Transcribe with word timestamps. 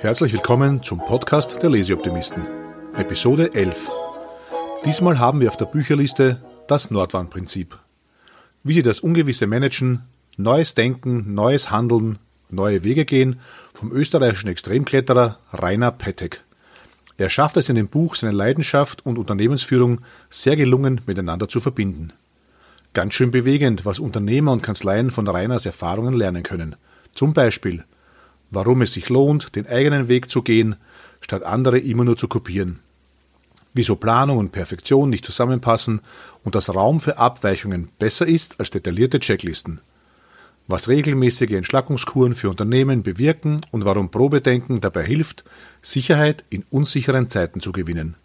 Herzlich 0.00 0.32
willkommen 0.32 0.80
zum 0.80 1.00
Podcast 1.00 1.60
der 1.60 1.70
Leseoptimisten. 1.70 2.46
Episode 2.96 3.52
11. 3.52 3.90
Diesmal 4.84 5.18
haben 5.18 5.40
wir 5.40 5.48
auf 5.48 5.56
der 5.56 5.64
Bücherliste 5.64 6.40
das 6.68 6.92
Nordwandprinzip. 6.92 7.76
Wie 8.62 8.74
Sie 8.74 8.84
das 8.84 9.00
Ungewisse 9.00 9.48
managen, 9.48 10.04
neues 10.36 10.76
Denken, 10.76 11.34
neues 11.34 11.72
Handeln, 11.72 12.20
neue 12.48 12.84
Wege 12.84 13.04
gehen, 13.04 13.40
vom 13.74 13.90
österreichischen 13.90 14.46
Extremkletterer 14.46 15.40
Rainer 15.52 15.90
Pettek. 15.90 16.44
Er 17.16 17.28
schafft 17.28 17.56
es 17.56 17.68
in 17.68 17.74
dem 17.74 17.88
Buch, 17.88 18.14
seine 18.14 18.32
Leidenschaft 18.32 19.04
und 19.04 19.18
Unternehmensführung 19.18 20.02
sehr 20.30 20.54
gelungen 20.54 21.00
miteinander 21.06 21.48
zu 21.48 21.58
verbinden. 21.58 22.12
Ganz 22.94 23.14
schön 23.14 23.32
bewegend, 23.32 23.84
was 23.84 23.98
Unternehmer 23.98 24.52
und 24.52 24.62
Kanzleien 24.62 25.10
von 25.10 25.26
Rainers 25.26 25.66
Erfahrungen 25.66 26.14
lernen 26.14 26.44
können. 26.44 26.76
Zum 27.14 27.32
Beispiel– 27.32 27.84
warum 28.50 28.82
es 28.82 28.92
sich 28.92 29.08
lohnt, 29.08 29.54
den 29.56 29.66
eigenen 29.66 30.08
Weg 30.08 30.30
zu 30.30 30.42
gehen, 30.42 30.76
statt 31.20 31.42
andere 31.42 31.78
immer 31.78 32.04
nur 32.04 32.16
zu 32.16 32.28
kopieren. 32.28 32.80
Wieso 33.74 33.96
Planung 33.96 34.38
und 34.38 34.52
Perfektion 34.52 35.10
nicht 35.10 35.24
zusammenpassen 35.24 36.00
und 36.44 36.54
dass 36.54 36.74
Raum 36.74 37.00
für 37.00 37.18
Abweichungen 37.18 37.88
besser 37.98 38.26
ist 38.26 38.58
als 38.58 38.70
detaillierte 38.70 39.20
Checklisten. 39.20 39.80
Was 40.66 40.88
regelmäßige 40.88 41.52
Entschlackungskuren 41.52 42.34
für 42.34 42.50
Unternehmen 42.50 43.02
bewirken 43.02 43.60
und 43.70 43.84
warum 43.84 44.10
Probedenken 44.10 44.80
dabei 44.80 45.04
hilft, 45.04 45.44
Sicherheit 45.80 46.44
in 46.50 46.64
unsicheren 46.70 47.30
Zeiten 47.30 47.60
zu 47.60 47.72
gewinnen. 47.72 48.16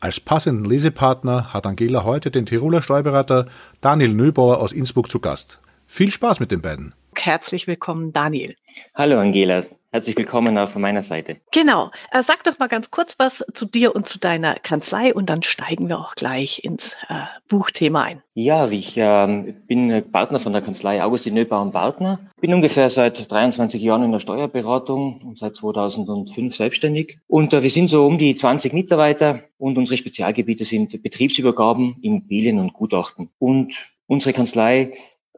Als 0.00 0.20
passenden 0.20 0.66
Lesepartner 0.66 1.52
hat 1.52 1.66
Angela 1.66 2.04
heute 2.04 2.30
den 2.30 2.46
Tiroler 2.46 2.82
Steuerberater 2.82 3.48
Daniel 3.80 4.12
Nöbauer 4.12 4.58
aus 4.58 4.72
Innsbruck 4.72 5.10
zu 5.10 5.18
Gast. 5.18 5.60
Viel 5.86 6.10
Spaß 6.10 6.40
mit 6.40 6.50
den 6.50 6.60
beiden. 6.60 6.94
Herzlich 7.16 7.66
willkommen, 7.66 8.12
Daniel. 8.12 8.54
Hallo, 8.94 9.18
Angela. 9.18 9.64
Herzlich 9.94 10.16
willkommen 10.16 10.58
auch 10.58 10.68
von 10.68 10.82
meiner 10.82 11.04
Seite. 11.04 11.36
Genau. 11.52 11.92
Äh, 12.10 12.24
sag 12.24 12.42
doch 12.42 12.58
mal 12.58 12.66
ganz 12.66 12.90
kurz 12.90 13.14
was 13.20 13.44
zu 13.52 13.64
dir 13.64 13.94
und 13.94 14.08
zu 14.08 14.18
deiner 14.18 14.56
Kanzlei 14.56 15.14
und 15.14 15.30
dann 15.30 15.44
steigen 15.44 15.88
wir 15.88 16.00
auch 16.00 16.16
gleich 16.16 16.64
ins 16.64 16.96
äh, 17.08 17.14
Buchthema 17.48 18.02
ein. 18.02 18.20
Ja, 18.34 18.68
ich 18.68 18.98
äh, 18.98 19.54
bin 19.68 20.10
Partner 20.10 20.40
von 20.40 20.52
der 20.52 20.62
Kanzlei 20.62 21.00
Augustin 21.00 21.34
Nöbauer 21.34 21.62
und 21.62 21.70
Partner. 21.70 22.18
Bin 22.40 22.52
ungefähr 22.52 22.90
seit 22.90 23.30
23 23.30 23.80
Jahren 23.80 24.02
in 24.02 24.10
der 24.10 24.18
Steuerberatung 24.18 25.20
und 25.22 25.38
seit 25.38 25.54
2005 25.54 26.56
selbstständig. 26.56 27.20
Und 27.28 27.54
äh, 27.54 27.62
wir 27.62 27.70
sind 27.70 27.86
so 27.86 28.04
um 28.04 28.18
die 28.18 28.34
20 28.34 28.72
Mitarbeiter 28.72 29.44
und 29.58 29.78
unsere 29.78 29.96
Spezialgebiete 29.96 30.64
sind 30.64 31.00
Betriebsübergaben, 31.04 31.98
Immobilien 32.02 32.58
und 32.58 32.72
Gutachten. 32.72 33.30
Und 33.38 33.76
unsere 34.08 34.32
Kanzlei 34.32 34.94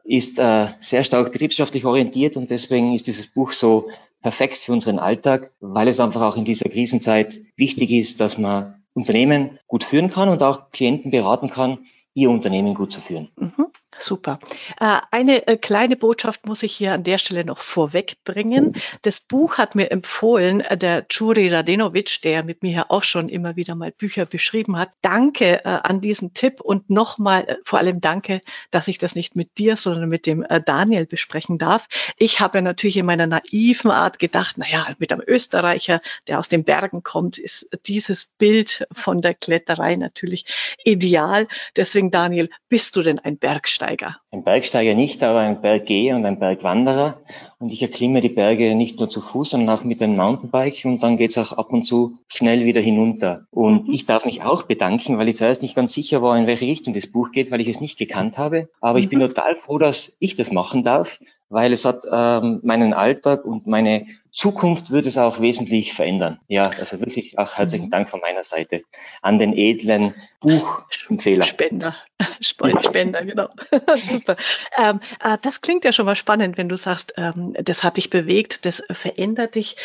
ist 0.07 0.39
äh, 0.39 0.67
sehr 0.79 1.03
stark 1.03 1.33
betriebswirtschaftlich 1.33 1.85
orientiert 1.85 2.37
und 2.37 2.49
deswegen 2.49 2.93
ist 2.93 3.07
dieses 3.07 3.27
Buch 3.27 3.51
so 3.51 3.89
perfekt 4.21 4.57
für 4.57 4.71
unseren 4.71 4.99
Alltag, 4.99 5.51
weil 5.59 5.89
es 5.89 5.99
einfach 5.99 6.21
auch 6.21 6.37
in 6.37 6.45
dieser 6.45 6.69
Krisenzeit 6.69 7.39
wichtig 7.57 7.91
ist, 7.91 8.21
dass 8.21 8.37
man 8.37 8.83
Unternehmen 8.93 9.59
gut 9.67 9.83
führen 9.83 10.09
kann 10.09 10.29
und 10.29 10.41
auch 10.41 10.71
Klienten 10.71 11.11
beraten 11.11 11.49
kann, 11.49 11.79
ihr 12.13 12.31
Unternehmen 12.31 12.73
gut 12.73 12.91
zu 12.91 13.01
führen. 13.01 13.29
Mhm. 13.35 13.67
Super. 13.99 14.39
Äh, 14.79 14.99
eine 15.11 15.47
äh, 15.47 15.57
kleine 15.57 15.95
Botschaft 15.95 16.45
muss 16.45 16.63
ich 16.63 16.73
hier 16.73 16.93
an 16.93 17.03
der 17.03 17.17
Stelle 17.17 17.43
noch 17.43 17.59
vorwegbringen. 17.59 18.75
Das 19.01 19.19
Buch 19.19 19.57
hat 19.57 19.75
mir 19.75 19.91
empfohlen 19.91 20.61
äh, 20.61 20.77
der 20.77 21.05
Juri 21.09 21.49
Radenovic, 21.49 22.21
der 22.21 22.43
mit 22.43 22.61
mir 22.63 22.71
ja 22.71 22.85
auch 22.89 23.03
schon 23.03 23.29
immer 23.29 23.55
wieder 23.55 23.75
mal 23.75 23.91
Bücher 23.91 24.25
beschrieben 24.25 24.77
hat. 24.77 24.91
Danke 25.01 25.65
an 25.65 26.01
diesen 26.01 26.33
Tipp 26.33 26.61
und 26.61 26.89
nochmal 26.89 27.59
vor 27.63 27.79
allem 27.79 28.01
danke, 28.01 28.41
dass 28.71 28.87
ich 28.87 28.97
das 28.97 29.15
nicht 29.15 29.35
mit 29.35 29.57
dir, 29.57 29.77
sondern 29.77 30.09
mit 30.09 30.25
dem 30.25 30.45
Daniel 30.65 31.05
besprechen 31.05 31.57
darf. 31.57 31.87
Ich 32.17 32.39
habe 32.39 32.61
natürlich 32.61 32.97
in 32.97 33.05
meiner 33.05 33.27
naiven 33.27 33.91
Art 33.91 34.19
gedacht, 34.19 34.57
naja, 34.57 34.87
mit 34.99 35.11
einem 35.11 35.23
Österreicher, 35.25 36.01
der 36.27 36.39
aus 36.39 36.49
den 36.49 36.63
Bergen 36.63 37.03
kommt, 37.03 37.37
ist 37.37 37.69
dieses 37.85 38.25
Bild 38.25 38.87
von 38.91 39.21
der 39.21 39.33
Kletterei 39.33 39.95
natürlich 39.95 40.45
ideal. 40.83 41.47
Deswegen, 41.75 42.11
Daniel, 42.11 42.49
bist 42.69 42.95
du 42.95 43.01
denn 43.01 43.19
ein 43.19 43.37
Bergsteiger? 43.37 43.86
Bergsteiger? 43.87 44.17
Ein 44.31 44.43
Bergsteiger 44.43 44.95
nicht, 44.95 45.23
aber 45.23 45.39
ein 45.39 45.61
Berggeher 45.61 46.17
und 46.17 46.25
ein 46.25 46.39
Bergwanderer. 46.39 47.21
Und 47.59 47.71
ich 47.71 47.81
erklimme 47.81 48.19
die 48.19 48.29
Berge 48.29 48.75
nicht 48.75 48.99
nur 48.99 49.09
zu 49.09 49.21
Fuß, 49.21 49.51
sondern 49.51 49.75
auch 49.75 49.83
mit 49.83 50.01
einem 50.01 50.17
Mountainbike 50.17 50.85
und 50.85 51.01
dann 51.01 51.17
geht's 51.17 51.37
auch 51.37 51.53
ab 51.53 51.71
und 51.71 51.83
zu 51.83 52.17
schnell 52.27 52.65
wieder 52.65 52.81
hinunter. 52.81 53.45
Und 53.49 53.87
mhm. 53.87 53.93
ich 53.93 54.05
darf 54.05 54.25
mich 54.25 54.43
auch 54.43 54.63
bedanken, 54.63 55.17
weil 55.17 55.29
ich 55.29 55.37
zuerst 55.37 55.61
nicht 55.61 55.75
ganz 55.75 55.93
sicher 55.93 56.21
war, 56.21 56.37
in 56.37 56.47
welche 56.47 56.65
Richtung 56.65 56.93
das 56.93 57.07
Buch 57.07 57.31
geht, 57.31 57.49
weil 57.49 57.61
ich 57.61 57.67
es 57.67 57.79
nicht 57.79 57.97
gekannt 57.97 58.37
habe. 58.37 58.69
Aber 58.81 58.99
mhm. 58.99 59.03
ich 59.03 59.09
bin 59.09 59.19
mhm. 59.19 59.27
total 59.27 59.55
froh, 59.55 59.77
dass 59.77 60.17
ich 60.19 60.35
das 60.35 60.51
machen 60.51 60.83
darf, 60.83 61.19
weil 61.49 61.71
es 61.73 61.85
hat 61.85 62.03
ähm, 62.11 62.59
meinen 62.63 62.93
Alltag 62.93 63.45
und 63.45 63.67
meine 63.67 64.05
Zukunft 64.31 64.91
wird 64.91 65.05
es 65.05 65.17
auch 65.17 65.39
wesentlich 65.39 65.93
verändern. 65.93 66.39
Ja, 66.47 66.69
also 66.69 66.99
wirklich 66.99 67.39
auch 67.39 67.57
herzlichen 67.57 67.85
mhm. 67.85 67.91
Dank 67.91 68.09
von 68.09 68.19
meiner 68.19 68.43
Seite 68.43 68.83
an 69.21 69.39
den 69.39 69.53
edlen 69.53 70.13
Buchempfehler. 70.41 71.45
Spender, 71.45 71.95
Spender, 72.41 73.25
genau. 73.25 73.49
Super. 73.95 74.35
Ähm, 74.77 74.99
äh, 75.23 75.37
das 75.41 75.61
klingt 75.61 75.85
ja 75.85 75.91
schon 75.91 76.05
mal 76.05 76.15
spannend, 76.15 76.57
wenn 76.57 76.69
du 76.69 76.77
sagst, 76.77 77.13
ähm, 77.17 77.55
das 77.61 77.83
hat 77.83 77.97
dich 77.97 78.09
bewegt, 78.09 78.65
das 78.65 78.83
verändert 78.91 79.55
dich. 79.55 79.75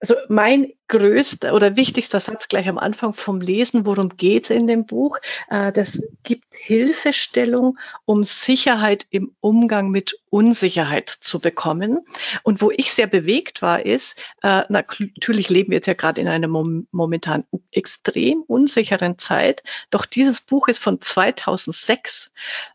Also 0.00 0.14
mein 0.28 0.72
größter 0.88 1.54
oder 1.54 1.76
wichtigster 1.76 2.18
Satz 2.18 2.48
gleich 2.48 2.68
am 2.68 2.78
Anfang 2.78 3.12
vom 3.12 3.40
Lesen, 3.40 3.86
worum 3.86 4.16
geht 4.16 4.44
es 4.44 4.50
in 4.50 4.66
dem 4.66 4.86
Buch? 4.86 5.18
Äh, 5.48 5.72
das 5.72 6.02
gibt 6.22 6.56
Hilfestellung, 6.56 7.78
um 8.04 8.24
Sicherheit 8.24 9.06
im 9.10 9.34
Umgang 9.40 9.90
mit 9.90 10.18
Unsicherheit 10.30 11.08
zu 11.08 11.40
bekommen. 11.40 12.00
Und 12.42 12.60
wo 12.60 12.70
ich 12.70 12.92
sehr 12.92 13.06
bewegt 13.06 13.62
war, 13.62 13.84
ist, 13.84 14.18
äh, 14.42 14.62
natürlich 14.68 15.48
leben 15.48 15.70
wir 15.70 15.76
jetzt 15.76 15.86
ja 15.86 15.94
gerade 15.94 16.20
in 16.20 16.28
einer 16.28 16.48
momentan 16.48 17.44
extrem 17.70 18.42
unsicheren 18.42 19.18
Zeit, 19.18 19.62
doch 19.90 20.06
dieses 20.06 20.40
Buch 20.40 20.68
ist 20.68 20.78
von 20.78 21.00
2006, 21.00 22.30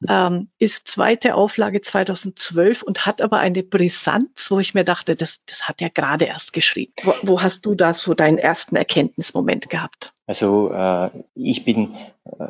ähm, 0.08 0.50
ist 0.60 0.88
zweite 0.88 1.36
Auflage 1.36 1.82
2012 1.82 2.84
und 2.84 3.06
hat 3.06 3.22
aber 3.22 3.40
eine 3.40 3.64
Brisanz, 3.64 4.50
wo 4.50 4.60
ich 4.60 4.74
mir 4.74 4.84
dachte, 4.84 5.16
das, 5.16 5.44
das 5.46 5.68
hat 5.68 5.82
er 5.82 5.90
gerade 5.90 6.26
erst 6.26 6.54
geschrieben. 6.54 6.94
Wo, 7.04 7.14
wo 7.24 7.42
hast 7.42 7.66
du 7.66 7.76
das 7.76 8.03
so 8.04 8.14
deinen 8.14 8.38
ersten 8.38 8.76
Erkenntnismoment 8.76 9.70
gehabt? 9.70 10.14
Also 10.28 10.72
äh, 10.72 11.10
ich 11.36 11.66
bin 11.66 11.96
äh, 12.26 12.46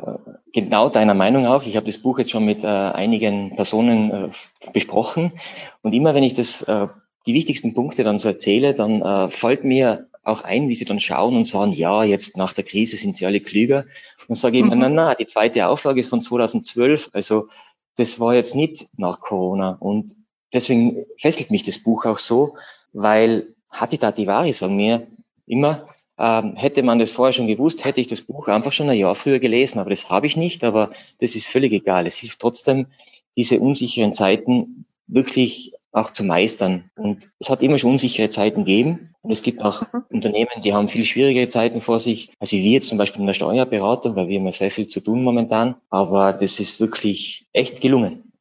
genau 0.52 0.88
deiner 0.88 1.14
Meinung 1.14 1.46
auch. 1.46 1.64
Ich 1.64 1.76
habe 1.76 1.86
das 1.86 1.98
Buch 1.98 2.18
jetzt 2.18 2.30
schon 2.30 2.44
mit 2.44 2.64
äh, 2.64 2.66
einigen 2.66 3.56
Personen 3.56 4.10
äh, 4.10 4.28
besprochen 4.72 5.32
und 5.82 5.92
immer 5.92 6.14
wenn 6.14 6.24
ich 6.24 6.34
das 6.34 6.62
äh, 6.62 6.88
die 7.26 7.34
wichtigsten 7.34 7.74
Punkte 7.74 8.04
dann 8.04 8.18
so 8.18 8.28
erzähle, 8.28 8.74
dann 8.74 9.00
äh, 9.00 9.28
fällt 9.28 9.64
mir 9.64 10.08
auch 10.22 10.42
ein, 10.42 10.68
wie 10.68 10.74
sie 10.74 10.84
dann 10.84 11.00
schauen 11.00 11.36
und 11.36 11.46
sagen, 11.46 11.72
ja, 11.72 12.02
jetzt 12.02 12.36
nach 12.36 12.52
der 12.52 12.64
Krise 12.64 12.96
sind 12.96 13.16
sie 13.16 13.26
alle 13.26 13.40
klüger. 13.40 13.84
Und 14.26 14.34
sage 14.34 14.58
ich 14.58 14.64
mhm. 14.64 14.72
immer, 14.72 14.88
na, 14.88 15.08
na, 15.08 15.14
die 15.14 15.26
zweite 15.26 15.66
Auflage 15.66 16.00
ist 16.00 16.08
von 16.08 16.20
2012, 16.20 17.10
also 17.12 17.48
das 17.96 18.18
war 18.18 18.34
jetzt 18.34 18.54
nicht 18.54 18.86
nach 18.96 19.20
Corona. 19.20 19.76
Und 19.78 20.14
deswegen 20.52 21.04
fesselt 21.18 21.50
mich 21.50 21.62
das 21.62 21.78
Buch 21.78 22.06
auch 22.06 22.18
so, 22.18 22.56
weil 22.92 23.54
Hatita 23.70 24.12
Divari 24.12 24.52
sagen 24.52 24.76
mir 24.76 25.06
immer, 25.46 25.88
ähm, 26.18 26.54
hätte 26.56 26.82
man 26.82 26.98
das 26.98 27.10
vorher 27.10 27.32
schon 27.32 27.48
gewusst, 27.48 27.84
hätte 27.84 28.00
ich 28.00 28.06
das 28.06 28.20
Buch 28.20 28.48
einfach 28.48 28.72
schon 28.72 28.88
ein 28.88 28.98
Jahr 28.98 29.14
früher 29.14 29.40
gelesen, 29.40 29.78
aber 29.78 29.90
das 29.90 30.10
habe 30.10 30.26
ich 30.26 30.36
nicht, 30.36 30.62
aber 30.64 30.90
das 31.20 31.34
ist 31.34 31.48
völlig 31.48 31.72
egal. 31.72 32.06
Es 32.06 32.16
hilft 32.16 32.40
trotzdem, 32.40 32.86
diese 33.36 33.58
unsicheren 33.58 34.12
Zeiten 34.12 34.86
wirklich 35.06 35.72
auch 35.94 36.12
zu 36.12 36.24
meistern. 36.24 36.90
Und 36.96 37.30
es 37.38 37.50
hat 37.50 37.62
immer 37.62 37.78
schon 37.78 37.92
unsichere 37.92 38.28
Zeiten 38.28 38.64
gegeben. 38.64 39.14
Und 39.22 39.30
es 39.30 39.42
gibt 39.42 39.62
auch 39.62 39.82
mhm. 39.92 40.04
Unternehmen, 40.10 40.62
die 40.62 40.74
haben 40.74 40.88
viel 40.88 41.04
schwierigere 41.04 41.48
Zeiten 41.48 41.80
vor 41.80 42.00
sich, 42.00 42.32
als 42.40 42.52
wir 42.52 42.60
jetzt 42.60 42.88
zum 42.88 42.98
Beispiel 42.98 43.20
in 43.20 43.26
der 43.26 43.34
Steuerberatung, 43.34 44.16
weil 44.16 44.28
wir 44.28 44.38
haben 44.38 44.46
ja 44.46 44.52
sehr 44.52 44.70
viel 44.70 44.88
zu 44.88 45.00
tun 45.00 45.22
momentan. 45.22 45.76
Aber 45.90 46.32
das 46.32 46.58
ist 46.60 46.80
wirklich 46.80 47.46
echt 47.52 47.80
gelungen. 47.80 48.32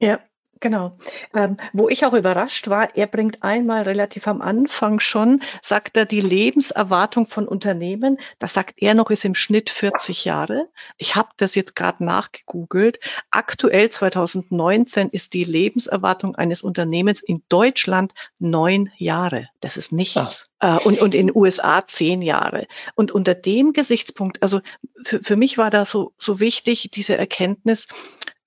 Ja, 0.00 0.20
Genau. 0.60 0.92
Ähm, 1.34 1.56
wo 1.72 1.88
ich 1.88 2.04
auch 2.04 2.12
überrascht 2.12 2.68
war, 2.68 2.96
er 2.96 3.06
bringt 3.06 3.42
einmal 3.42 3.82
relativ 3.82 4.26
am 4.26 4.40
Anfang 4.40 4.98
schon, 5.00 5.42
sagt 5.62 5.96
er, 5.96 6.04
die 6.04 6.20
Lebenserwartung 6.20 7.26
von 7.26 7.46
Unternehmen, 7.46 8.18
das 8.38 8.54
sagt 8.54 8.82
er 8.82 8.94
noch, 8.94 9.10
ist 9.10 9.24
im 9.24 9.34
Schnitt 9.34 9.70
40 9.70 10.24
Jahre. 10.24 10.68
Ich 10.96 11.14
habe 11.14 11.28
das 11.36 11.54
jetzt 11.54 11.76
gerade 11.76 12.04
nachgegoogelt. 12.04 12.98
Aktuell 13.30 13.90
2019 13.90 15.10
ist 15.10 15.32
die 15.34 15.44
Lebenserwartung 15.44 16.34
eines 16.34 16.62
Unternehmens 16.62 17.20
in 17.20 17.42
Deutschland 17.48 18.12
neun 18.38 18.90
Jahre. 18.96 19.48
Das 19.60 19.76
ist 19.76 19.92
nichts. 19.92 20.48
Äh, 20.60 20.78
und, 20.78 21.00
und 21.00 21.14
in 21.14 21.28
den 21.28 21.36
USA 21.36 21.86
zehn 21.86 22.22
Jahre. 22.22 22.66
Und 22.94 23.12
unter 23.12 23.34
dem 23.34 23.72
Gesichtspunkt, 23.72 24.42
also 24.42 24.60
für, 25.04 25.20
für 25.20 25.36
mich 25.36 25.58
war 25.58 25.70
da 25.70 25.84
so, 25.84 26.12
so 26.18 26.40
wichtig, 26.40 26.90
diese 26.92 27.16
Erkenntnis, 27.16 27.86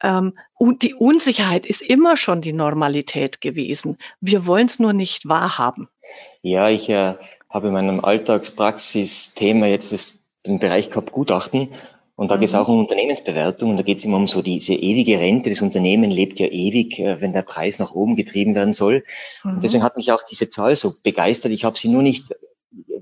ähm, 0.01 0.37
und 0.57 0.81
die 0.83 0.93
Unsicherheit 0.93 1.65
ist 1.65 1.81
immer 1.81 2.17
schon 2.17 2.41
die 2.41 2.53
Normalität 2.53 3.41
gewesen. 3.41 3.97
Wir 4.19 4.45
wollen 4.45 4.67
es 4.67 4.79
nur 4.79 4.93
nicht 4.93 5.27
wahrhaben. 5.27 5.89
Ja, 6.41 6.69
ich 6.69 6.89
äh, 6.89 7.15
habe 7.49 7.67
in 7.67 7.73
meinem 7.73 8.03
Alltagspraxis-Thema 8.03 9.67
jetzt 9.67 9.91
das, 9.91 10.19
den 10.45 10.59
Bereich 10.59 10.89
gehabt 10.89 11.11
Gutachten. 11.11 11.69
Und 12.15 12.29
da 12.29 12.35
mhm. 12.35 12.41
geht 12.41 12.49
es 12.49 12.55
auch 12.55 12.67
um 12.67 12.79
Unternehmensbewertung 12.79 13.71
und 13.71 13.77
da 13.77 13.83
geht 13.83 13.97
es 13.97 14.05
immer 14.05 14.17
um 14.17 14.27
so 14.27 14.41
diese 14.41 14.73
ewige 14.73 15.19
Rente. 15.19 15.49
Das 15.49 15.61
Unternehmen 15.61 16.11
lebt 16.11 16.39
ja 16.39 16.47
ewig, 16.47 16.99
äh, 16.99 17.21
wenn 17.21 17.33
der 17.33 17.41
Preis 17.41 17.79
nach 17.79 17.93
oben 17.93 18.15
getrieben 18.15 18.55
werden 18.55 18.73
soll. 18.73 19.03
Mhm. 19.43 19.53
Und 19.53 19.63
deswegen 19.63 19.83
hat 19.83 19.97
mich 19.97 20.11
auch 20.11 20.23
diese 20.23 20.49
Zahl 20.49 20.75
so 20.75 20.93
begeistert. 21.03 21.51
Ich 21.51 21.63
habe 21.63 21.77
sie 21.77 21.89
nur 21.89 22.03
nicht 22.03 22.35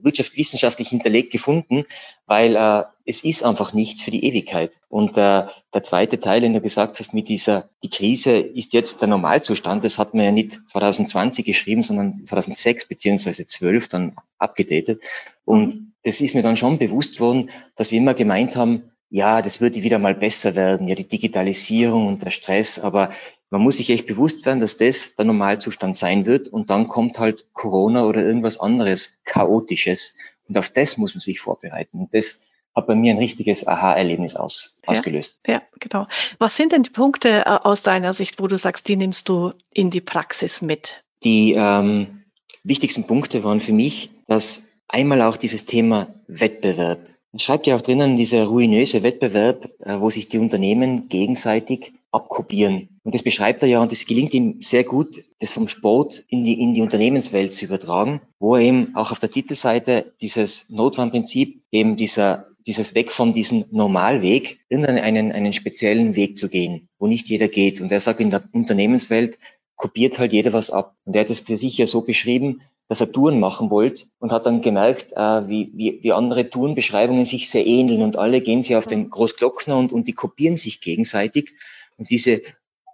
wirtschaftswissenschaftlich 0.01 0.89
hinterlegt 0.89 1.31
gefunden, 1.31 1.85
weil 2.25 2.55
äh, 2.55 2.83
es 3.05 3.23
ist 3.23 3.43
einfach 3.43 3.73
nichts 3.73 4.01
für 4.01 4.11
die 4.11 4.23
Ewigkeit. 4.25 4.79
Und 4.89 5.11
äh, 5.17 5.45
der 5.73 5.83
zweite 5.83 6.19
Teil, 6.19 6.41
den 6.41 6.53
du 6.53 6.61
gesagt 6.61 6.99
hast, 6.99 7.13
mit 7.13 7.27
dieser, 7.27 7.69
die 7.83 7.89
Krise 7.89 8.37
ist 8.37 8.73
jetzt 8.73 9.01
der 9.01 9.07
Normalzustand, 9.07 9.83
das 9.83 9.97
hat 9.97 10.13
man 10.13 10.25
ja 10.25 10.31
nicht 10.31 10.59
2020 10.71 11.45
geschrieben, 11.45 11.83
sondern 11.83 12.25
2006 12.25 12.87
beziehungsweise 12.87 13.45
12 13.45 13.87
dann 13.87 14.15
abgedatet. 14.37 15.01
Und 15.45 15.93
das 16.03 16.21
ist 16.21 16.35
mir 16.35 16.43
dann 16.43 16.57
schon 16.57 16.77
bewusst 16.77 17.19
worden, 17.19 17.49
dass 17.75 17.91
wir 17.91 17.97
immer 17.97 18.13
gemeint 18.13 18.55
haben, 18.55 18.91
ja, 19.09 19.41
das 19.41 19.59
würde 19.59 19.83
wieder 19.83 19.97
mal 19.97 20.13
besser 20.13 20.55
werden, 20.55 20.87
ja, 20.87 20.95
die 20.95 21.07
Digitalisierung 21.07 22.07
und 22.07 22.23
der 22.23 22.29
Stress, 22.29 22.79
aber 22.79 23.11
man 23.49 23.61
muss 23.61 23.77
sich 23.77 23.89
echt 23.89 24.07
bewusst 24.07 24.45
werden, 24.45 24.59
dass 24.59 24.77
das 24.77 25.15
der 25.15 25.25
Normalzustand 25.25 25.97
sein 25.97 26.25
wird 26.25 26.47
und 26.47 26.69
dann 26.69 26.87
kommt 26.87 27.19
halt 27.19 27.47
Corona 27.53 28.05
oder 28.05 28.23
irgendwas 28.23 28.59
anderes 28.59 29.19
Chaotisches 29.25 30.15
und 30.47 30.57
auf 30.57 30.69
das 30.69 30.97
muss 30.97 31.13
man 31.13 31.21
sich 31.21 31.39
vorbereiten. 31.39 31.99
Und 31.99 32.13
das 32.13 32.45
hat 32.75 32.87
bei 32.87 32.95
mir 32.95 33.13
ein 33.13 33.17
richtiges 33.17 33.67
Aha-Erlebnis 33.67 34.35
aus, 34.35 34.79
ausgelöst. 34.85 35.39
Ja, 35.47 35.61
genau. 35.79 36.07
Was 36.37 36.55
sind 36.55 36.71
denn 36.71 36.83
die 36.83 36.89
Punkte 36.89 37.45
äh, 37.45 37.49
aus 37.63 37.81
deiner 37.81 38.13
Sicht, 38.13 38.39
wo 38.39 38.47
du 38.47 38.57
sagst, 38.57 38.87
die 38.87 38.95
nimmst 38.95 39.29
du 39.29 39.53
in 39.71 39.89
die 39.89 40.01
Praxis 40.01 40.61
mit? 40.61 41.03
Die 41.23 41.53
ähm, 41.57 42.23
wichtigsten 42.63 43.05
Punkte 43.07 43.43
waren 43.43 43.59
für 43.59 43.73
mich, 43.73 44.11
dass 44.27 44.69
einmal 44.87 45.21
auch 45.21 45.37
dieses 45.37 45.65
Thema 45.65 46.07
Wettbewerb. 46.27 46.99
Es 47.31 47.43
schreibt 47.43 47.67
ja 47.67 47.75
auch 47.75 47.81
drinnen, 47.81 48.17
dieser 48.17 48.45
ruinöse 48.45 49.03
Wettbewerb, 49.03 49.69
äh, 49.81 49.99
wo 49.99 50.09
sich 50.09 50.29
die 50.29 50.39
Unternehmen 50.39 51.09
gegenseitig 51.09 51.93
abkopieren. 52.11 52.99
Und 53.03 53.13
das 53.13 53.21
beschreibt 53.21 53.61
er 53.61 53.67
ja 53.67 53.81
und 53.81 53.91
es 53.91 54.07
gelingt 54.07 54.33
ihm 54.33 54.61
sehr 54.61 54.83
gut, 54.83 55.23
das 55.39 55.51
vom 55.51 55.67
Sport 55.67 56.25
in 56.27 56.43
die, 56.43 56.59
in 56.59 56.73
die 56.73 56.81
Unternehmenswelt 56.81 57.53
zu 57.53 57.65
übertragen, 57.65 58.21
wo 58.39 58.55
er 58.55 58.61
eben 58.61 58.95
auch 58.95 59.11
auf 59.11 59.19
der 59.19 59.29
Titelseite 59.29 60.13
dieses 60.21 60.69
Notwarnprinzip, 60.69 61.61
eben 61.71 61.97
dieser, 61.97 62.47
dieses 62.65 62.95
Weg 62.95 63.11
von 63.11 63.31
diesem 63.31 63.65
Normalweg, 63.69 64.59
irgendeinen 64.67 65.03
einen, 65.03 65.31
einen 65.31 65.53
speziellen 65.53 66.15
Weg 66.15 66.35
zu 66.35 66.49
gehen, 66.49 66.89
wo 66.97 67.05
nicht 67.05 67.29
jeder 67.29 67.47
geht. 67.47 67.79
Und 67.79 67.91
er 67.91 67.99
sagt, 67.99 68.21
in 68.21 68.31
der 68.31 68.43
Unternehmenswelt 68.53 69.37
kopiert 69.75 70.17
halt 70.17 70.33
jeder 70.33 70.51
was 70.51 70.71
ab. 70.71 70.95
Und 71.05 71.15
er 71.15 71.21
hat 71.21 71.29
es 71.29 71.41
für 71.41 71.57
sich 71.57 71.77
ja 71.77 71.85
so 71.85 72.01
beschrieben, 72.01 72.61
dass 72.89 73.01
er 73.01 73.11
Touren 73.11 73.39
machen 73.39 73.69
wollte 73.69 74.05
und 74.17 74.31
hat 74.31 74.47
dann 74.47 74.61
gemerkt, 74.61 75.13
äh, 75.13 75.47
wie, 75.47 75.71
wie, 75.75 75.99
wie 76.01 76.11
andere 76.11 76.49
Tourenbeschreibungen 76.49 77.23
sich 77.23 77.49
sehr 77.49 77.65
ähneln 77.65 78.01
und 78.01 78.17
alle 78.17 78.41
gehen 78.41 78.63
sie 78.63 78.75
auf 78.75 78.87
den 78.87 79.11
Großglockner 79.11 79.77
und, 79.77 79.93
und 79.93 80.07
die 80.07 80.13
kopieren 80.13 80.57
sich 80.57 80.81
gegenseitig. 80.81 81.53
Und 81.97 82.09
diese 82.09 82.41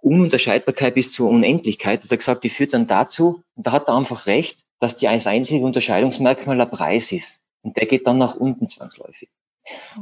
Ununterscheidbarkeit 0.01 0.93
bis 0.95 1.13
zur 1.13 1.29
Unendlichkeit, 1.29 2.03
hat 2.03 2.11
er 2.11 2.17
gesagt, 2.17 2.43
die 2.43 2.49
führt 2.49 2.73
dann 2.73 2.87
dazu, 2.87 3.41
und 3.55 3.65
da 3.65 3.71
hat 3.71 3.87
er 3.87 3.95
einfach 3.95 4.27
recht, 4.27 4.65
dass 4.79 4.97
die 4.97 5.07
als 5.07 5.27
einzige 5.27 5.65
Unterscheidungsmerkmal 5.65 6.57
der 6.57 6.65
Preis 6.65 7.11
ist. 7.13 7.39
Und 7.61 7.77
der 7.77 7.87
geht 7.87 8.05
dann 8.05 8.17
nach 8.17 8.35
unten 8.35 8.67
zwangsläufig. 8.67 9.29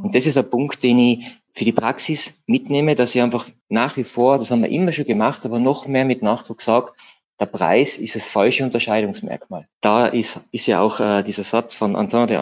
Und 0.01 0.15
das 0.15 0.25
ist 0.25 0.37
ein 0.37 0.49
Punkt, 0.49 0.83
den 0.83 0.99
ich 0.99 1.37
für 1.53 1.65
die 1.65 1.71
Praxis 1.71 2.43
mitnehme, 2.47 2.95
dass 2.95 3.15
ich 3.15 3.21
einfach 3.21 3.47
nach 3.69 3.95
wie 3.95 4.03
vor, 4.03 4.39
das 4.39 4.51
haben 4.51 4.63
wir 4.63 4.69
immer 4.69 4.91
schon 4.91 5.05
gemacht, 5.05 5.45
aber 5.45 5.59
noch 5.59 5.87
mehr 5.87 6.03
mit 6.03 6.21
Nachdruck 6.21 6.61
sage, 6.61 6.91
der 7.39 7.45
Preis 7.47 7.97
ist 7.97 8.15
das 8.15 8.27
falsche 8.27 8.63
Unterscheidungsmerkmal. 8.63 9.67
Da 9.81 10.05
ist, 10.05 10.41
ist 10.51 10.67
ja 10.67 10.81
auch 10.81 10.99
äh, 10.99 11.23
dieser 11.23 11.43
Satz 11.43 11.75
von 11.75 11.95
Antoine 11.95 12.27
de, 12.27 12.37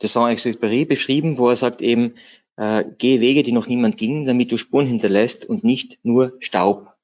de 0.00 0.08
Saint-Exupéry 0.08 0.86
beschrieben, 0.86 1.38
wo 1.38 1.48
er 1.48 1.56
sagt 1.56 1.82
eben, 1.82 2.14
äh, 2.56 2.84
gehe 2.98 3.20
Wege, 3.20 3.42
die 3.42 3.52
noch 3.52 3.66
niemand 3.66 3.96
ging, 3.96 4.24
damit 4.24 4.52
du 4.52 4.56
Spuren 4.56 4.86
hinterlässt 4.86 5.44
und 5.44 5.64
nicht 5.64 5.98
nur 6.02 6.34
Staub. 6.40 6.94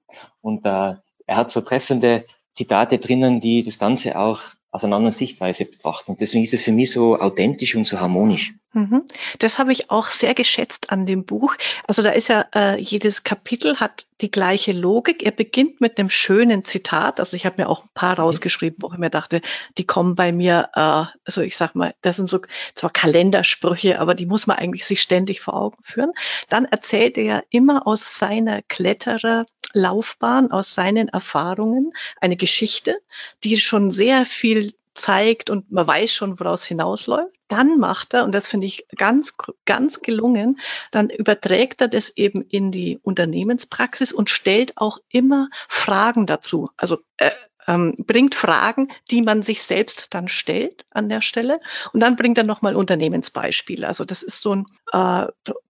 Und 0.41 0.65
äh, 0.65 0.95
er 1.27 1.37
hat 1.37 1.51
so 1.51 1.61
treffende 1.61 2.25
Zitate 2.53 2.99
drinnen, 2.99 3.41
die 3.41 3.63
das 3.63 3.79
Ganze 3.79 4.19
auch 4.19 4.41
aus 4.71 4.85
einer 4.85 4.97
anderen 4.97 5.13
Sichtweise 5.13 5.65
betrachten. 5.65 6.13
Und 6.13 6.21
deswegen 6.21 6.45
ist 6.45 6.55
es 6.55 6.65
für 6.65 6.73
mich 6.73 6.91
so 6.91 7.19
authentisch 7.19 7.75
und 7.75 7.87
so 7.87 8.01
harmonisch. 8.01 8.55
Mhm. 8.75 9.05
Das 9.39 9.59
habe 9.59 9.73
ich 9.73 9.91
auch 9.91 10.07
sehr 10.07 10.35
geschätzt 10.35 10.91
an 10.91 11.05
dem 11.05 11.25
Buch. 11.25 11.57
Also 11.87 12.03
da 12.03 12.11
ist 12.11 12.29
ja 12.29 12.47
äh, 12.55 12.81
jedes 12.81 13.23
Kapitel 13.23 13.81
hat 13.81 14.07
die 14.23 14.31
gleiche 14.31 14.73
Logik. 14.73 15.23
Er 15.23 15.33
beginnt 15.33 15.83
mit 15.83 15.99
einem 15.99 16.09
schönen 16.09 16.65
Zitat. 16.65 17.21
Also 17.21 17.37
ich 17.37 17.45
habe 17.45 17.61
mir 17.61 17.69
auch 17.69 17.85
ein 17.85 17.91
paar 17.93 18.15
mhm. 18.15 18.25
rausgeschrieben, 18.25 18.79
wo 18.81 18.91
ich 18.91 18.99
mir 18.99 19.11
dachte, 19.11 19.43
die 19.77 19.85
kommen 19.85 20.15
bei 20.15 20.33
mir. 20.33 20.71
Äh, 20.75 21.05
also 21.25 21.43
ich 21.43 21.57
sag 21.57 21.75
mal, 21.75 21.95
das 22.01 22.17
sind 22.17 22.31
so 22.31 22.41
zwar 22.75 22.91
Kalendersprüche, 22.91 24.01
aber 24.01 24.15
die 24.15 24.27
muss 24.27 24.47
man 24.47 24.57
eigentlich 24.57 24.87
sich 24.87 25.03
ständig 25.03 25.43
vor 25.43 25.55
Augen 25.55 25.79
führen. 25.83 26.13
Dann 26.49 26.65
erzählt 26.65 27.19
er 27.19 27.25
ja 27.25 27.43
immer 27.51 27.87
aus 27.87 28.19
seiner 28.19 28.63
Klettererlaufbahn, 28.63 30.51
aus 30.51 30.73
seinen 30.73 31.09
Erfahrungen 31.09 31.93
eine 32.23 32.37
Geschichte, 32.37 32.97
die 33.45 33.59
schon 33.59 33.91
sehr 33.91 34.25
viel 34.25 34.73
zeigt 34.95 35.51
und 35.51 35.71
man 35.71 35.87
weiß 35.87 36.13
schon, 36.13 36.39
woraus 36.39 36.65
hinausläuft. 36.65 37.35
Dann 37.49 37.79
macht 37.79 38.15
er, 38.15 38.25
und 38.25 38.33
das 38.33 38.49
finde 38.49 38.67
ich 38.67 38.87
ganz, 38.97 39.35
ganz 39.65 40.01
gelungen, 40.01 40.59
dann 40.91 41.11
überträgt 41.11 41.81
er 41.81 41.89
das 41.89 42.11
eben 42.17 42.43
in 42.43 42.71
die 42.71 42.99
Unternehmenspraxis 43.03 44.13
und 44.13 44.31
stellt 44.31 44.77
auch 44.77 44.99
immer 45.11 45.49
Fragen 45.69 46.27
dazu. 46.27 46.71
Also 46.77 46.99
äh, 47.19 47.31
ähm, 47.67 47.95
bringt 47.99 48.35
Fragen, 48.35 48.89
die 49.11 49.23
man 49.23 49.43
sich 49.43 49.63
selbst 49.63 50.15
dann 50.15 50.29
stellt 50.29 50.85
an 50.91 51.09
der 51.09 51.21
Stelle. 51.21 51.61
Und 51.93 52.01
dann 52.01 52.17
bringt 52.17 52.39
er 52.39 52.45
nochmal 52.45 52.75
Unternehmensbeispiele. 52.77 53.87
Also 53.87 54.05
das 54.05 54.23
ist 54.23 54.41
so 54.41 54.57
ein 54.57 54.67
äh, 54.93 55.27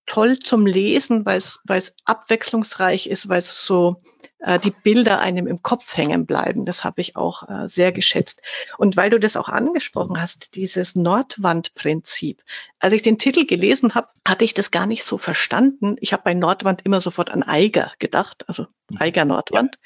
toll 0.07 0.39
zum 0.39 0.67
Lesen, 0.67 1.27
weil 1.27 1.39
es 1.39 1.97
abwechslungsreich 2.05 3.07
ist, 3.09 3.29
weil 3.29 3.39
es 3.39 3.67
so 3.67 3.97
äh, 4.43 4.59
die 4.59 4.71
Bilder 4.71 5.21
einem 5.21 5.47
im 5.47 5.63
Kopf 5.63 5.97
hängen 5.97 6.27
bleiben. 6.27 6.65
Das 6.65 6.85
habe 6.85 7.01
ich 7.01 7.17
auch 7.17 7.49
äh, 7.49 7.69
sehr 7.69 7.93
geschätzt. 7.93 8.43
Und 8.77 8.97
weil 8.97 9.11
du 9.11 9.19
das 9.19 9.37
auch 9.37 9.49
angesprochen 9.49 10.21
hast, 10.21 10.57
dieses 10.57 10.95
Nordwandprinzip. 10.95 12.43
Als 12.79 12.93
ich 12.93 13.03
den 13.03 13.19
Titel 13.19 13.47
gelesen 13.47 13.95
habe, 13.95 14.09
hatte 14.27 14.45
ich 14.45 14.55
das 14.55 14.71
gar 14.71 14.87
nicht 14.87 15.05
so 15.05 15.19
verstanden. 15.19 15.97
Ich 16.01 16.13
habe 16.13 16.25
bei 16.25 16.35
Nordwand 16.35 16.83
immer 16.85 17.01
sofort 17.01 17.31
an 17.31 17.43
Eiger 17.43 17.93
gedacht, 17.99 18.49
also 18.49 18.67
mhm. 18.91 18.99
Eiger 18.99 19.25
Nordwand. 19.25 19.79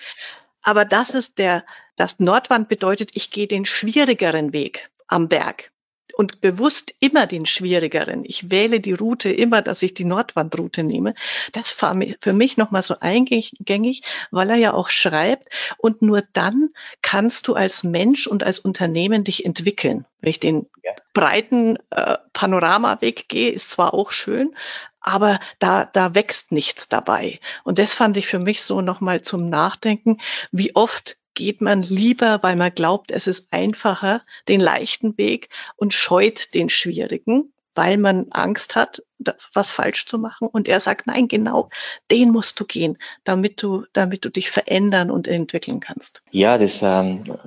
Aber 0.62 0.84
das 0.84 1.14
ist 1.14 1.38
der, 1.38 1.64
das 1.96 2.18
Nordwand 2.18 2.68
bedeutet, 2.68 3.10
ich 3.14 3.30
gehe 3.30 3.46
den 3.46 3.64
schwierigeren 3.64 4.52
Weg 4.52 4.90
am 5.06 5.28
Berg 5.28 5.70
und 6.14 6.40
bewusst 6.40 6.94
immer 7.00 7.26
den 7.26 7.46
schwierigeren. 7.46 8.24
Ich 8.24 8.50
wähle 8.50 8.80
die 8.80 8.92
Route 8.92 9.30
immer, 9.30 9.62
dass 9.62 9.82
ich 9.82 9.94
die 9.94 10.04
Nordwandroute 10.04 10.82
nehme. 10.82 11.14
Das 11.52 11.80
war 11.82 11.96
für 12.20 12.32
mich 12.32 12.56
nochmal 12.56 12.82
so 12.82 12.96
eingängig, 13.00 14.02
weil 14.30 14.50
er 14.50 14.56
ja 14.56 14.74
auch 14.74 14.88
schreibt, 14.88 15.48
und 15.78 16.02
nur 16.02 16.22
dann 16.32 16.70
kannst 17.02 17.48
du 17.48 17.54
als 17.54 17.84
Mensch 17.84 18.26
und 18.26 18.42
als 18.42 18.58
Unternehmen 18.58 19.24
dich 19.24 19.44
entwickeln. 19.44 20.06
Wenn 20.20 20.30
ich 20.30 20.40
den 20.40 20.66
ja. 20.82 20.92
breiten 21.12 21.78
äh, 21.90 22.18
Panoramaweg 22.32 23.28
gehe, 23.28 23.50
ist 23.50 23.70
zwar 23.70 23.94
auch 23.94 24.12
schön, 24.12 24.54
aber 25.00 25.38
da, 25.60 25.84
da 25.84 26.14
wächst 26.14 26.50
nichts 26.50 26.88
dabei. 26.88 27.40
Und 27.62 27.78
das 27.78 27.94
fand 27.94 28.16
ich 28.16 28.26
für 28.26 28.40
mich 28.40 28.62
so 28.62 28.80
nochmal 28.80 29.22
zum 29.22 29.48
Nachdenken, 29.48 30.18
wie 30.50 30.74
oft 30.74 31.16
geht 31.36 31.60
man 31.60 31.82
lieber, 31.82 32.42
weil 32.42 32.56
man 32.56 32.74
glaubt, 32.74 33.12
es 33.12 33.28
ist 33.28 33.46
einfacher, 33.52 34.22
den 34.48 34.58
leichten 34.58 35.16
Weg 35.16 35.50
und 35.76 35.94
scheut 35.94 36.54
den 36.54 36.68
schwierigen, 36.68 37.52
weil 37.76 37.98
man 37.98 38.26
Angst 38.30 38.74
hat, 38.74 39.04
das, 39.18 39.50
was 39.52 39.70
falsch 39.70 40.06
zu 40.06 40.18
machen. 40.18 40.48
Und 40.48 40.66
er 40.66 40.80
sagt, 40.80 41.06
nein, 41.06 41.28
genau, 41.28 41.68
den 42.10 42.30
musst 42.30 42.58
du 42.58 42.64
gehen, 42.64 42.98
damit 43.22 43.62
du, 43.62 43.84
damit 43.92 44.24
du 44.24 44.30
dich 44.30 44.50
verändern 44.50 45.10
und 45.10 45.28
entwickeln 45.28 45.78
kannst. 45.78 46.22
Ja, 46.30 46.58
das, 46.58 46.82
ähm, 46.82 47.38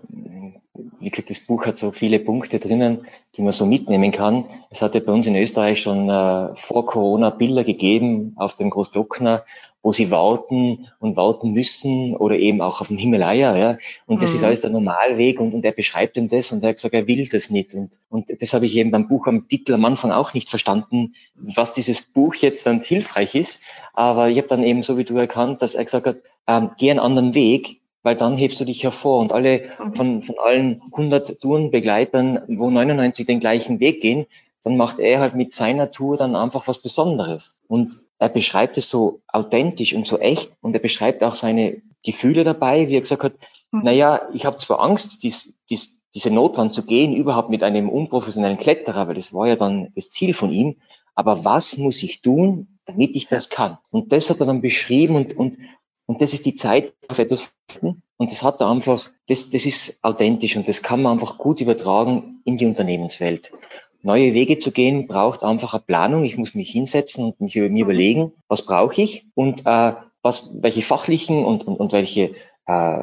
wie 0.99 1.09
gesagt, 1.09 1.29
das 1.29 1.39
Buch 1.39 1.65
hat 1.65 1.77
so 1.77 1.91
viele 1.91 2.19
Punkte 2.19 2.59
drinnen, 2.59 3.07
die 3.35 3.41
man 3.41 3.51
so 3.51 3.65
mitnehmen 3.65 4.11
kann. 4.11 4.45
Es 4.69 4.81
hatte 4.81 5.01
bei 5.01 5.11
uns 5.11 5.27
in 5.27 5.35
Österreich 5.35 5.81
schon 5.81 6.09
äh, 6.09 6.55
vor 6.55 6.85
Corona 6.85 7.31
Bilder 7.31 7.63
gegeben 7.63 8.33
auf 8.35 8.53
dem 8.53 8.69
Großglockner, 8.69 9.43
wo 9.81 9.91
sie 9.91 10.11
warten 10.11 10.87
und 10.99 11.15
warten 11.15 11.51
müssen 11.51 12.15
oder 12.15 12.37
eben 12.37 12.61
auch 12.61 12.81
auf 12.81 12.87
dem 12.87 12.97
Himalaya, 12.97 13.55
ja. 13.55 13.77
Und 14.05 14.21
das 14.21 14.31
mhm. 14.31 14.35
ist 14.35 14.43
alles 14.43 14.61
der 14.61 14.71
Normalweg 14.71 15.39
und, 15.39 15.53
und 15.53 15.63
er 15.63 15.71
beschreibt 15.71 16.17
ihm 16.17 16.27
das 16.27 16.51
und 16.51 16.63
er 16.63 16.69
hat 16.69 16.75
gesagt, 16.75 16.93
er 16.93 17.07
will 17.07 17.27
das 17.27 17.49
nicht. 17.49 17.73
Und, 17.73 17.99
und 18.09 18.29
das 18.41 18.53
habe 18.53 18.65
ich 18.65 18.75
eben 18.75 18.91
beim 18.91 19.07
Buch 19.07 19.27
am 19.27 19.47
Titel 19.47 19.73
am 19.73 19.85
Anfang 19.85 20.11
auch 20.11 20.33
nicht 20.33 20.49
verstanden, 20.49 21.15
was 21.35 21.73
dieses 21.73 22.01
Buch 22.01 22.35
jetzt 22.35 22.65
dann 22.65 22.81
hilfreich 22.81 23.35
ist. 23.35 23.61
Aber 23.93 24.29
ich 24.29 24.37
habe 24.37 24.47
dann 24.47 24.63
eben 24.63 24.83
so 24.83 24.97
wie 24.97 25.05
du 25.05 25.15
erkannt, 25.17 25.61
dass 25.61 25.75
er 25.75 25.85
gesagt 25.85 26.07
hat, 26.07 26.17
ähm, 26.47 26.71
geh 26.77 26.91
einen 26.91 26.99
anderen 26.99 27.33
Weg, 27.33 27.79
weil 28.03 28.15
dann 28.15 28.35
hebst 28.35 28.59
du 28.59 28.65
dich 28.65 28.83
hervor 28.83 29.19
und 29.19 29.31
alle 29.31 29.69
mhm. 29.83 29.93
von, 29.93 30.21
von 30.21 30.35
allen 30.43 30.81
100 30.91 31.39
Tourenbegleitern, 31.39 32.41
wo 32.47 32.69
99 32.69 33.25
den 33.25 33.39
gleichen 33.39 33.79
Weg 33.79 34.01
gehen, 34.01 34.25
dann 34.69 34.77
macht 34.77 34.99
er 34.99 35.19
halt 35.19 35.33
mit 35.33 35.51
seiner 35.51 35.89
Tour 35.89 36.15
dann 36.15 36.35
einfach 36.35 36.67
was 36.67 36.79
Besonderes. 36.79 37.61
Und 37.67 37.97
er 38.19 38.29
beschreibt 38.29 38.77
es 38.77 38.87
so 38.87 39.21
authentisch 39.27 39.95
und 39.95 40.05
so 40.05 40.19
echt 40.19 40.51
und 40.61 40.75
er 40.75 40.79
beschreibt 40.79 41.23
auch 41.23 41.33
seine 41.33 41.81
Gefühle 42.03 42.43
dabei, 42.43 42.87
wie 42.87 42.95
er 42.95 43.01
gesagt 43.01 43.23
hat, 43.23 43.33
mhm. 43.71 43.81
naja, 43.83 44.29
ich 44.31 44.45
habe 44.45 44.57
zwar 44.57 44.79
Angst, 44.81 45.23
dies, 45.23 45.55
dies, 45.69 46.03
diese 46.13 46.29
Notwand 46.29 46.75
zu 46.75 46.83
gehen, 46.83 47.15
überhaupt 47.15 47.49
mit 47.49 47.63
einem 47.63 47.89
unprofessionellen 47.89 48.59
Kletterer, 48.59 49.07
weil 49.07 49.15
das 49.15 49.33
war 49.33 49.47
ja 49.47 49.55
dann 49.55 49.91
das 49.95 50.09
Ziel 50.09 50.33
von 50.35 50.51
ihm, 50.51 50.75
aber 51.15 51.43
was 51.43 51.77
muss 51.77 52.03
ich 52.03 52.21
tun, 52.21 52.79
damit 52.85 53.15
ich 53.15 53.27
das 53.27 53.49
kann. 53.49 53.79
Und 53.89 54.11
das 54.11 54.29
hat 54.29 54.39
er 54.39 54.45
dann 54.45 54.61
beschrieben 54.61 55.15
und, 55.15 55.35
und, 55.35 55.57
und 56.05 56.21
das 56.21 56.33
ist 56.33 56.45
die 56.45 56.55
Zeit 56.55 56.93
auf 57.07 57.17
etwas 57.17 57.53
und 57.81 58.31
das 58.31 58.43
hat 58.43 58.61
er 58.61 58.69
einfach, 58.69 59.09
das, 59.27 59.49
das 59.49 59.65
ist 59.65 59.97
authentisch 60.03 60.55
und 60.57 60.67
das 60.67 60.83
kann 60.83 61.01
man 61.01 61.13
einfach 61.13 61.37
gut 61.37 61.59
übertragen 61.59 62.41
in 62.45 62.57
die 62.57 62.65
Unternehmenswelt. 62.65 63.51
Neue 64.01 64.33
Wege 64.33 64.57
zu 64.59 64.71
gehen 64.71 65.07
braucht 65.07 65.43
einfach 65.43 65.73
eine 65.73 65.83
Planung. 65.83 66.23
Ich 66.23 66.37
muss 66.37 66.55
mich 66.55 66.69
hinsetzen 66.69 67.25
und 67.25 67.41
mich 67.41 67.55
über 67.55 67.67
mir 67.67 67.83
mhm. 67.85 67.91
überlegen, 67.91 68.31
was 68.47 68.65
brauche 68.65 69.01
ich 69.01 69.25
und 69.35 69.65
äh, 69.65 69.93
was, 70.21 70.49
welche 70.61 70.81
fachlichen 70.81 71.43
und, 71.45 71.67
und, 71.67 71.79
und 71.79 71.91
welche 71.91 72.35
äh, 72.65 73.01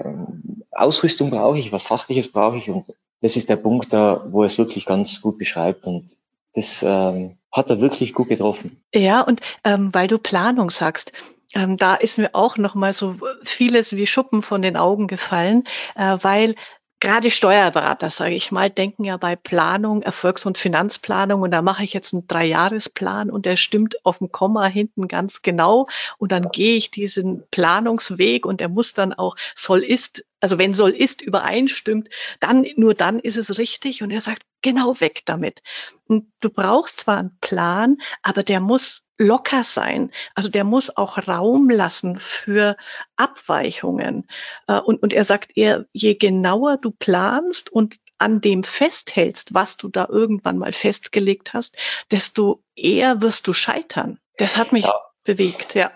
Ausrüstung 0.72 1.30
brauche 1.30 1.58
ich, 1.58 1.72
was 1.72 1.84
fachliches 1.84 2.30
brauche 2.30 2.56
ich 2.56 2.70
und 2.70 2.84
das 3.20 3.36
ist 3.36 3.48
der 3.48 3.56
Punkt 3.56 3.92
da, 3.92 4.26
wo 4.30 4.42
er 4.42 4.46
es 4.46 4.58
wirklich 4.58 4.84
ganz 4.84 5.20
gut 5.20 5.38
beschreibt 5.38 5.86
und 5.86 6.16
das 6.54 6.84
ähm, 6.86 7.38
hat 7.52 7.70
er 7.70 7.80
wirklich 7.80 8.12
gut 8.12 8.28
getroffen. 8.28 8.80
Ja, 8.94 9.22
und 9.22 9.40
ähm, 9.64 9.92
weil 9.92 10.08
du 10.08 10.18
Planung 10.18 10.70
sagst, 10.70 11.12
ähm, 11.54 11.76
da 11.76 11.94
ist 11.94 12.18
mir 12.18 12.34
auch 12.34 12.56
noch 12.56 12.74
mal 12.74 12.92
so 12.92 13.16
vieles 13.42 13.96
wie 13.96 14.06
Schuppen 14.06 14.42
von 14.42 14.62
den 14.62 14.76
Augen 14.76 15.06
gefallen, 15.06 15.64
äh, 15.94 16.18
weil 16.20 16.54
gerade 17.06 17.30
Steuerberater, 17.30 18.10
sage 18.10 18.34
ich 18.34 18.50
mal, 18.50 18.68
denken 18.68 19.04
ja 19.04 19.16
bei 19.16 19.36
Planung, 19.36 20.02
Erfolgs- 20.02 20.44
und 20.44 20.58
Finanzplanung 20.58 21.40
und 21.40 21.52
da 21.52 21.62
mache 21.62 21.84
ich 21.84 21.92
jetzt 21.92 22.12
einen 22.12 22.26
Dreijahresplan 22.26 23.30
und 23.30 23.46
der 23.46 23.56
stimmt 23.56 24.04
auf 24.04 24.18
dem 24.18 24.32
Komma 24.32 24.66
hinten 24.66 25.06
ganz 25.06 25.42
genau 25.42 25.86
und 26.18 26.32
dann 26.32 26.48
gehe 26.48 26.75
ich 26.75 26.90
diesen 26.90 27.44
Planungsweg 27.52 28.44
und 28.44 28.60
der 28.60 28.68
muss 28.68 28.92
dann 28.92 29.12
auch 29.12 29.36
soll 29.54 29.84
ist, 29.84 30.25
also 30.40 30.58
wenn 30.58 30.75
soll 30.75 30.90
ist 30.90 31.22
übereinstimmt, 31.22 32.08
dann 32.40 32.66
nur 32.75 32.94
dann 32.94 33.20
ist 33.20 33.36
es 33.36 33.56
richtig 33.56 34.02
und 34.02 34.10
er 34.10 34.20
sagt 34.20 34.42
genau 34.60 35.00
weg 35.00 35.22
damit. 35.26 35.62
Und 36.08 36.26
du 36.40 36.50
brauchst 36.50 36.96
zwar 36.96 37.18
einen 37.18 37.38
Plan, 37.40 37.98
aber 38.22 38.42
der 38.42 38.58
muss 38.58 39.05
locker 39.18 39.64
sein. 39.64 40.11
Also 40.35 40.49
der 40.49 40.64
muss 40.64 40.96
auch 40.96 41.18
Raum 41.26 41.70
lassen 41.70 42.18
für 42.18 42.76
Abweichungen. 43.16 44.28
Äh, 44.66 44.80
und, 44.80 45.02
und 45.02 45.12
er 45.12 45.25
sagt 45.25 45.56
eher, 45.56 45.87
je 45.92 46.14
genauer 46.14 46.76
du 46.76 46.90
planst 46.90 47.73
und 47.73 47.96
an 48.18 48.40
dem 48.40 48.62
festhältst, 48.64 49.52
was 49.54 49.76
du 49.76 49.88
da 49.88 50.06
irgendwann 50.08 50.58
mal 50.58 50.73
festgelegt 50.73 51.52
hast, 51.52 51.76
desto 52.11 52.62
eher 52.75 53.20
wirst 53.20 53.46
du 53.46 53.52
scheitern. 53.52 54.18
Das 54.38 54.56
hat 54.56 54.73
mich 54.73 54.85
ja. 54.85 54.94
bewegt, 55.25 55.75
ja. 55.75 55.90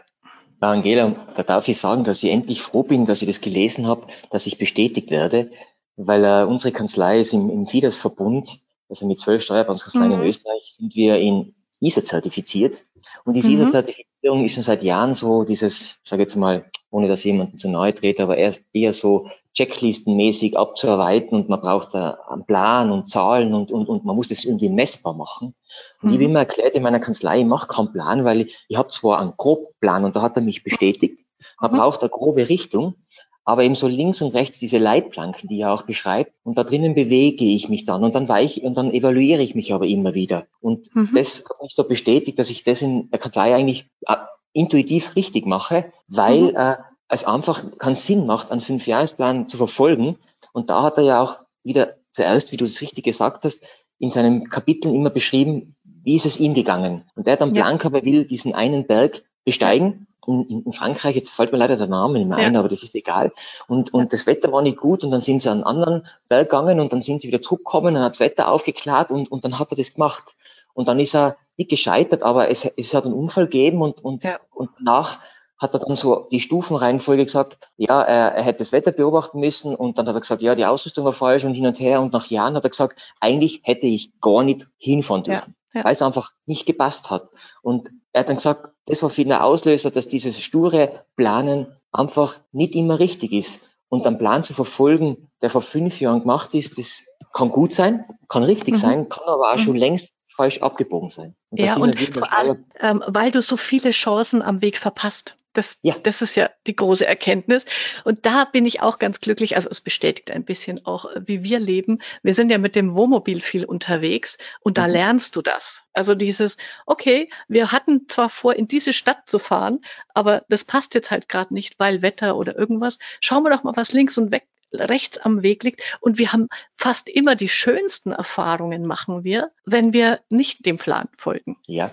Angela, 0.61 1.15
da 1.37 1.43
darf 1.43 1.69
ich 1.69 1.79
sagen, 1.79 2.05
dass 2.05 2.23
ich 2.23 2.31
endlich 2.31 2.61
froh 2.61 2.83
bin, 2.83 3.07
dass 3.07 3.23
ich 3.23 3.27
das 3.27 3.41
gelesen 3.41 3.87
habe, 3.87 4.07
dass 4.31 4.47
ich 4.47 4.59
bestätigt 4.59 5.11
werde, 5.11 5.51
weil 5.97 6.23
äh, 6.25 6.45
unsere 6.45 6.73
Kanzlei 6.73 7.21
ist 7.21 7.33
im, 7.33 7.49
im 7.49 7.67
FIDES-Verbund, 7.67 8.59
also 8.91 9.07
mit 9.07 9.19
zwölf 9.19 9.43
Steuerbandskanzleien 9.43 10.11
mhm. 10.11 10.21
in 10.21 10.29
Österreich, 10.29 10.75
sind 10.77 10.95
wir 10.95 11.17
in 11.17 11.55
ISO 11.81 12.03
zertifiziert. 12.03 12.87
Und 13.25 13.35
diese 13.35 13.49
mhm. 13.49 13.55
ISO-Zertifizierung 13.55 14.45
ist 14.45 14.55
schon 14.55 14.63
seit 14.63 14.83
Jahren 14.83 15.15
so 15.15 15.45
dieses, 15.45 15.99
ich 16.03 16.11
sage 16.11 16.23
jetzt 16.23 16.37
mal, 16.37 16.71
ohne 16.91 17.09
dass 17.09 17.25
jemanden 17.25 17.59
zu 17.59 17.69
nahe 17.69 17.95
trete, 17.95 18.23
aber 18.23 18.37
eher, 18.37 18.55
eher 18.73 18.93
so 18.93 19.29
checklistenmäßig 19.55 20.57
abzuarbeiten 20.57 21.37
und 21.37 21.49
man 21.49 21.61
braucht 21.61 21.95
da 21.95 22.19
einen 22.29 22.45
Plan 22.45 22.91
und 22.91 23.09
Zahlen 23.09 23.55
und, 23.55 23.73
und, 23.73 23.89
und 23.89 24.05
man 24.05 24.15
muss 24.15 24.29
das 24.29 24.45
irgendwie 24.45 24.69
messbar 24.69 25.15
machen. 25.15 25.55
Und 26.03 26.09
mhm. 26.09 26.11
ich 26.11 26.15
habe 26.15 26.25
immer 26.25 26.39
erklärt 26.41 26.75
in 26.75 26.83
meiner 26.83 27.01
Kanzlei, 27.01 27.41
ich 27.41 27.47
mache 27.47 27.67
keinen 27.67 27.93
Plan, 27.93 28.25
weil 28.25 28.43
ich, 28.43 28.65
ich 28.69 28.77
habe 28.77 28.91
zwar 28.91 29.21
einen 29.21 29.35
Grobplan 29.37 30.05
und 30.05 30.17
da 30.17 30.23
hat 30.23 30.37
er 30.37 30.43
mich 30.43 30.63
bestätigt, 30.63 31.21
man 31.61 31.73
mhm. 31.73 31.77
braucht 31.77 32.01
eine 32.01 32.11
grobe 32.11 32.49
Richtung, 32.49 32.95
aber 33.45 33.65
eben 33.65 33.75
so 33.75 33.89
links 33.89 34.23
und 34.23 34.35
rechts 34.35 34.59
diese 34.59 34.79
Leitplanken, 34.79 35.49
die 35.49 35.61
er 35.61 35.73
auch 35.73 35.83
beschreibt. 35.83 36.37
Und 36.45 36.59
da 36.59 36.65
drinnen 36.65 36.95
bewege 36.95 37.45
ich 37.45 37.69
mich 37.69 37.85
dann 37.85 38.05
und 38.05 38.15
dann 38.15 38.29
weich 38.29 38.63
und 38.63 38.77
dann 38.77 38.93
evaluiere 38.93 39.43
ich 39.43 39.55
mich 39.55 39.73
aber 39.73 39.87
immer 39.87 40.15
wieder. 40.15 40.47
Und 40.61 40.95
mhm. 40.95 41.11
das 41.15 41.45
hat 41.49 41.63
mich 41.63 41.75
so 41.75 41.87
bestätigt, 41.87 42.39
dass 42.39 42.51
ich 42.51 42.65
das 42.65 42.83
in 42.83 43.11
der 43.11 43.19
Kanzlei 43.19 43.55
eigentlich 43.55 43.89
äh, 44.07 44.17
intuitiv 44.53 45.17
richtig 45.17 45.47
mache, 45.47 45.93
weil 46.07 46.53
mhm. 46.53 46.57
äh, 46.57 46.77
es 47.09 47.25
einfach 47.25 47.65
keinen 47.79 47.95
Sinn 47.95 48.27
macht, 48.27 48.53
einen 48.53 48.61
Fünfjahresplan 48.61 49.49
zu 49.49 49.57
verfolgen. 49.57 50.17
Und 50.53 50.71
da 50.71 50.83
hat 50.83 50.99
er 50.99 51.05
ja 51.05 51.23
auch 51.23 51.39
wieder 51.65 51.97
zuerst, 52.13 52.53
wie 52.53 52.57
du 52.57 52.65
es 52.65 52.81
richtig 52.81 53.05
gesagt 53.05 53.45
hast, 53.45 53.67
in 53.99 54.11
seinen 54.11 54.49
Kapiteln 54.49 54.95
immer 54.95 55.11
beschrieben, 55.11 55.75
wie 55.83 56.17
ist 56.17 56.27
es 56.27 56.39
ihm 56.39 56.55
gegangen. 56.55 57.05
Und 57.15 57.27
er 57.27 57.35
hat 57.35 57.41
dann 57.41 57.55
ja. 57.55 57.65
Blanca 57.65 57.93
will 57.93 58.25
diesen 58.25 58.55
einen 58.55 58.87
Berg 58.87 59.23
besteigen 59.45 60.07
in, 60.27 60.63
in 60.65 60.73
Frankreich, 60.73 61.17
jetzt 61.17 61.31
fällt 61.31 61.53
mir 61.53 61.59
leider 61.59 61.77
der 61.77 61.87
Name 61.87 62.19
nicht 62.19 62.29
mehr 62.29 62.39
ein, 62.39 62.57
aber 62.57 62.69
das 62.69 62.83
ist 62.83 62.95
egal. 62.95 63.33
Und, 63.69 63.93
und 63.95 64.13
das 64.13 64.27
Wetter 64.27 64.53
war 64.53 64.63
nicht 64.63 64.79
gut 64.79 65.05
und 65.05 65.11
dann 65.11 65.21
sind 65.21 65.43
sie 65.43 65.49
an 65.49 65.59
einen 65.59 65.65
anderen 65.65 66.07
Berg 66.29 66.51
gegangen 66.51 66.81
und 66.81 66.93
dann 66.93 67.03
sind 67.03 67.21
sie 67.21 67.29
wieder 67.29 67.43
zurückgekommen, 67.43 67.95
dann 67.95 68.03
hat 68.03 68.13
das 68.13 68.21
Wetter 68.21 68.49
aufgeklärt 68.49 69.11
und, 69.11 69.31
und 69.31 69.45
dann 69.45 69.59
hat 69.59 69.73
er 69.73 69.77
das 69.77 69.95
gemacht. 69.95 70.35
Und 70.73 70.89
dann 70.89 71.01
ist 71.01 71.15
er 71.15 71.37
nicht 71.57 71.71
gescheitert, 71.71 72.23
aber 72.23 72.49
es, 72.49 72.65
es 72.65 72.95
hat 72.95 73.05
einen 73.05 73.15
Unfall 73.15 73.45
gegeben 73.45 73.83
und, 73.83 74.03
und, 74.05 74.25
ja. 74.25 74.39
und 74.51 74.71
danach 74.79 75.19
hat 75.61 75.75
er 75.75 75.81
dann 75.81 75.95
so 75.95 76.27
die 76.31 76.41
Stufenreihenfolge 76.41 77.25
gesagt, 77.25 77.59
ja, 77.77 78.01
er, 78.01 78.33
er 78.33 78.43
hätte 78.43 78.61
das 78.61 78.73
Wetter 78.73 78.93
beobachten 78.93 79.41
müssen 79.41 79.75
und 79.75 79.99
dann 79.99 80.09
hat 80.09 80.15
er 80.15 80.21
gesagt, 80.21 80.41
ja, 80.41 80.55
die 80.55 80.65
Ausrüstung 80.65 81.05
war 81.05 81.13
falsch 81.13 81.45
und 81.45 81.53
hin 81.55 81.67
und 81.67 81.79
her 81.79 82.01
und 82.01 82.15
nach 82.15 82.27
Jahren 82.27 82.55
hat 82.55 82.65
er 82.65 82.71
gesagt, 82.71 82.99
eigentlich 83.21 83.61
hätte 83.65 83.87
ich 83.87 84.19
gar 84.21 84.43
nicht 84.43 84.69
hinfahren 84.79 85.23
dürfen, 85.23 85.55
ja, 85.75 85.85
weil 85.85 85.93
es 85.93 86.03
einfach 86.03 86.31
nicht 86.47 86.67
gepasst 86.67 87.11
hat. 87.11 87.31
Und 87.63 87.91
er 88.13 88.21
hat 88.21 88.29
dann 88.29 88.37
gesagt, 88.37 88.71
das 88.87 89.03
war 89.03 89.11
für 89.11 89.23
ihn 89.23 89.29
der 89.29 89.45
Auslöser, 89.45 89.91
dass 89.91 90.09
dieses 90.09 90.41
sture 90.41 91.05
Planen 91.17 91.67
einfach 91.93 92.41
nicht 92.53 92.75
immer 92.75 92.99
richtig 92.99 93.33
ist. 93.33 93.63
Und 93.89 94.07
einen 94.07 94.19
Plan 94.19 94.45
zu 94.45 94.55
verfolgen, 94.55 95.31
der 95.43 95.51
vor 95.51 95.63
fünf 95.63 96.01
Jahren 96.01 96.21
gemacht 96.21 96.55
ist, 96.55 96.79
das 96.79 97.07
kann 97.33 97.51
gut 97.51 97.75
sein, 97.75 98.05
kann 98.29 98.45
richtig 98.45 98.75
mhm. 98.75 98.79
sein, 98.79 99.09
kann 99.09 99.25
aber 99.27 99.51
auch 99.51 99.57
mhm. 99.57 99.61
schon 99.61 99.77
längst 99.77 100.15
falsch 100.29 100.63
abgebogen 100.63 101.11
sein. 101.11 101.35
Und 101.51 101.61
ja, 101.61 101.77
und 101.77 101.99
vor 101.99 102.33
allem, 102.33 102.65
ähm, 102.79 103.03
weil 103.07 103.31
du 103.31 103.43
so 103.43 103.57
viele 103.57 103.91
Chancen 103.91 104.43
am 104.43 104.63
Weg 104.63 104.79
verpasst. 104.79 105.37
Das, 105.53 105.79
ja. 105.83 105.97
das 106.03 106.23
ist 106.23 106.37
ja 106.37 106.51
die 106.67 106.77
große 106.77 107.05
Erkenntnis. 107.05 107.65
Und 108.05 108.25
da 108.25 108.45
bin 108.45 108.67
ich 108.67 108.83
auch 108.83 108.99
ganz 108.99 109.21
glücklich. 109.21 109.57
Also 109.57 109.69
es 109.69 109.81
bestätigt 109.81 110.31
ein 110.31 110.45
bisschen 110.45 110.87
auch, 110.87 111.07
wie 111.19 111.43
wir 111.43 111.59
leben. 111.59 112.01
Wir 112.23 112.35
sind 112.35 112.51
ja 112.51 112.59
mit 112.59 112.77
dem 112.77 112.95
Wohnmobil 112.95 113.41
viel 113.41 113.65
unterwegs 113.65 114.39
und 114.61 114.79
da 114.79 114.87
mhm. 114.87 114.93
lernst 114.93 115.35
du 115.37 115.43
das. 115.43 115.83
Also 115.93 116.15
dieses, 116.15 116.57
okay, 116.87 117.31
wir 117.49 117.73
hatten 117.73 118.09
zwar 118.09 118.31
vor, 118.31 118.55
in 118.55 118.69
diese 118.69 118.93
Stadt 118.93 119.29
zu 119.29 119.39
fahren, 119.41 119.81
aber 120.15 120.45
das 120.49 120.65
passt 120.65 120.95
jetzt 120.95 121.11
halt 121.11 121.29
gerade 121.29 121.53
nicht, 121.53 121.79
weil 121.79 122.03
Wetter 122.03 122.37
oder 122.37 122.57
irgendwas. 122.57 122.99
Schauen 123.21 123.43
wir 123.43 123.51
doch 123.51 123.65
mal, 123.65 123.77
was 123.77 123.93
links 123.93 124.17
und 124.19 124.31
weg, 124.31 124.47
rechts 124.73 125.19
am 125.19 125.43
Weg 125.43 125.65
liegt. 125.65 125.83
Und 126.01 126.19
wir 126.19 126.33
haben 126.33 126.49
fast 126.77 127.09
immer 127.09 127.35
die 127.35 127.49
schönsten 127.49 128.13
Erfahrungen 128.13 128.87
machen 128.87 129.25
wir, 129.25 129.51
wenn 129.65 129.93
wir 129.93 130.21
nicht 130.31 130.65
dem 130.65 130.77
Plan 130.77 131.09
folgen. 131.17 131.57
Ja, 131.67 131.91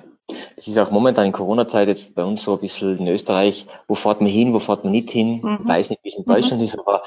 es 0.57 0.67
ist 0.67 0.77
auch 0.79 0.89
momentan 0.89 1.27
in 1.27 1.31
Corona-Zeit 1.31 1.87
jetzt 1.87 2.15
bei 2.15 2.23
uns 2.23 2.41
so 2.41 2.53
ein 2.53 2.59
bisschen 2.59 2.97
in 2.97 3.07
Österreich, 3.07 3.67
wo 3.87 3.93
fährt 3.93 4.21
man 4.21 4.29
hin, 4.29 4.53
wo 4.53 4.59
fährt 4.59 4.83
man 4.83 4.91
nicht 4.91 5.11
hin. 5.11 5.39
Mhm. 5.43 5.59
Ich 5.61 5.69
weiß 5.69 5.89
nicht, 5.91 6.03
wie 6.03 6.09
es 6.09 6.17
in 6.17 6.25
Deutschland 6.25 6.57
mhm. 6.57 6.65
ist, 6.65 6.79
aber 6.79 7.03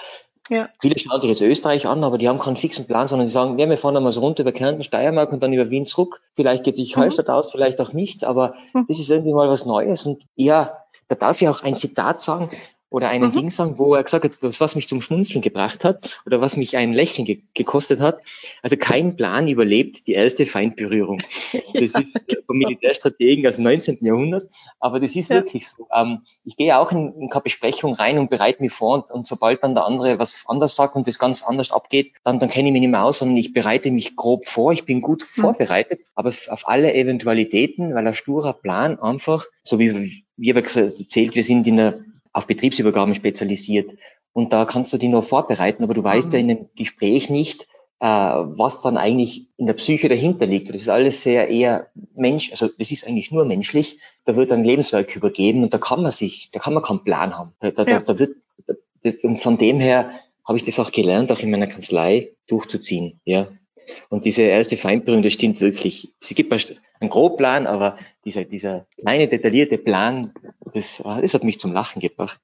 ja. 0.48 0.68
viele 0.80 0.98
schauen 0.98 1.20
sich 1.20 1.28
jetzt 1.28 1.42
Österreich 1.42 1.86
an, 1.86 2.04
aber 2.04 2.16
die 2.16 2.28
haben 2.28 2.38
keinen 2.38 2.56
fixen 2.56 2.86
Plan, 2.86 3.08
sondern 3.08 3.26
sie 3.26 3.32
sagen, 3.32 3.58
ja, 3.58 3.68
wir 3.68 3.76
fahren 3.76 3.96
einmal 3.96 4.12
so 4.12 4.20
runter 4.20 4.42
über 4.42 4.52
Kärnten, 4.52 4.84
Steiermark 4.84 5.32
und 5.32 5.42
dann 5.42 5.52
über 5.52 5.68
Wien 5.68 5.84
zurück. 5.84 6.22
Vielleicht 6.36 6.62
geht 6.62 6.76
sich 6.76 6.94
mhm. 6.94 7.02
Hallstatt 7.02 7.28
aus, 7.28 7.50
vielleicht 7.50 7.80
auch 7.80 7.92
nicht, 7.92 8.22
aber 8.22 8.54
mhm. 8.72 8.84
das 8.86 9.00
ist 9.00 9.10
irgendwie 9.10 9.32
mal 9.32 9.48
was 9.48 9.66
Neues. 9.66 10.06
Und 10.06 10.22
ja, 10.36 10.78
da 11.08 11.16
darf 11.16 11.42
ich 11.42 11.48
auch 11.48 11.64
ein 11.64 11.76
Zitat 11.76 12.20
sagen 12.20 12.50
oder 12.90 13.08
einen 13.08 13.28
mhm. 13.28 13.32
Ding 13.32 13.50
sagen, 13.50 13.78
wo 13.78 13.94
er 13.94 14.02
gesagt 14.02 14.24
hat, 14.24 14.32
das, 14.40 14.60
was 14.60 14.74
mich 14.74 14.88
zum 14.88 15.00
Schmunzeln 15.00 15.40
gebracht 15.40 15.84
hat 15.84 16.20
oder 16.26 16.40
was 16.40 16.56
mich 16.56 16.76
ein 16.76 16.92
Lächeln 16.92 17.24
ge 17.24 17.40
gekostet 17.54 18.00
hat. 18.00 18.20
Also 18.62 18.76
kein 18.76 19.16
Plan 19.16 19.48
überlebt 19.48 20.06
die 20.06 20.12
erste 20.12 20.44
Feindberührung. 20.44 21.22
Das 21.72 21.94
ja. 21.94 22.00
ist 22.00 22.20
vom 22.46 22.58
Militärstrategen 22.58 23.46
aus 23.46 23.56
dem 23.56 23.64
19. 23.64 23.98
Jahrhundert, 24.00 24.50
aber 24.80 24.98
das 24.98 25.14
ist 25.14 25.30
ja. 25.30 25.36
wirklich 25.36 25.68
so. 25.68 25.86
Ähm, 25.94 26.22
ich 26.44 26.56
gehe 26.56 26.76
auch 26.76 26.90
in, 26.90 27.14
in 27.14 27.28
keine 27.28 27.42
Besprechung 27.42 27.94
rein 27.94 28.18
und 28.18 28.28
bereite 28.28 28.60
mich 28.60 28.72
vor 28.72 28.94
und, 28.94 29.10
und, 29.10 29.26
sobald 29.26 29.62
dann 29.62 29.74
der 29.74 29.84
andere 29.84 30.18
was 30.18 30.44
anders 30.46 30.74
sagt 30.74 30.96
und 30.96 31.06
das 31.06 31.18
ganz 31.18 31.42
anders 31.42 31.70
abgeht, 31.70 32.12
dann, 32.24 32.38
dann 32.38 32.50
kenne 32.50 32.68
ich 32.68 32.72
mich 32.72 32.80
nicht 32.80 32.90
mehr 32.90 33.04
aus, 33.04 33.18
sondern 33.18 33.36
ich 33.36 33.52
bereite 33.52 33.90
mich 33.90 34.16
grob 34.16 34.46
vor, 34.46 34.72
ich 34.72 34.84
bin 34.84 35.00
gut 35.00 35.22
mhm. 35.22 35.40
vorbereitet, 35.40 36.00
aber 36.14 36.30
auf 36.30 36.68
alle 36.68 36.92
Eventualitäten, 36.92 37.94
weil 37.94 38.06
ein 38.06 38.14
sturer 38.14 38.52
Plan 38.52 38.98
einfach, 38.98 39.44
so 39.62 39.78
wie, 39.78 40.24
aber 40.50 40.60
erzählt, 40.60 41.34
wir 41.34 41.44
sind 41.44 41.66
in 41.66 41.76
der 41.76 42.00
auf 42.32 42.46
Betriebsübergaben 42.46 43.14
spezialisiert. 43.14 43.92
Und 44.32 44.52
da 44.52 44.64
kannst 44.64 44.92
du 44.92 44.98
dich 44.98 45.08
nur 45.08 45.22
vorbereiten, 45.22 45.82
aber 45.82 45.94
du 45.94 46.04
weißt 46.04 46.28
mhm. 46.28 46.32
ja 46.32 46.38
in 46.38 46.48
dem 46.48 46.68
Gespräch 46.76 47.30
nicht, 47.30 47.66
äh, 48.00 48.06
was 48.06 48.80
dann 48.80 48.96
eigentlich 48.96 49.48
in 49.56 49.66
der 49.66 49.74
Psyche 49.74 50.08
dahinter 50.08 50.46
liegt. 50.46 50.68
Das 50.68 50.80
ist 50.80 50.88
alles 50.88 51.22
sehr 51.22 51.48
eher 51.48 51.88
Mensch, 52.14 52.50
also 52.50 52.68
das 52.78 52.90
ist 52.90 53.06
eigentlich 53.06 53.30
nur 53.30 53.44
menschlich. 53.44 53.98
Da 54.24 54.36
wird 54.36 54.52
ein 54.52 54.64
Lebenswerk 54.64 55.14
übergeben 55.14 55.62
und 55.62 55.74
da 55.74 55.78
kann 55.78 56.02
man 56.02 56.12
sich, 56.12 56.50
da 56.52 56.60
kann 56.60 56.74
man 56.74 56.82
keinen 56.82 57.04
Plan 57.04 57.36
haben. 57.36 57.52
Da, 57.60 57.70
da, 57.70 57.84
ja. 57.84 58.00
da 58.00 58.18
wird, 58.18 58.36
da, 58.66 58.74
und 59.22 59.38
von 59.40 59.58
dem 59.58 59.80
her 59.80 60.10
habe 60.46 60.58
ich 60.58 60.64
das 60.64 60.78
auch 60.78 60.92
gelernt, 60.92 61.30
auch 61.30 61.40
in 61.40 61.50
meiner 61.50 61.66
Kanzlei 61.66 62.30
durchzuziehen. 62.46 63.20
Ja. 63.24 63.48
Und 64.08 64.24
diese 64.24 64.42
erste 64.42 64.76
Feindberührung, 64.76 65.22
das 65.22 65.32
stimmt 65.32 65.60
wirklich. 65.60 66.14
Sie 66.20 66.34
gibt 66.34 66.52
einen 66.52 67.10
Grobplan, 67.10 67.66
aber 67.66 67.96
dieser, 68.24 68.44
dieser 68.44 68.86
kleine, 68.98 69.28
detaillierte 69.28 69.78
Plan, 69.78 70.32
das, 70.72 71.02
das 71.02 71.34
hat 71.34 71.44
mich 71.44 71.60
zum 71.60 71.72
Lachen 71.72 72.00
gebracht. 72.00 72.40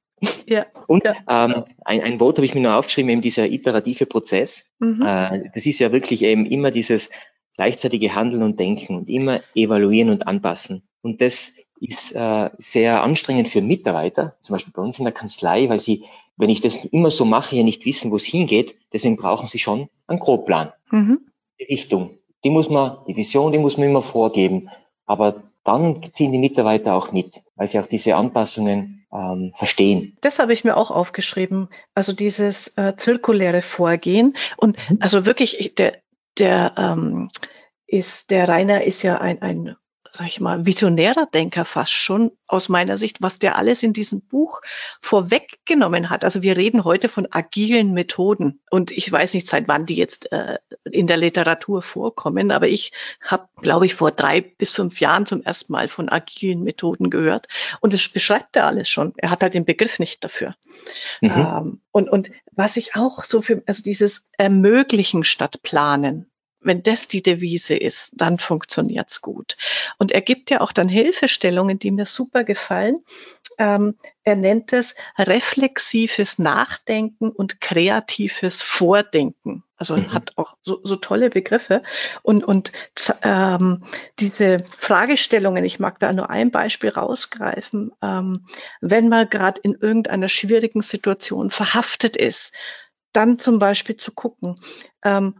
Ja. 0.46 0.66
Und 0.86 1.04
ja. 1.04 1.14
Ähm, 1.28 1.64
ein, 1.84 2.02
ein 2.02 2.20
Wort 2.20 2.38
habe 2.38 2.46
ich 2.46 2.54
mir 2.54 2.60
noch 2.60 2.74
aufgeschrieben, 2.74 3.10
eben 3.10 3.20
dieser 3.20 3.46
iterative 3.46 4.06
Prozess. 4.06 4.70
Mhm. 4.78 5.02
Äh, 5.02 5.50
das 5.54 5.66
ist 5.66 5.78
ja 5.78 5.92
wirklich 5.92 6.22
eben 6.22 6.46
immer 6.46 6.70
dieses 6.70 7.10
gleichzeitige 7.56 8.14
Handeln 8.14 8.42
und 8.42 8.60
Denken 8.60 8.96
und 8.96 9.08
immer 9.08 9.40
evaluieren 9.54 10.10
und 10.10 10.26
anpassen. 10.26 10.86
Und 11.02 11.20
das 11.20 11.52
ist 11.80 12.12
äh, 12.12 12.50
sehr 12.58 13.02
anstrengend 13.02 13.48
für 13.48 13.62
Mitarbeiter, 13.62 14.36
zum 14.42 14.54
Beispiel 14.54 14.72
bei 14.74 14.82
uns 14.82 14.98
in 14.98 15.04
der 15.04 15.12
Kanzlei, 15.12 15.68
weil 15.68 15.80
sie, 15.80 16.04
wenn 16.36 16.50
ich 16.50 16.60
das 16.60 16.76
immer 16.76 17.10
so 17.10 17.24
mache, 17.24 17.56
ja 17.56 17.62
nicht 17.62 17.84
wissen, 17.86 18.10
wo 18.10 18.16
es 18.16 18.24
hingeht. 18.24 18.76
Deswegen 18.92 19.16
brauchen 19.16 19.48
sie 19.48 19.58
schon 19.58 19.88
einen 20.06 20.18
Grobplan. 20.18 20.72
Mhm. 20.90 21.20
Die 21.58 21.64
Richtung, 21.64 22.18
die 22.44 22.50
muss 22.50 22.68
man, 22.68 22.98
die 23.06 23.16
Vision, 23.16 23.52
die 23.52 23.58
muss 23.58 23.76
man 23.76 23.88
immer 23.88 24.02
vorgeben. 24.02 24.68
Aber 25.06 25.42
dann 25.64 26.02
ziehen 26.12 26.32
die 26.32 26.38
Mitarbeiter 26.38 26.94
auch 26.94 27.12
mit, 27.12 27.42
weil 27.56 27.66
sie 27.66 27.80
auch 27.80 27.86
diese 27.86 28.16
Anpassungen 28.16 29.06
ähm, 29.12 29.52
verstehen. 29.54 30.16
Das 30.20 30.38
habe 30.38 30.52
ich 30.52 30.64
mir 30.64 30.76
auch 30.76 30.90
aufgeschrieben. 30.90 31.68
Also 31.94 32.12
dieses 32.12 32.76
äh, 32.76 32.94
zirkuläre 32.96 33.62
Vorgehen 33.62 34.36
und 34.56 34.76
mhm. 34.88 34.98
also 35.00 35.26
wirklich 35.26 35.74
der 35.76 35.98
der 36.38 36.74
ähm, 36.76 37.30
ist 37.86 38.30
der 38.30 38.48
Rainer 38.48 38.84
ist 38.84 39.02
ja 39.02 39.18
ein 39.18 39.42
ein 39.42 39.76
sag 40.16 40.26
ich 40.26 40.40
mal, 40.40 40.64
visionärer 40.66 41.26
Denker 41.26 41.64
fast 41.64 41.92
schon 41.92 42.32
aus 42.46 42.68
meiner 42.68 42.96
Sicht, 42.96 43.20
was 43.20 43.38
der 43.38 43.56
alles 43.56 43.82
in 43.82 43.92
diesem 43.92 44.20
Buch 44.20 44.62
vorweggenommen 45.00 46.10
hat. 46.10 46.24
Also 46.24 46.42
wir 46.42 46.56
reden 46.56 46.84
heute 46.84 47.08
von 47.08 47.28
agilen 47.30 47.92
Methoden 47.92 48.60
und 48.70 48.90
ich 48.90 49.10
weiß 49.10 49.34
nicht, 49.34 49.46
seit 49.46 49.68
wann 49.68 49.86
die 49.86 49.96
jetzt 49.96 50.32
äh, 50.32 50.58
in 50.84 51.06
der 51.06 51.18
Literatur 51.18 51.82
vorkommen, 51.82 52.50
aber 52.50 52.68
ich 52.68 52.92
habe, 53.20 53.48
glaube 53.60 53.86
ich, 53.86 53.94
vor 53.94 54.10
drei 54.10 54.40
bis 54.40 54.72
fünf 54.72 55.00
Jahren 55.00 55.26
zum 55.26 55.42
ersten 55.42 55.72
Mal 55.72 55.88
von 55.88 56.08
agilen 56.08 56.62
Methoden 56.62 57.10
gehört 57.10 57.46
und 57.80 57.92
das 57.92 58.08
beschreibt 58.08 58.56
er 58.56 58.66
alles 58.66 58.88
schon. 58.88 59.12
Er 59.18 59.30
hat 59.30 59.42
halt 59.42 59.54
den 59.54 59.64
Begriff 59.64 59.98
nicht 59.98 60.24
dafür. 60.24 60.54
Mhm. 61.20 61.30
Ähm, 61.30 61.80
und, 61.92 62.08
und 62.08 62.30
was 62.52 62.76
ich 62.76 62.96
auch 62.96 63.24
so 63.24 63.42
für, 63.42 63.62
also 63.66 63.82
dieses 63.82 64.28
Ermöglichen 64.38 65.24
statt 65.24 65.62
Planen, 65.62 66.30
wenn 66.66 66.82
das 66.82 67.08
die 67.08 67.22
Devise 67.22 67.76
ist, 67.76 68.10
dann 68.14 68.38
funktioniert's 68.38 69.22
gut. 69.22 69.56
Und 69.98 70.12
er 70.12 70.20
gibt 70.20 70.50
ja 70.50 70.60
auch 70.60 70.72
dann 70.72 70.88
Hilfestellungen, 70.88 71.78
die 71.78 71.90
mir 71.90 72.04
super 72.04 72.44
gefallen. 72.44 73.02
Ähm, 73.58 73.94
er 74.24 74.36
nennt 74.36 74.72
es 74.72 74.94
reflexives 75.16 76.38
Nachdenken 76.38 77.30
und 77.30 77.60
kreatives 77.60 78.60
Vordenken. 78.60 79.62
Also 79.78 79.96
mhm. 79.96 80.12
hat 80.12 80.32
auch 80.36 80.56
so, 80.62 80.80
so, 80.82 80.96
tolle 80.96 81.30
Begriffe. 81.30 81.82
Und, 82.22 82.44
und 82.44 82.72
ähm, 83.22 83.84
diese 84.18 84.64
Fragestellungen, 84.78 85.64
ich 85.64 85.78
mag 85.78 86.00
da 86.00 86.12
nur 86.12 86.30
ein 86.30 86.50
Beispiel 86.50 86.90
rausgreifen, 86.90 87.92
ähm, 88.02 88.46
wenn 88.80 89.08
man 89.08 89.28
gerade 89.28 89.60
in 89.62 89.74
irgendeiner 89.74 90.28
schwierigen 90.28 90.82
Situation 90.82 91.50
verhaftet 91.50 92.16
ist, 92.16 92.54
dann 93.12 93.38
zum 93.38 93.58
Beispiel 93.58 93.96
zu 93.96 94.12
gucken, 94.12 94.56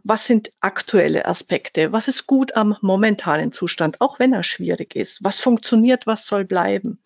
was 0.03 0.25
sind 0.25 0.51
aktuelle 0.61 1.25
Aspekte, 1.25 1.91
was 1.91 2.07
ist 2.07 2.25
gut 2.25 2.55
am 2.55 2.77
momentanen 2.81 3.51
Zustand, 3.51 3.99
auch 3.99 4.17
wenn 4.17 4.31
er 4.31 4.43
schwierig 4.43 4.95
ist, 4.95 5.23
was 5.23 5.41
funktioniert, 5.41 6.07
was 6.07 6.25
soll 6.25 6.45
bleiben, 6.45 6.99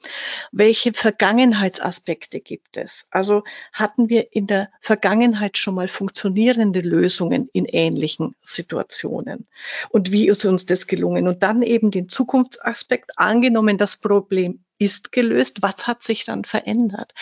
welche 0.52 0.94
Vergangenheitsaspekte 0.94 2.40
gibt 2.40 2.78
es. 2.78 3.08
Also 3.10 3.44
hatten 3.74 4.10
wir 4.10 4.36
in 4.36 4.46
der 4.46 4.70
Vergangenheit 4.80 5.58
schon 5.58 5.74
mal 5.74 5.88
funktionierende 5.88 6.82
Lösungen 6.82 7.50
in 7.52 7.66
ähnlichen 7.66 8.36
Situationen? 8.44 9.48
Und 9.90 10.12
wie 10.12 10.28
ist 10.28 10.46
uns 10.46 10.68
das 10.68 10.86
gelungen? 10.86 11.28
Und 11.28 11.42
dann 11.42 11.64
eben 11.64 11.90
den 11.90 12.10
Zukunftsaspekt. 12.10 13.14
Angenommen, 13.18 13.78
das 13.80 13.98
Problem 13.98 14.64
ist 14.78 15.12
gelöst, 15.12 15.62
was 15.62 15.88
hat 15.88 16.04
sich 16.04 16.26
dann 16.26 16.44
verändert? 16.44 17.14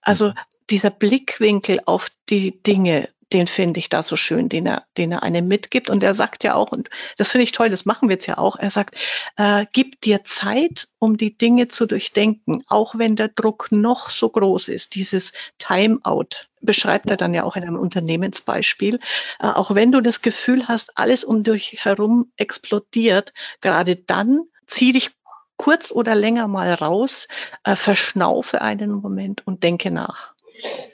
Also 0.00 0.32
dieser 0.70 0.90
Blickwinkel 0.90 1.80
auf 1.84 2.08
die 2.28 2.62
Dinge, 2.62 3.08
den 3.32 3.46
finde 3.46 3.78
ich 3.78 3.88
da 3.88 4.02
so 4.02 4.16
schön, 4.16 4.48
den 4.48 4.66
er, 4.66 4.84
den 4.96 5.12
er 5.12 5.22
einem 5.22 5.46
mitgibt. 5.48 5.90
Und 5.90 6.02
er 6.02 6.14
sagt 6.14 6.44
ja 6.44 6.54
auch, 6.54 6.72
und 6.72 6.88
das 7.16 7.30
finde 7.30 7.44
ich 7.44 7.52
toll, 7.52 7.68
das 7.70 7.84
machen 7.84 8.08
wir 8.08 8.14
jetzt 8.14 8.26
ja 8.26 8.38
auch, 8.38 8.56
er 8.56 8.70
sagt, 8.70 8.96
äh, 9.36 9.66
gib 9.72 10.00
dir 10.00 10.24
Zeit, 10.24 10.88
um 10.98 11.16
die 11.16 11.36
Dinge 11.36 11.68
zu 11.68 11.86
durchdenken, 11.86 12.62
auch 12.68 12.94
wenn 12.96 13.16
der 13.16 13.28
Druck 13.28 13.68
noch 13.70 14.10
so 14.10 14.28
groß 14.30 14.68
ist. 14.68 14.94
Dieses 14.94 15.32
Timeout 15.58 16.48
beschreibt 16.60 17.10
er 17.10 17.16
dann 17.16 17.34
ja 17.34 17.44
auch 17.44 17.56
in 17.56 17.64
einem 17.64 17.78
Unternehmensbeispiel. 17.78 18.98
Äh, 19.40 19.46
auch 19.46 19.74
wenn 19.74 19.92
du 19.92 20.00
das 20.00 20.22
Gefühl 20.22 20.68
hast, 20.68 20.96
alles 20.96 21.24
um 21.24 21.42
dich 21.42 21.84
herum 21.84 22.32
explodiert, 22.36 23.32
gerade 23.60 23.96
dann 23.96 24.42
zieh 24.66 24.92
dich 24.92 25.10
kurz 25.56 25.92
oder 25.92 26.14
länger 26.14 26.48
mal 26.48 26.72
raus, 26.72 27.28
äh, 27.64 27.76
verschnaufe 27.76 28.62
einen 28.62 28.92
Moment 28.92 29.46
und 29.46 29.62
denke 29.62 29.90
nach. 29.90 30.34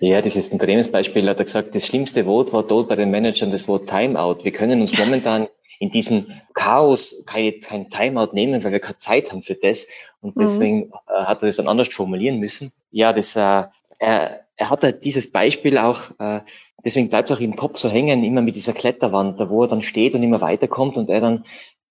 Ja, 0.01 0.21
dieses 0.21 0.49
Unternehmensbeispiel 0.49 1.29
hat 1.29 1.39
er 1.39 1.45
gesagt, 1.45 1.75
das 1.75 1.87
schlimmste 1.87 2.27
Wort 2.27 2.53
war 2.53 2.63
dort 2.63 2.89
bei 2.89 2.97
den 2.97 3.11
Managern 3.11 3.51
das 3.51 3.69
Wort 3.69 3.89
Timeout. 3.89 4.45
Wir 4.45 4.53
können 4.53 4.81
uns 4.81 4.97
momentan 4.97 5.49
in 5.79 5.91
diesem 5.91 6.27
Chaos 6.53 7.23
kein, 7.27 7.61
kein 7.61 7.91
Timeout 7.91 8.33
nehmen, 8.33 8.63
weil 8.65 8.73
wir 8.73 8.81
keine 8.81 8.97
Zeit 8.97 9.33
haben 9.33 9.43
für 9.43 9.55
das. 9.55 9.87
Und 10.21 10.37
mhm. 10.37 10.41
deswegen 10.41 10.79
mhm. 10.87 10.93
hat 11.09 11.43
er 11.43 11.47
das 11.47 11.57
dann 11.57 11.69
anders 11.69 11.89
formulieren 11.89 12.39
müssen. 12.39 12.73
Ja, 12.91 13.13
das, 13.13 13.37
äh, 13.37 13.65
er, 13.99 14.45
er 14.57 14.71
hat 14.71 14.83
halt 14.83 15.05
dieses 15.05 15.31
Beispiel 15.31 15.79
auch, 15.79 16.11
äh, 16.19 16.41
deswegen 16.85 17.09
bleibt 17.09 17.31
es 17.31 17.37
auch 17.37 17.41
im 17.41 17.57
Kopf 17.57 17.79
so 17.79 17.89
hängen, 17.89 18.25
immer 18.25 18.43
mit 18.43 18.57
dieser 18.57 18.73
Kletterwand, 18.73 19.41
da 19.41 19.51
wo 19.51 19.63
er 19.63 19.69
dann 19.69 19.83
steht 19.83 20.15
und 20.15 20.23
immer 20.23 20.41
weiterkommt 20.41 20.97
und 20.97 21.11
er 21.11 21.21
dann 21.21 21.45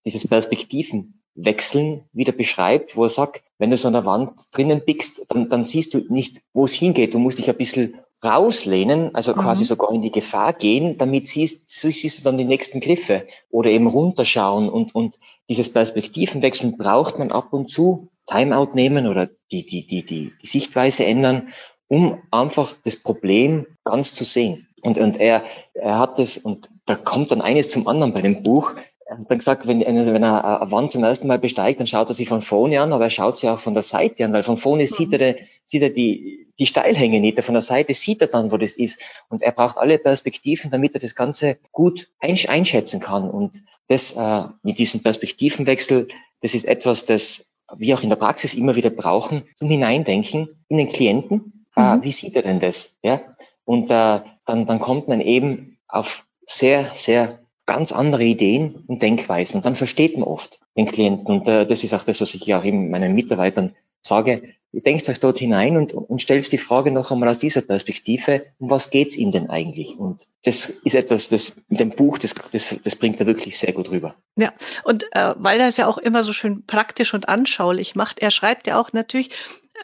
dieses 0.05 0.27
Perspektiven 0.27 1.21
Wechseln 1.35 2.03
wieder 2.13 2.31
beschreibt, 2.31 2.95
wo 2.95 3.03
er 3.03 3.09
sagt, 3.09 3.43
wenn 3.63 3.69
du 3.69 3.77
so 3.77 3.87
an 3.87 3.93
der 3.93 4.03
Wand 4.03 4.33
drinnen 4.51 4.81
biegst, 4.85 5.25
dann, 5.29 5.47
dann 5.47 5.63
siehst 5.63 5.93
du 5.93 5.99
nicht, 6.09 6.41
wo 6.51 6.65
es 6.65 6.73
hingeht. 6.73 7.13
Du 7.13 7.17
musst 7.17 7.37
dich 7.37 7.49
ein 7.49 7.55
bisschen 7.55 7.93
rauslehnen, 8.21 9.15
also 9.15 9.33
quasi 9.33 9.61
mhm. 9.61 9.67
sogar 9.67 9.91
in 9.93 10.01
die 10.01 10.11
Gefahr 10.11 10.51
gehen, 10.51 10.97
damit 10.97 11.29
siehst, 11.29 11.69
siehst 11.69 12.19
du 12.19 12.23
dann 12.25 12.37
die 12.37 12.43
nächsten 12.43 12.81
Griffe 12.81 13.25
oder 13.49 13.69
eben 13.69 13.87
runterschauen 13.87 14.67
und, 14.67 14.93
und 14.93 15.17
dieses 15.49 15.71
Perspektivenwechseln 15.71 16.75
braucht 16.75 17.19
man 17.19 17.31
ab 17.31 17.53
und 17.53 17.69
zu, 17.69 18.09
Timeout 18.25 18.71
nehmen 18.73 19.07
oder 19.07 19.29
die, 19.49 19.65
die, 19.65 19.87
die, 19.87 20.03
die, 20.05 20.33
die 20.41 20.45
Sichtweise 20.45 21.05
ändern, 21.05 21.53
um 21.87 22.21
einfach 22.31 22.73
das 22.83 22.97
Problem 22.97 23.65
ganz 23.85 24.13
zu 24.13 24.25
sehen. 24.25 24.67
Und, 24.81 24.97
und 24.97 25.21
er, 25.21 25.43
er 25.73 25.99
hat 25.99 26.19
es, 26.19 26.37
und 26.37 26.69
da 26.85 26.95
kommt 26.95 27.31
dann 27.31 27.39
eines 27.39 27.71
zum 27.71 27.87
anderen 27.87 28.13
bei 28.13 28.19
dem 28.19 28.43
Buch, 28.43 28.73
er 29.13 29.19
hat 29.19 29.31
dann 29.31 29.37
gesagt, 29.37 29.67
wenn, 29.67 29.81
wenn 29.81 30.23
er 30.23 30.61
eine 30.61 30.71
Wand 30.71 30.91
zum 30.91 31.03
ersten 31.03 31.27
Mal 31.27 31.39
besteigt, 31.39 31.79
dann 31.79 31.87
schaut 31.87 32.09
er 32.09 32.15
sie 32.15 32.25
von 32.25 32.41
vorne 32.41 32.81
an, 32.81 32.93
aber 32.93 33.05
er 33.05 33.09
schaut 33.09 33.37
sie 33.37 33.49
auch 33.49 33.59
von 33.59 33.73
der 33.73 33.83
Seite 33.83 34.25
an, 34.25 34.33
weil 34.33 34.43
von 34.43 34.57
vorne 34.57 34.83
mhm. 34.83 34.87
sieht 34.87 35.13
er, 35.13 35.35
sieht 35.65 35.81
er 35.83 35.89
die, 35.89 36.47
die 36.59 36.65
Steilhänge 36.65 37.19
nicht. 37.19 37.41
Von 37.43 37.53
der 37.53 37.61
Seite 37.61 37.93
sieht 37.93 38.21
er 38.21 38.27
dann, 38.27 38.51
wo 38.51 38.57
das 38.57 38.75
ist. 38.75 39.01
Und 39.29 39.41
er 39.41 39.51
braucht 39.51 39.77
alle 39.77 39.97
Perspektiven, 39.97 40.71
damit 40.71 40.95
er 40.95 40.99
das 40.99 41.15
Ganze 41.15 41.57
gut 41.71 42.09
einschätzen 42.19 42.99
kann. 42.99 43.29
Und 43.29 43.63
das 43.87 44.15
äh, 44.15 44.43
mit 44.63 44.79
diesem 44.79 45.03
Perspektivenwechsel, 45.03 46.07
das 46.41 46.55
ist 46.55 46.65
etwas, 46.65 47.05
das 47.05 47.53
wir 47.75 47.95
auch 47.95 48.03
in 48.03 48.09
der 48.09 48.15
Praxis 48.17 48.53
immer 48.53 48.75
wieder 48.75 48.89
brauchen, 48.89 49.43
zum 49.57 49.69
Hineindenken 49.69 50.49
in 50.67 50.77
den 50.77 50.89
Klienten. 50.89 51.65
Äh, 51.75 51.81
mhm. 51.81 52.01
Äh, 52.01 52.05
wie 52.05 52.11
sieht 52.11 52.35
er 52.35 52.41
denn 52.41 52.59
das? 52.59 52.97
Ja? 53.03 53.21
Und 53.65 53.91
äh, 53.91 54.21
dann, 54.45 54.65
dann 54.65 54.79
kommt 54.79 55.07
man 55.07 55.21
eben 55.21 55.77
auf 55.87 56.25
sehr, 56.45 56.91
sehr 56.93 57.42
ganz 57.65 57.91
andere 57.91 58.23
Ideen 58.23 58.83
und 58.87 59.01
Denkweisen. 59.01 59.57
Und 59.57 59.65
dann 59.65 59.75
versteht 59.75 60.17
man 60.17 60.27
oft 60.27 60.59
den 60.75 60.85
Klienten. 60.85 61.27
Und 61.27 61.47
äh, 61.47 61.65
das 61.65 61.83
ist 61.83 61.93
auch 61.93 62.03
das, 62.03 62.19
was 62.21 62.33
ich 62.33 62.45
ja 62.45 62.59
auch 62.59 62.65
eben 62.65 62.89
meinen 62.89 63.13
Mitarbeitern 63.13 63.75
sage. 64.01 64.43
Ihr 64.73 64.81
denkt 64.81 65.07
euch 65.07 65.19
dort 65.19 65.37
hinein 65.37 65.77
und, 65.77 65.93
und 65.93 66.21
stellt 66.21 66.51
die 66.51 66.57
Frage 66.57 66.89
noch 66.91 67.09
einmal 67.11 67.29
aus 67.29 67.37
dieser 67.37 67.61
Perspektive, 67.61 68.47
um 68.57 68.71
was 68.71 68.89
geht's 68.89 69.15
ihm 69.15 69.31
denn 69.31 69.49
eigentlich? 69.49 69.97
Und 69.97 70.27
das 70.43 70.67
ist 70.67 70.95
etwas, 70.95 71.29
das 71.29 71.55
mit 71.69 71.79
dem 71.79 71.91
Buch, 71.91 72.17
das, 72.17 72.33
das, 72.51 72.75
das 72.83 72.95
bringt 72.95 73.19
er 73.19 73.27
wirklich 73.27 73.57
sehr 73.59 73.71
gut 73.71 73.91
rüber. 73.91 74.15
Ja, 74.35 74.51
und 74.83 75.05
äh, 75.11 75.35
weil 75.37 75.59
er 75.59 75.67
es 75.67 75.77
ja 75.77 75.87
auch 75.87 75.99
immer 75.99 76.23
so 76.23 76.33
schön 76.33 76.65
praktisch 76.65 77.13
und 77.13 77.29
anschaulich 77.29 77.93
macht, 77.95 78.17
er 78.17 78.31
schreibt 78.31 78.65
ja 78.65 78.81
auch 78.81 78.93
natürlich, 78.93 79.29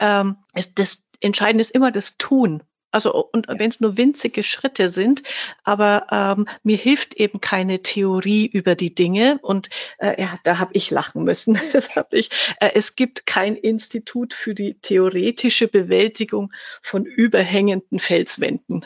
ähm, 0.00 0.36
das 0.74 1.06
Entscheidende 1.20 1.62
ist 1.62 1.70
immer 1.70 1.92
das 1.92 2.16
Tun. 2.18 2.62
Also 2.90 3.24
und 3.24 3.48
ja. 3.48 3.58
wenn 3.58 3.70
es 3.70 3.80
nur 3.80 3.96
winzige 3.96 4.42
Schritte 4.42 4.88
sind, 4.88 5.22
aber 5.64 6.06
ähm, 6.10 6.46
mir 6.62 6.76
hilft 6.76 7.14
eben 7.14 7.40
keine 7.40 7.82
Theorie 7.82 8.46
über 8.46 8.74
die 8.74 8.94
Dinge 8.94 9.38
und 9.42 9.68
äh, 9.98 10.20
ja, 10.20 10.38
da 10.44 10.58
habe 10.58 10.72
ich 10.74 10.90
lachen 10.90 11.24
müssen. 11.24 11.58
Das 11.72 11.94
hab 11.94 12.12
ich. 12.14 12.30
Äh, 12.58 12.70
es 12.74 12.96
gibt 12.96 13.26
kein 13.26 13.54
Institut 13.54 14.34
für 14.34 14.54
die 14.54 14.74
theoretische 14.74 15.68
Bewältigung 15.68 16.52
von 16.82 17.04
überhängenden 17.04 17.98
Felswänden. 17.98 18.84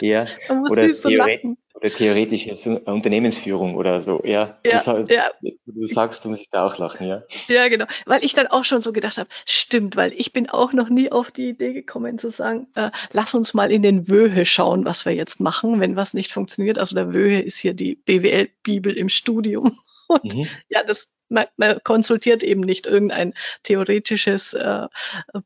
Ja, 0.00 0.26
oder 0.70 0.92
so 0.92 1.08
lachen 1.08 1.58
oder 1.80 1.90
theoretische 1.90 2.80
Unternehmensführung 2.80 3.76
oder 3.76 4.02
so. 4.02 4.20
Ja, 4.24 4.58
ja, 4.64 4.84
halt, 4.84 5.10
ja. 5.10 5.30
Jetzt, 5.40 5.62
wo 5.66 5.72
du 5.72 5.84
sagst, 5.84 6.24
du 6.24 6.28
musst 6.28 6.42
ich 6.42 6.50
da 6.50 6.66
auch 6.66 6.78
lachen, 6.78 7.06
ja. 7.06 7.22
Ja, 7.46 7.68
genau. 7.68 7.86
Weil 8.06 8.24
ich 8.24 8.34
dann 8.34 8.48
auch 8.48 8.64
schon 8.64 8.80
so 8.80 8.92
gedacht 8.92 9.18
habe, 9.18 9.28
stimmt, 9.44 9.96
weil 9.96 10.12
ich 10.12 10.32
bin 10.32 10.48
auch 10.50 10.72
noch 10.72 10.88
nie 10.88 11.12
auf 11.12 11.30
die 11.30 11.50
Idee 11.50 11.72
gekommen 11.72 12.18
zu 12.18 12.30
sagen, 12.30 12.66
äh, 12.74 12.90
lass 13.12 13.34
uns 13.34 13.54
mal 13.54 13.70
in 13.70 13.82
den 13.82 14.08
Wöhe 14.08 14.44
schauen, 14.44 14.84
was 14.84 15.04
wir 15.04 15.14
jetzt 15.14 15.40
machen, 15.40 15.80
wenn 15.80 15.96
was 15.96 16.14
nicht 16.14 16.32
funktioniert. 16.32 16.78
Also 16.78 16.94
der 16.94 17.14
Wöhe 17.14 17.40
ist 17.40 17.58
hier 17.58 17.74
die 17.74 17.94
BWL-Bibel 17.94 18.96
im 18.96 19.08
Studium. 19.08 19.78
Und 20.08 20.34
mhm. 20.34 20.48
ja, 20.68 20.82
das 20.84 21.10
man, 21.30 21.44
man 21.58 21.78
konsultiert 21.84 22.42
eben 22.42 22.62
nicht 22.62 22.86
irgendein 22.86 23.34
theoretisches 23.62 24.54
äh, 24.54 24.88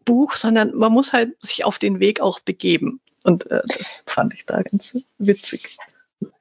Buch, 0.04 0.36
sondern 0.36 0.76
man 0.76 0.92
muss 0.92 1.12
halt 1.12 1.42
sich 1.42 1.64
auf 1.64 1.80
den 1.80 1.98
Weg 1.98 2.20
auch 2.20 2.38
begeben. 2.38 3.00
Und 3.24 3.50
äh, 3.50 3.62
das 3.66 4.04
fand 4.06 4.34
ich 4.34 4.46
da 4.46 4.62
ganz 4.62 4.96
witzig. 5.18 5.76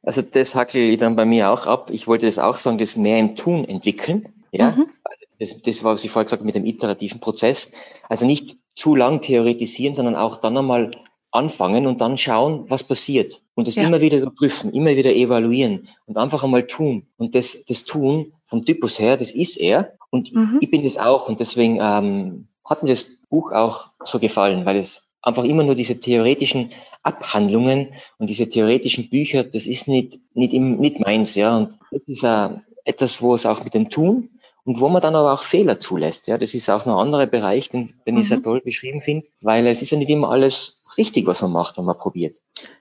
Also 0.04 0.22
das 0.22 0.56
hackel 0.56 0.82
ich 0.82 0.98
dann 0.98 1.15
bei 1.15 1.26
mir 1.26 1.50
auch 1.50 1.67
ab. 1.67 1.89
Ich 1.91 2.08
wollte 2.08 2.26
das 2.26 2.39
auch 2.39 2.56
sagen, 2.56 2.78
das 2.78 2.96
mehr 2.96 3.20
im 3.20 3.36
Tun 3.36 3.65
entwickeln. 3.65 4.28
Ja, 4.52 4.72
mhm. 4.72 4.88
also 5.04 5.26
Das, 5.39 5.62
das 5.62 5.84
was 5.84 6.04
ich 6.04 6.12
vorher 6.12 6.26
gesagt 6.26 6.41
habe 6.41 6.46
mit 6.46 6.56
dem 6.56 6.65
iterativen 6.65 7.20
Prozess. 7.20 7.72
Also 8.10 8.26
nicht 8.26 8.58
zu 8.76 8.96
lang 8.96 9.22
theoretisieren, 9.22 9.96
sondern 9.96 10.15
auch 10.15 10.38
dann 10.38 10.58
einmal 10.58 10.91
anfangen 11.32 11.88
und 11.88 12.02
dann 12.02 12.17
schauen, 12.17 12.65
was 12.70 12.84
passiert. 12.84 13.41
Und 13.56 13.67
das 13.67 13.76
ja. 13.76 13.84
immer 13.84 14.02
wieder 14.02 14.17
überprüfen, 14.17 14.74
immer 14.74 14.91
wieder 14.91 15.15
evaluieren 15.15 15.88
und 16.06 16.17
einfach 16.17 16.44
einmal 16.44 16.67
tun. 16.67 17.08
Und 17.17 17.36
das, 17.36 17.63
das 17.65 17.86
Tun 17.86 18.34
vom 18.44 18.65
Typus 18.65 19.00
her, 19.00 19.15
das 19.15 19.32
ist 19.32 19.58
er. 19.58 19.94
Und 20.10 20.34
mhm. 20.34 20.58
ich 20.60 20.70
bin 20.70 20.86
es 20.86 20.98
auch. 20.98 21.30
Und 21.30 21.39
deswegen 21.39 21.80
ähm, 21.82 22.48
hat 22.65 22.84
mir 22.84 22.89
das 22.89 23.22
Buch 23.30 23.54
auch 23.54 23.88
so 24.04 24.20
gefallen, 24.20 24.65
weil 24.65 24.76
es 24.76 25.08
einfach 25.22 25.44
immer 25.44 25.64
nur 25.64 25.76
diese 25.76 26.00
theoretischen 26.00 26.72
Abhandlungen 27.04 27.90
und 28.18 28.30
diese 28.30 28.50
theoretischen 28.50 29.10
Bücher, 29.10 29.44
das 29.44 29.66
ist 29.66 29.88
nicht, 29.88 30.20
nicht, 30.34 30.54
im, 30.54 30.78
nicht 30.78 31.00
meins, 31.00 31.36
ja. 31.36 31.58
Und 31.58 31.78
das 31.92 32.04
ist 32.08 32.24
äh, 32.24 32.50
etwas, 32.86 33.22
wo 33.22 33.36
es 33.36 33.46
auch 33.46 33.64
mit 33.64 33.74
dem 33.74 33.90
Tun 33.90 34.30
und 34.64 34.80
wo 34.80 34.90
man 34.90 35.02
dann 35.02 35.16
aber 35.16 35.34
auch 35.34 35.44
Fehler 35.44 35.80
zulässt. 35.80 36.28
Ja, 36.28 36.38
das 36.38 36.54
ist 36.54 36.70
auch 36.70 36.86
noch 36.86 36.98
ein 36.98 37.08
anderer 37.08 37.26
Bereich, 37.28 37.70
den, 37.70 37.94
den 38.06 38.16
mhm. 38.16 38.22
ich 38.22 38.28
sehr 38.28 38.38
mhm. 38.38 38.44
toll 38.44 38.62
beschrieben 38.62 39.02
finde, 39.02 39.28
weil 39.42 39.66
es 39.68 39.82
ist 39.82 39.92
ja 39.92 39.98
nicht 39.98 40.10
immer 40.10 40.30
alles 40.30 40.84
richtig, 40.98 41.26
was 41.26 41.42
man 41.42 41.52
macht, 41.52 41.78
wenn 41.78 41.86
man 41.86 41.98
probiert. 41.98 42.38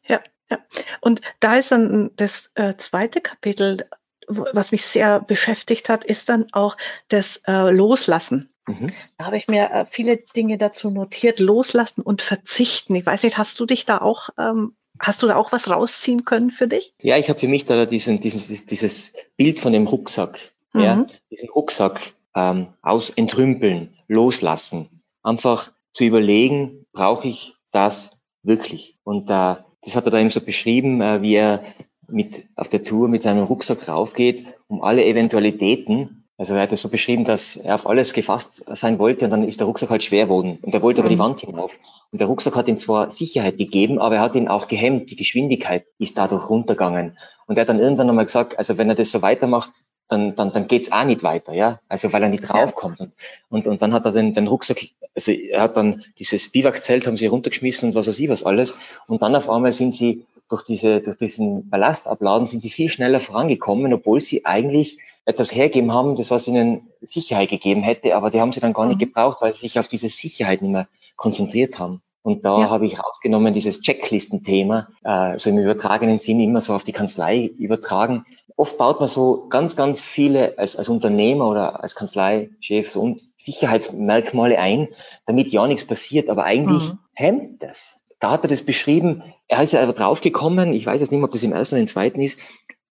Ja, 0.07 0.21
ja. 0.51 0.59
Und 1.01 1.21
da 1.41 1.57
ist 1.57 1.73
dann 1.73 2.11
das 2.17 2.51
äh, 2.55 2.75
zweite 2.77 3.21
Kapitel, 3.21 3.87
was 4.29 4.73
mich 4.73 4.85
sehr 4.85 5.21
beschäftigt 5.21 5.89
hat, 5.89 6.05
ist 6.05 6.29
dann 6.29 6.47
auch 6.53 6.77
das 7.09 7.43
äh, 7.47 7.71
Loslassen. 7.71 8.53
Mhm. 8.71 8.93
Da 9.19 9.27
habe 9.27 9.37
ich 9.37 9.49
mir 9.49 9.71
äh, 9.71 9.87
viele 9.87 10.17
Dinge 10.17 10.59
dazu 10.59 10.91
notiert, 10.91 11.41
loslassen 11.41 12.03
und 12.03 12.23
verzichten. 12.23 12.95
Ich 12.95 13.07
weiß 13.07 13.23
nicht, 13.25 13.39
hast 13.39 13.59
du 13.59 13.67
dich 13.67 13.85
da 13.85 13.99
auch, 13.99 14.31
ähm, 14.39 14.75
hast 14.99 15.23
du 15.23 15.27
da 15.27 15.37
auch 15.37 15.53
was 15.53 15.71
rausziehen 15.71 16.25
können 16.25 16.51
für 16.51 16.69
dich? 16.69 16.95
Ja, 17.03 17.17
ich 17.17 17.29
habe 17.29 17.39
für 17.39 17.49
mich 17.49 17.65
da 17.65 17.87
diesen, 17.87 18.21
dieses, 18.21 18.67
dieses 18.67 19.13
Bild 19.37 19.61
von 19.61 19.73
dem 19.73 19.87
Rucksack, 19.87 20.53
mhm. 20.73 20.81
ja, 20.81 21.07
diesen 21.31 21.49
Rucksack 21.51 22.15
ähm, 22.35 22.69
aus 22.83 23.11
entrümpeln, 23.11 23.95
loslassen, 24.09 25.03
einfach 25.23 25.73
zu 25.93 26.05
überlegen, 26.05 26.87
brauche 26.93 27.29
ich 27.29 27.57
das 27.71 28.11
wirklich? 28.43 28.99
Und 29.05 29.31
äh, 29.31 29.57
das 29.83 29.97
hat 29.97 30.05
er 30.05 30.11
da 30.11 30.19
eben 30.19 30.31
so 30.31 30.41
beschrieben, 30.41 31.01
äh, 31.01 31.23
wie 31.23 31.35
er 31.35 31.65
mit 32.09 32.49
auf 32.57 32.69
der 32.69 32.83
Tour 32.83 33.09
mit 33.09 33.23
seinem 33.23 33.45
Rucksack 33.45 33.89
raufgeht, 33.89 34.45
um 34.67 34.83
alle 34.83 35.05
Eventualitäten 35.05 36.20
also 36.41 36.55
er 36.55 36.63
hat 36.63 36.73
es 36.73 36.81
so 36.81 36.89
beschrieben, 36.89 37.27
dass 37.27 37.59
er 37.59 37.75
auf 37.75 37.87
alles 37.87 38.15
gefasst 38.15 38.65
sein 38.73 38.99
wollte 38.99 39.27
und 39.27 39.31
dann 39.31 39.45
ist 39.45 39.61
der 39.61 39.67
Rucksack 39.67 39.91
halt 39.91 40.03
schwer 40.03 40.25
geworden 40.25 40.59
und 40.63 40.73
er 40.73 40.81
wollte 40.81 41.03
mhm. 41.03 41.05
aber 41.05 41.15
die. 41.15 41.19
Wand 41.19 41.41
hinauf. 41.41 41.79
Und 42.11 42.19
der 42.19 42.29
Rucksack 42.29 42.57
hat 42.57 42.67
ihm 42.67 42.79
zwar 42.79 43.11
Sicherheit 43.11 43.59
gegeben, 43.59 43.99
aber 43.99 44.15
er 44.15 44.21
hat 44.23 44.35
ihn 44.35 44.49
auch 44.49 44.67
gehemmt. 44.67 45.11
Die 45.11 45.17
Geschwindigkeit 45.17 45.85
ist 45.99 46.17
dadurch 46.17 46.49
runtergegangen. 46.49 47.19
Und 47.45 47.59
er 47.59 47.61
hat 47.61 47.69
dann 47.69 47.79
irgendwann 47.79 48.09
einmal 48.09 48.25
gesagt, 48.25 48.59
also 48.59 48.79
wenn 48.79 48.89
er 48.89 48.95
das 48.95 49.11
so 49.11 49.21
weitermacht, 49.21 49.71
dann, 50.09 50.35
dann, 50.35 50.51
dann 50.51 50.67
geht's 50.67 50.91
auch 50.91 51.05
nicht 51.05 51.23
weiter, 51.23 51.53
ja. 51.53 51.79
Also 51.91 52.11
weil 52.15 52.23
er 52.23 52.31
nicht 52.31 52.49
raufkommt. 52.49 53.01
Und, 53.01 53.15
und, 53.51 53.67
und 53.67 53.83
dann 53.83 53.93
hat 53.93 54.07
er 54.07 54.13
den, 54.13 54.33
den 54.33 54.47
Rucksack, 54.47 54.81
also 55.15 55.33
er 55.33 55.61
hat 55.61 55.77
dann 55.77 56.05
dieses 56.19 56.49
Biwakzelt 56.49 57.07
haben 57.07 57.19
sie 57.19 57.27
runtergeschmissen 57.27 57.91
und 57.91 57.95
was 57.95 58.09
weiß 58.09 58.19
ich 58.19 58.31
was 58.31 58.45
alles. 58.45 58.79
Und 59.07 59.21
dann 59.21 59.37
auf 59.37 59.51
einmal 59.51 59.73
sind 59.73 59.95
sie 59.95 60.25
durch 60.49 60.63
diese, 60.63 61.01
durch 61.01 61.19
diesen 61.19 61.69
Ballastabladen 61.69 62.47
sind 62.47 62.61
sie 62.61 62.71
viel 62.71 62.89
schneller 62.89 63.21
vorangekommen, 63.21 63.93
obwohl 63.93 64.21
sie 64.21 64.47
eigentlich 64.47 64.97
etwas 65.25 65.55
hergeben 65.55 65.93
haben, 65.93 66.17
das 66.17 66.31
was 66.31 66.49
ihnen 66.49 66.89
Sicherheit 67.01 67.51
gegeben 67.51 67.83
hätte, 67.83 68.17
aber 68.17 68.31
die 68.31 68.41
haben 68.41 68.53
sie 68.53 68.61
dann 68.61 68.73
gar 68.73 68.87
nicht 68.87 68.97
mhm. 68.97 69.07
gebraucht, 69.07 69.39
weil 69.41 69.53
sie 69.53 69.61
sich 69.61 69.79
auf 69.79 69.89
diese 69.89 70.09
Sicherheit 70.09 70.63
nicht 70.63 70.73
mehr 70.73 70.89
konzentriert 71.17 71.79
haben. 71.79 72.03
Und 72.23 72.45
da 72.45 72.61
ja. 72.61 72.71
habe 72.71 72.85
ich 72.85 73.03
rausgenommen, 73.03 73.55
dieses 73.55 73.81
Checklistenthema, 73.81 74.89
äh, 75.05 75.39
so 75.39 75.49
im 75.49 75.59
übertragenen 75.59 76.19
Sinn 76.19 76.41
immer 76.41 76.61
so 76.61 76.75
auf 76.75 76.83
die 76.83 76.93
Kanzlei 76.93 77.51
übertragen. 77.59 78.27
Oft 78.57 78.77
baut 78.77 79.01
man 79.01 79.09
so 79.09 79.47
ganz, 79.49 79.75
ganz 79.75 80.03
viele 80.03 80.59
als, 80.59 80.77
als 80.77 80.91
Unternehmer 80.91 81.49
oder 81.49 81.83
als 81.83 81.95
Kanzleichef 81.95 82.91
so 82.91 83.17
Sicherheitsmerkmale 83.37 84.59
ein, 84.59 84.89
damit 85.25 85.51
ja 85.51 85.67
nichts 85.67 85.87
passiert, 85.87 86.29
aber 86.29 86.45
eigentlich 86.45 86.91
mhm. 86.91 86.99
hemmt 87.15 87.63
das. 87.63 88.05
Da 88.19 88.33
hat 88.33 88.45
er 88.45 88.49
das 88.49 88.63
beschrieben, 88.63 89.23
er 89.49 89.63
ist 89.63 89.73
ja 89.73 89.83
aber 89.83 89.95
draufgekommen, 89.95 90.75
ich 90.75 90.85
weiß 90.85 91.01
jetzt 91.01 91.11
nicht 91.11 91.21
mehr, 91.21 91.27
ob 91.27 91.33
das 91.33 91.43
im 91.43 91.53
ersten 91.53 91.77
oder 91.77 91.81
im 91.81 91.87
zweiten 91.87 92.21
ist, 92.21 92.39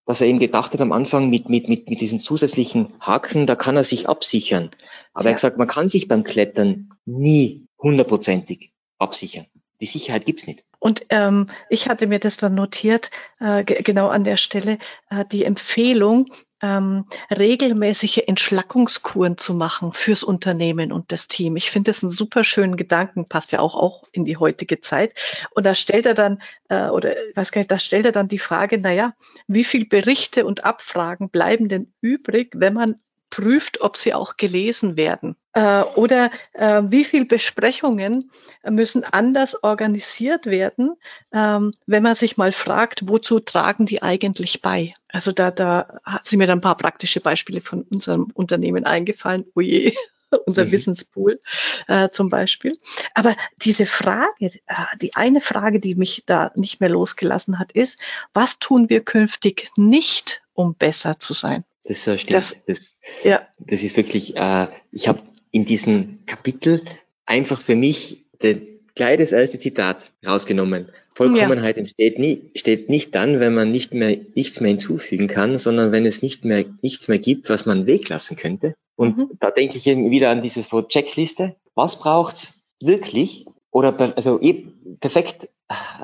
dass 0.10 0.22
er 0.22 0.28
eben 0.28 0.40
gedacht 0.40 0.74
hat 0.74 0.82
am 0.82 0.92
Anfang 0.92 1.30
mit, 1.30 1.50
mit, 1.50 1.70
mit, 1.70 1.88
mit 1.88 2.02
diesen 2.02 2.20
zusätzlichen 2.20 2.92
Haken, 3.00 3.46
da 3.46 3.56
kann 3.56 3.76
er 3.76 3.84
sich 3.84 4.10
absichern. 4.10 4.72
Aber 5.14 5.26
ja. 5.26 5.30
er 5.30 5.34
hat 5.34 5.38
gesagt, 5.38 5.58
man 5.60 5.68
kann 5.68 5.88
sich 5.88 6.08
beim 6.08 6.24
Klettern 6.24 6.90
nie 7.06 7.68
hundertprozentig 7.78 8.72
absichern. 8.98 9.46
Die 9.82 9.86
Sicherheit 9.86 10.26
gibt's 10.26 10.48
nicht. 10.48 10.66
Und 10.80 11.06
ähm, 11.10 11.52
ich 11.70 11.88
hatte 11.88 12.08
mir 12.08 12.18
das 12.18 12.38
dann 12.38 12.56
notiert, 12.56 13.12
äh, 13.40 13.64
genau 13.64 14.08
an 14.08 14.24
der 14.24 14.38
Stelle, 14.38 14.80
äh, 15.12 15.26
die 15.32 15.44
Empfehlung, 15.44 16.34
ähm, 16.62 17.06
regelmäßige 17.32 18.24
Entschlackungskuren 18.28 19.38
zu 19.38 19.54
machen 19.54 19.94
fürs 19.94 20.24
Unternehmen 20.24 20.92
und 20.92 21.12
das 21.12 21.28
Team. 21.28 21.56
Ich 21.56 21.72
finde 21.72 21.92
das 21.92 22.04
einen 22.04 22.12
super 22.12 22.44
schönen 22.44 22.76
Gedanken, 22.76 23.28
passt 23.28 23.52
ja 23.52 23.60
auch, 23.60 23.76
auch 23.76 24.04
in 24.12 24.26
die 24.26 24.38
heutige 24.38 24.82
Zeit. 24.82 25.14
Und 25.52 25.66
da 25.66 25.76
stellt 25.76 26.06
er 26.06 26.14
dann, 26.14 26.42
äh, 26.70 26.90
oder 26.90 27.16
weiß 27.36 27.52
gar 27.52 27.62
nicht, 27.62 27.72
da 27.72 27.80
stellt 27.80 28.06
er 28.06 28.12
dann 28.12 28.28
die 28.28 28.40
Frage, 28.40 28.80
naja, 28.80 29.14
wie 29.48 29.64
viel 29.64 29.86
Berichte 29.86 30.46
und 30.46 30.66
Abfragen 30.66 31.30
bleiben 31.30 31.70
denn 31.70 31.94
übrig, 32.02 32.52
wenn 32.56 32.74
man 32.74 32.96
prüft, 33.30 33.82
ob 33.82 33.98
sie 33.98 34.14
auch 34.14 34.38
gelesen 34.38 34.98
werden. 34.98 35.36
Äh, 35.54 35.82
oder 35.82 36.32
äh, 36.54 36.82
wie 36.86 37.04
viel 37.04 37.26
Besprechungen 37.26 38.32
müssen 38.68 39.04
anders 39.04 39.64
organisiert 39.64 40.46
werden, 40.46 40.96
ähm, 41.32 41.74
wenn 41.86 42.04
man 42.04 42.16
sich 42.16 42.38
mal 42.38 42.52
fragt, 42.52 43.08
wozu 43.08 43.40
tragen 43.40 43.86
die 43.86 44.02
eigentlich 44.02 44.62
bei? 44.62 44.94
Also 45.08 45.32
da, 45.32 45.52
da 45.52 46.00
sind 46.22 46.40
mir 46.40 46.48
dann 46.48 46.60
ein 46.60 46.62
paar 46.62 46.78
praktische 46.78 47.20
Beispiele 47.20 47.62
von 47.62 47.84
unserem 47.84 48.32
Unternehmen 48.34 48.86
eingefallen. 48.86 49.46
Oje. 49.56 49.94
unser 50.46 50.66
mhm. 50.66 50.72
Wissenspool 50.72 51.40
äh, 51.88 52.10
zum 52.10 52.30
Beispiel. 52.30 52.74
Aber 53.14 53.36
diese 53.62 53.86
Frage, 53.86 54.52
äh, 54.68 54.86
die 55.02 55.16
eine 55.16 55.42
Frage, 55.42 55.80
die 55.80 55.96
mich 55.96 56.24
da 56.26 56.52
nicht 56.56 56.80
mehr 56.80 56.90
losgelassen 56.90 57.60
hat, 57.60 57.72
ist, 57.72 58.00
was 58.34 58.60
tun 58.60 58.90
wir 58.90 59.04
künftig 59.04 59.70
nicht, 59.76 60.44
um 60.54 60.76
besser 60.76 61.20
zu 61.20 61.34
sein? 61.34 61.64
Das 61.84 62.06
äh, 62.08 62.18
stimmt. 62.18 62.34
Das, 62.34 62.60
das, 62.66 63.00
ja. 63.24 63.48
das 63.60 63.84
ist 63.84 63.98
wirklich, 63.98 64.36
äh, 64.36 64.68
ich 64.92 65.08
habe 65.08 65.22
in 65.52 65.66
diesem 65.66 66.20
Kapitel 66.26 66.82
einfach 67.26 67.60
für 67.60 67.76
mich 67.76 68.26
den, 68.42 68.80
gleich 68.96 69.18
das 69.18 69.32
erste 69.32 69.60
Zitat 69.60 70.12
rausgenommen. 70.26 70.90
Vollkommenheit 71.14 71.78
ja. 71.78 71.82
entsteht 71.82 72.20
nie, 72.20 72.52
steht 72.56 72.90
nicht 72.90 73.16
dann, 73.16 73.40
wenn 73.40 73.54
man 73.54 73.72
nicht 73.72 73.94
mehr, 73.94 74.18
nichts 74.36 74.60
mehr 74.60 74.70
hinzufügen 74.70 75.28
kann, 75.28 75.58
sondern 75.58 75.92
wenn 75.92 76.06
es 76.06 76.22
nicht 76.22 76.46
mehr, 76.46 76.66
nichts 76.82 77.08
mehr 77.08 77.20
gibt, 77.20 77.50
was 77.50 77.66
man 77.66 77.88
weglassen 77.88 78.38
könnte. 78.38 78.76
Und 78.96 79.18
mhm. 79.18 79.30
da 79.40 79.52
denke 79.52 79.78
ich 79.78 79.86
wieder 79.86 80.30
an 80.30 80.42
dieses 80.42 80.72
Wort 80.72 80.92
Checkliste. 80.92 81.56
Was 81.76 82.00
braucht's 82.00 82.76
wirklich? 82.82 83.46
Oder, 83.72 84.14
also 84.16 84.42
eh, 84.42 84.66
perfekt 85.00 85.50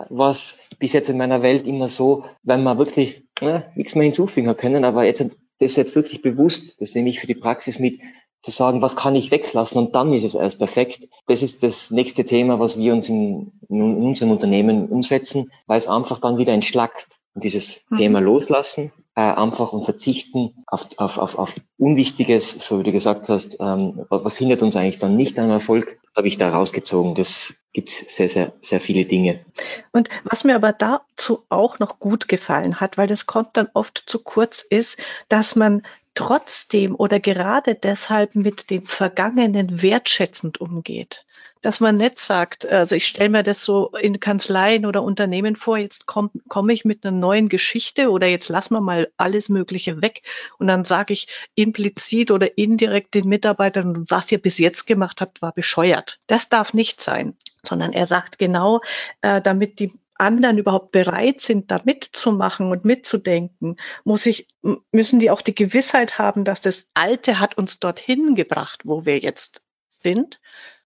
was 0.09 0.59
bis 0.79 0.93
jetzt 0.93 1.09
in 1.09 1.17
meiner 1.17 1.41
Welt 1.41 1.67
immer 1.67 1.87
so, 1.87 2.25
wenn 2.43 2.63
man 2.63 2.77
wirklich 2.77 3.23
ja, 3.41 3.63
nichts 3.75 3.95
mehr 3.95 4.03
hinzufügen 4.03 4.55
können, 4.55 4.85
aber 4.85 5.05
jetzt 5.05 5.37
das 5.59 5.75
jetzt 5.75 5.95
wirklich 5.95 6.21
bewusst, 6.21 6.81
das 6.81 6.95
nehme 6.95 7.09
ich 7.09 7.19
für 7.19 7.27
die 7.27 7.35
Praxis 7.35 7.79
mit, 7.79 8.01
zu 8.41 8.51
sagen, 8.51 8.81
was 8.81 8.95
kann 8.95 9.15
ich 9.15 9.31
weglassen 9.31 9.79
und 9.79 9.95
dann 9.95 10.13
ist 10.13 10.23
es 10.23 10.35
erst 10.35 10.59
perfekt. 10.59 11.07
Das 11.25 11.41
ist 11.41 11.63
das 11.63 11.89
nächste 11.89 12.23
Thema, 12.23 12.59
was 12.59 12.77
wir 12.77 12.93
uns 12.93 13.09
in, 13.09 13.51
in 13.69 13.81
unserem 13.81 14.31
Unternehmen 14.31 14.87
umsetzen, 14.87 15.51
weil 15.65 15.77
es 15.77 15.87
einfach 15.87 16.19
dann 16.19 16.37
wieder 16.37 16.53
entschlackt. 16.53 17.19
Und 17.35 17.43
dieses 17.43 17.85
mhm. 17.89 17.97
Thema 17.97 18.21
loslassen, 18.21 18.93
äh, 19.13 19.21
einfach 19.21 19.73
und 19.73 19.83
verzichten 19.83 20.63
auf, 20.67 20.87
auf, 20.97 21.17
auf, 21.17 21.37
auf 21.37 21.55
Unwichtiges, 21.77 22.65
so 22.65 22.79
wie 22.79 22.83
du 22.83 22.93
gesagt 22.93 23.27
hast, 23.27 23.57
ähm, 23.59 24.05
was 24.09 24.37
hindert 24.37 24.61
uns 24.61 24.77
eigentlich 24.77 24.99
dann 24.99 25.17
nicht 25.17 25.37
am 25.37 25.49
Erfolg, 25.49 25.99
habe 26.15 26.29
ich 26.29 26.37
da 26.37 26.49
rausgezogen. 26.49 27.13
Das 27.13 27.53
gibt 27.73 27.89
sehr, 27.89 28.29
sehr, 28.29 28.53
sehr 28.61 28.79
viele 28.79 29.03
Dinge. 29.03 29.43
Und 29.91 30.09
was 30.23 30.45
mir 30.45 30.55
aber 30.55 30.71
dazu 30.71 31.43
auch 31.49 31.77
noch 31.79 31.99
gut 31.99 32.29
gefallen 32.29 32.79
hat, 32.79 32.97
weil 32.97 33.07
das 33.07 33.25
kommt 33.25 33.57
dann 33.57 33.67
oft 33.73 34.03
zu 34.05 34.19
kurz, 34.19 34.61
ist, 34.61 34.97
dass 35.27 35.57
man 35.57 35.83
trotzdem 36.13 36.95
oder 36.95 37.19
gerade 37.19 37.75
deshalb 37.75 38.35
mit 38.35 38.69
dem 38.69 38.83
Vergangenen 38.83 39.81
wertschätzend 39.81 40.61
umgeht 40.61 41.25
dass 41.65 41.79
man 41.79 41.97
nicht 41.97 42.19
sagt, 42.19 42.67
also 42.67 42.95
ich 42.95 43.07
stelle 43.07 43.29
mir 43.29 43.41
das 43.41 43.65
so 43.65 43.89
in 43.99 44.19
Kanzleien 44.19 44.85
oder 44.85 45.01
Unternehmen 45.01 45.55
vor, 45.55 45.79
jetzt 45.79 46.05
komme 46.05 46.29
komm 46.47 46.69
ich 46.69 46.85
mit 46.85 47.03
einer 47.03 47.17
neuen 47.17 47.49
Geschichte 47.49 48.11
oder 48.11 48.27
jetzt 48.27 48.49
lassen 48.49 48.75
wir 48.75 48.81
mal 48.81 49.11
alles 49.17 49.49
Mögliche 49.49 49.99
weg 49.99 50.21
und 50.59 50.67
dann 50.67 50.85
sage 50.85 51.13
ich 51.13 51.27
implizit 51.55 52.29
oder 52.29 52.55
indirekt 52.59 53.15
den 53.15 53.27
Mitarbeitern, 53.27 54.05
was 54.07 54.31
ihr 54.31 54.39
bis 54.39 54.59
jetzt 54.59 54.85
gemacht 54.85 55.21
habt, 55.21 55.41
war 55.41 55.53
bescheuert. 55.53 56.19
Das 56.27 56.49
darf 56.49 56.75
nicht 56.75 57.01
sein, 57.01 57.35
sondern 57.63 57.93
er 57.93 58.05
sagt 58.05 58.37
genau, 58.37 58.81
äh, 59.21 59.41
damit 59.41 59.79
die 59.79 59.91
anderen 60.13 60.59
überhaupt 60.59 60.91
bereit 60.91 61.41
sind, 61.41 61.71
da 61.71 61.81
mitzumachen 61.83 62.69
und 62.69 62.85
mitzudenken, 62.85 63.75
muss 64.03 64.27
ich, 64.27 64.47
müssen 64.91 65.19
die 65.19 65.31
auch 65.31 65.41
die 65.41 65.55
Gewissheit 65.55 66.19
haben, 66.19 66.43
dass 66.43 66.61
das 66.61 66.85
Alte 66.93 67.39
hat 67.39 67.57
uns 67.57 67.79
dorthin 67.79 68.35
gebracht, 68.35 68.81
wo 68.83 69.07
wir 69.07 69.17
jetzt 69.17 69.63
sind 69.89 70.39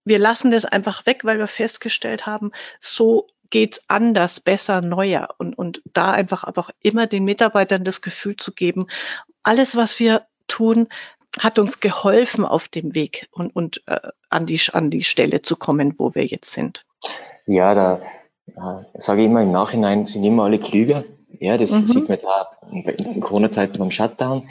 wir 0.06 0.20
lassen 0.20 0.52
das 0.52 0.66
einfach 0.66 1.06
weg, 1.06 1.24
weil 1.24 1.38
wir 1.38 1.48
festgestellt 1.48 2.26
haben, 2.26 2.52
so 2.80 3.28
geht's 3.50 3.84
anders, 3.88 4.40
besser, 4.40 4.82
neuer 4.82 5.30
und, 5.38 5.58
und 5.58 5.82
da 5.94 6.12
einfach 6.12 6.44
aber 6.44 6.62
auch 6.62 6.70
immer 6.82 7.08
den 7.08 7.26
Mitarbeitern 7.26 7.84
das 7.84 8.02
Gefühl 8.02 8.36
zu 8.36 8.54
geben, 8.54 8.88
alles, 9.44 9.76
was 9.76 10.00
wir 10.00 10.26
tun, 10.48 10.88
hat 11.38 11.60
uns 11.60 11.80
geholfen 11.80 12.46
auf 12.46 12.68
dem 12.68 12.96
Weg 12.96 13.28
und, 13.32 13.56
und 13.56 13.84
äh, 13.88 14.00
an, 14.30 14.46
die, 14.46 14.60
an 14.74 14.90
die 14.90 15.04
Stelle 15.04 15.42
zu 15.42 15.56
kommen, 15.56 15.96
wo 15.98 16.16
wir 16.16 16.26
jetzt 16.26 16.52
sind? 16.52 16.86
Ja, 17.46 17.74
da 17.76 18.02
äh, 18.48 19.00
sage 19.00 19.22
ich 19.22 19.28
immer 19.28 19.44
im 19.44 19.52
Nachhinein, 19.52 20.08
sind 20.08 20.24
immer 20.24 20.44
alle 20.44 20.60
klüger. 20.60 21.04
Ja, 21.40 21.58
das 21.58 21.72
mhm. 21.72 21.88
sieht 21.88 22.10
man 22.10 22.18
da 22.22 22.48
in 22.72 23.22
Corona-Zeiten 23.22 23.78
beim 23.78 23.92
Shutdown. 23.92 24.50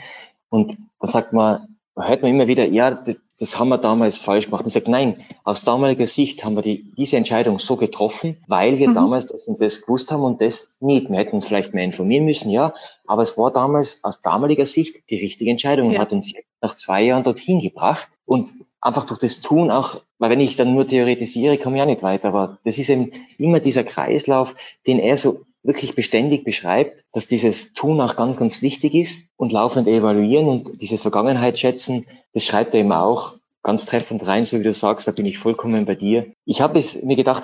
Und 0.49 0.77
dann 0.99 1.09
sagt 1.09 1.33
man, 1.33 1.77
hört 1.95 2.21
man 2.21 2.31
immer 2.31 2.47
wieder, 2.47 2.65
ja, 2.65 2.91
das, 2.91 3.17
das 3.39 3.57
haben 3.57 3.69
wir 3.69 3.77
damals 3.77 4.17
falsch 4.17 4.45
gemacht. 4.45 4.65
Und 4.65 4.71
sagt, 4.71 4.87
nein, 4.87 5.17
aus 5.43 5.61
damaliger 5.63 6.07
Sicht 6.07 6.43
haben 6.43 6.55
wir 6.55 6.61
die, 6.61 6.91
diese 6.97 7.17
Entscheidung 7.17 7.59
so 7.59 7.77
getroffen, 7.77 8.37
weil 8.47 8.77
wir 8.77 8.89
mhm. 8.89 8.93
damals 8.95 9.27
das 9.27 9.47
und 9.47 9.61
das 9.61 9.81
gewusst 9.81 10.11
haben 10.11 10.23
und 10.23 10.41
das 10.41 10.77
nicht. 10.81 11.09
Wir 11.09 11.17
hätten 11.17 11.35
uns 11.35 11.47
vielleicht 11.47 11.73
mehr 11.73 11.85
informieren 11.85 12.25
müssen, 12.25 12.49
ja, 12.49 12.73
aber 13.07 13.21
es 13.23 13.37
war 13.37 13.51
damals 13.51 14.03
aus 14.03 14.21
damaliger 14.21 14.65
Sicht 14.65 15.09
die 15.09 15.17
richtige 15.17 15.51
Entscheidung 15.51 15.91
ja. 15.91 15.95
und 15.95 16.01
hat 16.01 16.11
uns 16.11 16.33
nach 16.61 16.75
zwei 16.75 17.03
Jahren 17.03 17.23
dorthin 17.23 17.59
gebracht. 17.59 18.09
Und 18.25 18.51
einfach 18.81 19.05
durch 19.05 19.19
das 19.19 19.41
Tun 19.41 19.71
auch, 19.71 20.01
weil 20.17 20.29
wenn 20.29 20.39
ich 20.39 20.55
dann 20.55 20.73
nur 20.73 20.87
theoretisiere, 20.87 21.57
komme 21.57 21.77
ich 21.77 21.81
auch 21.81 21.87
nicht 21.87 22.03
weiter. 22.03 22.29
Aber 22.29 22.57
das 22.63 22.77
ist 22.77 22.89
eben 22.89 23.11
immer 23.37 23.59
dieser 23.59 23.83
Kreislauf, 23.83 24.55
den 24.87 24.99
er 24.99 25.17
so 25.17 25.41
wirklich 25.63 25.95
beständig 25.95 26.43
beschreibt, 26.43 27.03
dass 27.11 27.27
dieses 27.27 27.73
Tun 27.73 27.99
auch 27.99 28.15
ganz, 28.15 28.37
ganz 28.37 28.61
wichtig 28.61 28.93
ist 28.93 29.23
und 29.35 29.51
laufend 29.51 29.87
evaluieren 29.87 30.47
und 30.47 30.81
diese 30.81 30.97
Vergangenheit 30.97 31.59
schätzen, 31.59 32.05
das 32.33 32.45
schreibt 32.45 32.73
er 32.73 32.79
eben 32.81 32.91
auch 32.93 33.35
ganz 33.61 33.85
treffend 33.85 34.25
rein, 34.25 34.45
so 34.45 34.59
wie 34.59 34.63
du 34.63 34.73
sagst, 34.73 35.07
da 35.07 35.11
bin 35.11 35.25
ich 35.25 35.37
vollkommen 35.37 35.85
bei 35.85 35.95
dir. 35.95 36.31
Ich 36.45 36.61
habe 36.61 36.79
es 36.79 37.01
mir 37.03 37.15
gedacht, 37.15 37.43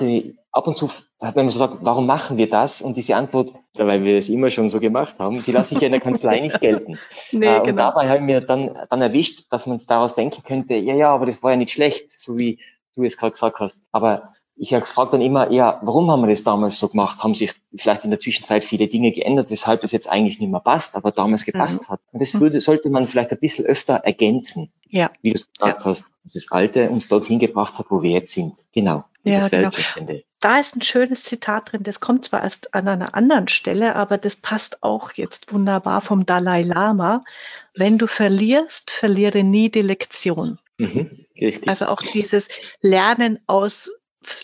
ab 0.52 0.68
und 0.68 0.78
zu, 0.78 0.90
wenn 1.20 1.34
man 1.36 1.50
so 1.50 1.60
sagt, 1.60 1.80
warum 1.82 2.06
machen 2.06 2.38
wir 2.38 2.50
das? 2.50 2.82
Und 2.82 2.98
diese 2.98 3.16
Antwort, 3.16 3.54
weil 3.74 4.04
wir 4.04 4.18
es 4.18 4.30
immer 4.30 4.50
schon 4.50 4.70
so 4.70 4.80
gemacht 4.80 5.16
haben, 5.20 5.44
die 5.44 5.52
lasse 5.52 5.76
ich 5.76 5.82
ja 5.82 5.88
in 5.88 5.92
der 5.92 6.02
Kanzlei 6.02 6.40
nicht 6.40 6.62
gelten. 6.62 6.98
Nee, 7.32 7.48
äh, 7.48 7.58
und 7.58 7.66
genau. 7.66 7.78
dabei 7.78 8.08
habe 8.08 8.20
ich 8.20 8.24
mir 8.24 8.42
dann, 8.42 8.78
dann 8.90 9.02
erwischt, 9.02 9.46
dass 9.50 9.66
man 9.66 9.80
daraus 9.88 10.16
denken 10.16 10.44
könnte, 10.44 10.76
ja, 10.76 10.94
ja, 10.94 11.10
aber 11.14 11.26
das 11.26 11.44
war 11.44 11.52
ja 11.52 11.58
nicht 11.58 11.72
schlecht, 11.72 12.12
so 12.12 12.38
wie 12.38 12.60
du 12.96 13.04
es 13.04 13.18
gerade 13.18 13.32
gesagt 13.32 13.60
hast. 13.60 13.88
Aber 13.92 14.34
ich 14.58 14.70
frage 14.70 15.12
dann 15.12 15.22
immer, 15.22 15.52
ja, 15.52 15.80
warum 15.82 16.10
haben 16.10 16.22
wir 16.22 16.30
das 16.30 16.44
damals 16.44 16.80
so 16.80 16.88
gemacht? 16.88 17.24
Haben 17.24 17.36
sich 17.36 17.52
vielleicht 17.76 18.06
in 18.06 18.10
der 18.10 18.20
Zwischenzeit 18.20 18.64
viele 18.64 18.88
Dinge 18.88 19.12
geändert, 19.12 19.50
weshalb 19.50 19.82
das 19.82 19.92
jetzt 19.92 20.10
eigentlich 20.10 20.40
nicht 20.40 20.50
mehr 20.50 20.62
passt, 20.62 20.96
aber 20.96 21.12
damals 21.12 21.44
gepasst 21.44 21.84
mhm. 21.84 21.94
hat? 21.94 22.00
Und 22.14 22.22
das 22.22 22.40
würde, 22.40 22.62
sollte 22.62 22.90
man 22.90 23.08
vielleicht 23.08 23.32
ein 23.32 23.40
bisschen 23.40 23.66
öfter 23.66 23.96
ergänzen. 23.96 24.72
Ja. 24.96 25.12
Wie 25.22 25.32
du 25.32 25.36
es 25.36 25.52
gesagt 25.52 25.82
ja. 25.82 25.90
hast, 25.90 26.14
dass 26.24 26.34
das 26.34 26.52
Alte 26.52 26.90
uns 26.90 27.10
dorthin 27.10 27.38
gebracht 27.38 27.78
hat, 27.78 27.88
wo 27.90 28.02
wir 28.02 28.12
jetzt 28.12 28.32
sind. 28.32 28.66
Genau. 28.72 29.04
Dieses 29.26 29.52
ja, 29.52 29.70
genau. 29.70 30.22
Da 30.40 30.60
ist 30.60 30.74
ein 30.74 30.82
schönes 30.82 31.24
Zitat 31.24 31.74
drin, 31.74 31.84
das 31.84 32.00
kommt 32.00 32.24
zwar 32.24 32.44
erst 32.44 32.74
an 32.74 32.88
einer 32.88 33.14
anderen 33.14 33.50
Stelle, 33.50 33.98
aber 33.98 34.18
das 34.18 34.38
passt 34.38 34.84
auch 34.84 35.12
jetzt 35.12 35.52
wunderbar 35.52 36.00
vom 36.00 36.26
Dalai 36.26 36.62
Lama. 36.62 37.26
Wenn 37.74 37.98
du 37.98 38.08
verlierst, 38.08 38.90
verliere 38.90 39.44
nie 39.44 39.70
die 39.70 39.82
Lektion. 39.82 40.60
Mhm, 40.78 41.26
richtig. 41.42 41.68
Also 41.68 41.88
auch 41.88 42.02
dieses 42.02 42.48
Lernen 42.80 43.40
aus 43.48 43.92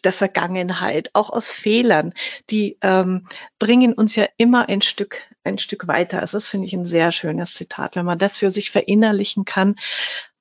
der 0.03 0.13
Vergangenheit, 0.13 1.11
auch 1.13 1.29
aus 1.29 1.49
Fehlern, 1.49 2.13
die 2.49 2.77
ähm, 2.81 3.27
bringen 3.57 3.93
uns 3.93 4.15
ja 4.15 4.27
immer 4.37 4.67
ein 4.69 4.81
Stück, 4.81 5.21
ein 5.43 5.57
Stück 5.57 5.87
weiter. 5.87 6.19
Also 6.19 6.35
das 6.37 6.47
finde 6.47 6.67
ich 6.67 6.73
ein 6.73 6.85
sehr 6.85 7.11
schönes 7.11 7.53
Zitat, 7.53 7.95
wenn 7.95 8.05
man 8.05 8.19
das 8.19 8.37
für 8.37 8.51
sich 8.51 8.69
verinnerlichen 8.69 9.45
kann, 9.45 9.77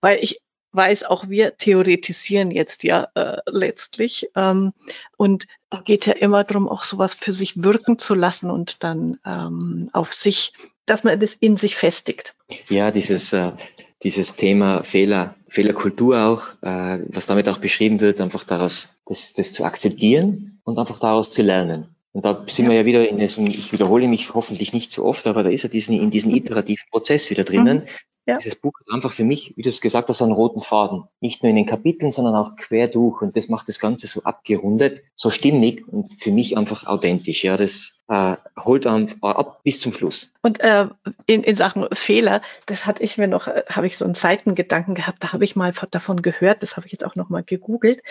weil 0.00 0.18
ich 0.22 0.40
weiß, 0.72 1.04
auch 1.04 1.28
wir 1.28 1.56
theoretisieren 1.56 2.50
jetzt 2.50 2.84
ja 2.84 3.08
äh, 3.14 3.38
letztlich. 3.46 4.30
Ähm, 4.36 4.72
und 5.16 5.46
da 5.68 5.80
geht 5.80 6.06
ja 6.06 6.12
immer 6.12 6.44
darum, 6.44 6.68
auch 6.68 6.84
sowas 6.84 7.14
für 7.14 7.32
sich 7.32 7.62
wirken 7.62 7.98
zu 7.98 8.14
lassen 8.14 8.50
und 8.50 8.84
dann 8.84 9.18
ähm, 9.26 9.90
auf 9.92 10.12
sich, 10.12 10.52
dass 10.86 11.02
man 11.02 11.18
das 11.18 11.34
in 11.34 11.56
sich 11.56 11.74
festigt. 11.74 12.34
Ja, 12.68 12.90
dieses 12.92 13.32
äh, 13.32 13.50
dieses 14.02 14.34
Thema 14.34 14.82
Fehler, 14.82 15.36
Fehlerkultur 15.48 16.24
auch, 16.24 16.42
äh, 16.62 17.00
was 17.08 17.26
damit 17.26 17.48
auch 17.48 17.58
beschrieben 17.58 18.00
wird, 18.00 18.20
einfach 18.20 18.44
daraus, 18.44 18.96
das, 19.06 19.34
das 19.34 19.52
zu 19.52 19.64
akzeptieren 19.64 20.60
und 20.64 20.78
einfach 20.78 20.98
daraus 20.98 21.30
zu 21.30 21.42
lernen. 21.42 21.94
Und 22.12 22.24
da 22.24 22.44
sind 22.48 22.64
ja. 22.64 22.70
wir 22.72 22.78
ja 22.78 22.86
wieder 22.86 23.08
in 23.08 23.18
diesem, 23.18 23.46
ich 23.46 23.72
wiederhole 23.72 24.08
mich 24.08 24.34
hoffentlich 24.34 24.72
nicht 24.72 24.90
zu 24.90 25.04
oft, 25.04 25.26
aber 25.26 25.42
da 25.42 25.50
ist 25.50 25.64
er 25.64 25.70
diesen, 25.70 26.00
in 26.00 26.10
diesem 26.10 26.34
iterativen 26.34 26.86
Prozess 26.90 27.30
wieder 27.30 27.44
drinnen. 27.44 27.78
Mhm. 27.78 27.86
Ja. 28.30 28.38
Dieses 28.38 28.54
Buch 28.54 28.72
hat 28.78 28.94
einfach 28.94 29.10
für 29.10 29.24
mich, 29.24 29.56
wie 29.56 29.62
du 29.62 29.68
es 29.68 29.80
gesagt 29.80 30.08
hast, 30.08 30.22
einen 30.22 30.30
roten 30.30 30.60
Faden. 30.60 31.04
Nicht 31.20 31.42
nur 31.42 31.50
in 31.50 31.56
den 31.56 31.66
Kapiteln, 31.66 32.12
sondern 32.12 32.36
auch 32.36 32.54
quer 32.54 32.86
durch. 32.86 33.22
Und 33.22 33.36
das 33.36 33.48
macht 33.48 33.68
das 33.68 33.80
Ganze 33.80 34.06
so 34.06 34.22
abgerundet, 34.22 35.02
so 35.16 35.30
stimmig 35.30 35.86
und 35.88 36.20
für 36.20 36.30
mich 36.30 36.56
einfach 36.56 36.86
authentisch. 36.86 37.42
Ja, 37.42 37.56
das, 37.56 37.99
äh, 38.10 38.36
holt 38.58 38.86
dann 38.86 39.08
ab 39.20 39.60
bis 39.62 39.80
zum 39.80 39.92
Schluss. 39.92 40.32
Und 40.42 40.58
äh, 40.60 40.88
in, 41.26 41.44
in 41.44 41.54
Sachen 41.54 41.86
Fehler, 41.92 42.42
das 42.66 42.84
hatte 42.84 43.04
ich 43.04 43.16
mir 43.18 43.28
noch, 43.28 43.46
äh, 43.46 43.62
habe 43.70 43.86
ich 43.86 43.96
so 43.96 44.04
einen 44.04 44.14
Seitengedanken 44.14 44.96
gehabt, 44.96 45.22
da 45.22 45.32
habe 45.32 45.44
ich 45.44 45.54
mal 45.54 45.72
davon 45.92 46.20
gehört, 46.20 46.64
das 46.64 46.76
habe 46.76 46.86
ich 46.86 46.92
jetzt 46.92 47.04
auch 47.04 47.14
noch 47.14 47.28
mal 47.28 47.44
gegoogelt, 47.44 48.02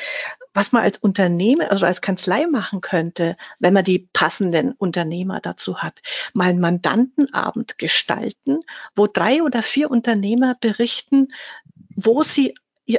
was 0.54 0.72
man 0.72 0.84
als 0.84 1.00
Unternehmer, 1.00 1.70
also 1.70 1.86
als 1.86 2.00
Kanzlei 2.00 2.48
machen 2.48 2.80
könnte, 2.80 3.36
wenn 3.60 3.74
man 3.74 3.84
die 3.84 4.08
passenden 4.14 4.72
Unternehmer 4.72 5.42
dazu 5.42 5.80
hat, 5.80 6.02
mal 6.34 6.48
einen 6.48 6.62
Mandantenabend 6.62 7.78
gestalten, 7.78 8.62
wo 8.96 9.06
drei 9.06 9.44
oder 9.44 9.62
vier 9.62 9.92
Unternehmer 9.92 10.56
berichten, 10.62 11.28
wo 11.98 12.24
sie 12.24 12.56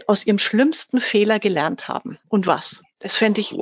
aus 0.07 0.27
ihrem 0.27 0.39
schlimmsten 0.39 1.01
Fehler 1.01 1.39
gelernt 1.39 1.89
haben 1.89 2.19
und 2.29 2.47
was. 2.47 2.83
Das 2.99 3.17
fände 3.17 3.41
ich 3.41 3.57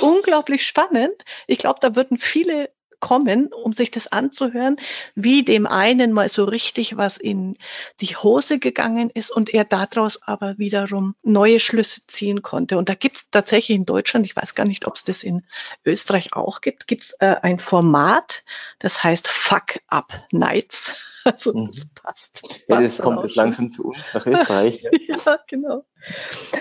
unglaublich 0.00 0.66
spannend. 0.66 1.24
Ich 1.46 1.58
glaube, 1.58 1.80
da 1.80 1.96
würden 1.96 2.18
viele 2.18 2.70
kommen, 3.00 3.48
um 3.52 3.72
sich 3.72 3.90
das 3.90 4.06
anzuhören, 4.06 4.76
wie 5.14 5.42
dem 5.42 5.66
einen 5.66 6.12
mal 6.12 6.28
so 6.28 6.44
richtig 6.44 6.96
was 6.96 7.16
in 7.16 7.56
die 8.00 8.14
Hose 8.14 8.58
gegangen 8.58 9.10
ist 9.10 9.30
und 9.30 9.52
er 9.52 9.64
daraus 9.64 10.22
aber 10.22 10.58
wiederum 10.58 11.14
neue 11.22 11.58
Schlüsse 11.58 12.06
ziehen 12.06 12.42
konnte. 12.42 12.78
Und 12.78 12.88
da 12.88 12.94
gibt 12.94 13.16
es 13.16 13.30
tatsächlich 13.30 13.76
in 13.76 13.86
Deutschland, 13.86 14.26
ich 14.26 14.36
weiß 14.36 14.54
gar 14.54 14.66
nicht, 14.66 14.86
ob 14.86 14.96
es 14.96 15.04
das 15.04 15.22
in 15.22 15.44
Österreich 15.84 16.34
auch 16.34 16.60
gibt, 16.60 16.86
gibt 16.86 17.04
es 17.04 17.12
äh, 17.20 17.36
ein 17.42 17.58
Format, 17.58 18.44
das 18.78 19.02
heißt 19.02 19.26
Fuck 19.28 19.80
Up 19.88 20.12
Nights. 20.30 20.94
Also 21.24 21.52
das 21.52 21.84
mhm. 21.84 21.90
passt. 21.94 22.64
Ja, 22.68 22.80
das 22.80 22.98
kommt 22.98 23.22
jetzt 23.22 23.36
langsam 23.36 23.70
zu 23.70 23.84
uns 23.88 24.14
nach 24.14 24.26
Österreich. 24.26 24.82
ja, 25.08 25.38
genau. 25.46 25.84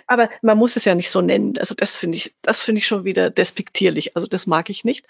Aber 0.07 0.29
man 0.41 0.57
muss 0.57 0.75
es 0.75 0.85
ja 0.85 0.95
nicht 0.95 1.09
so 1.09 1.21
nennen. 1.21 1.57
Also 1.57 1.75
das 1.75 1.95
finde 1.95 2.17
ich, 2.17 2.35
das 2.41 2.61
finde 2.61 2.79
ich 2.79 2.87
schon 2.87 3.05
wieder 3.05 3.29
despektierlich. 3.29 4.15
Also 4.15 4.27
das 4.27 4.47
mag 4.47 4.69
ich 4.69 4.83
nicht. 4.83 5.07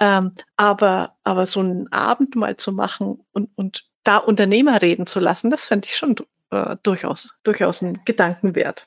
Ähm, 0.00 0.32
aber, 0.56 1.16
aber 1.22 1.46
so 1.46 1.60
einen 1.60 1.92
Abend 1.92 2.34
mal 2.34 2.56
zu 2.56 2.72
machen 2.72 3.24
und, 3.32 3.50
und 3.54 3.84
da 4.02 4.16
Unternehmer 4.16 4.82
reden 4.82 5.06
zu 5.06 5.20
lassen, 5.20 5.50
das 5.50 5.66
fände 5.66 5.86
ich 5.86 5.96
schon 5.96 6.16
äh, 6.50 6.76
durchaus, 6.82 7.34
durchaus 7.42 7.82
ein 7.82 8.00
Gedankenwert. 8.04 8.86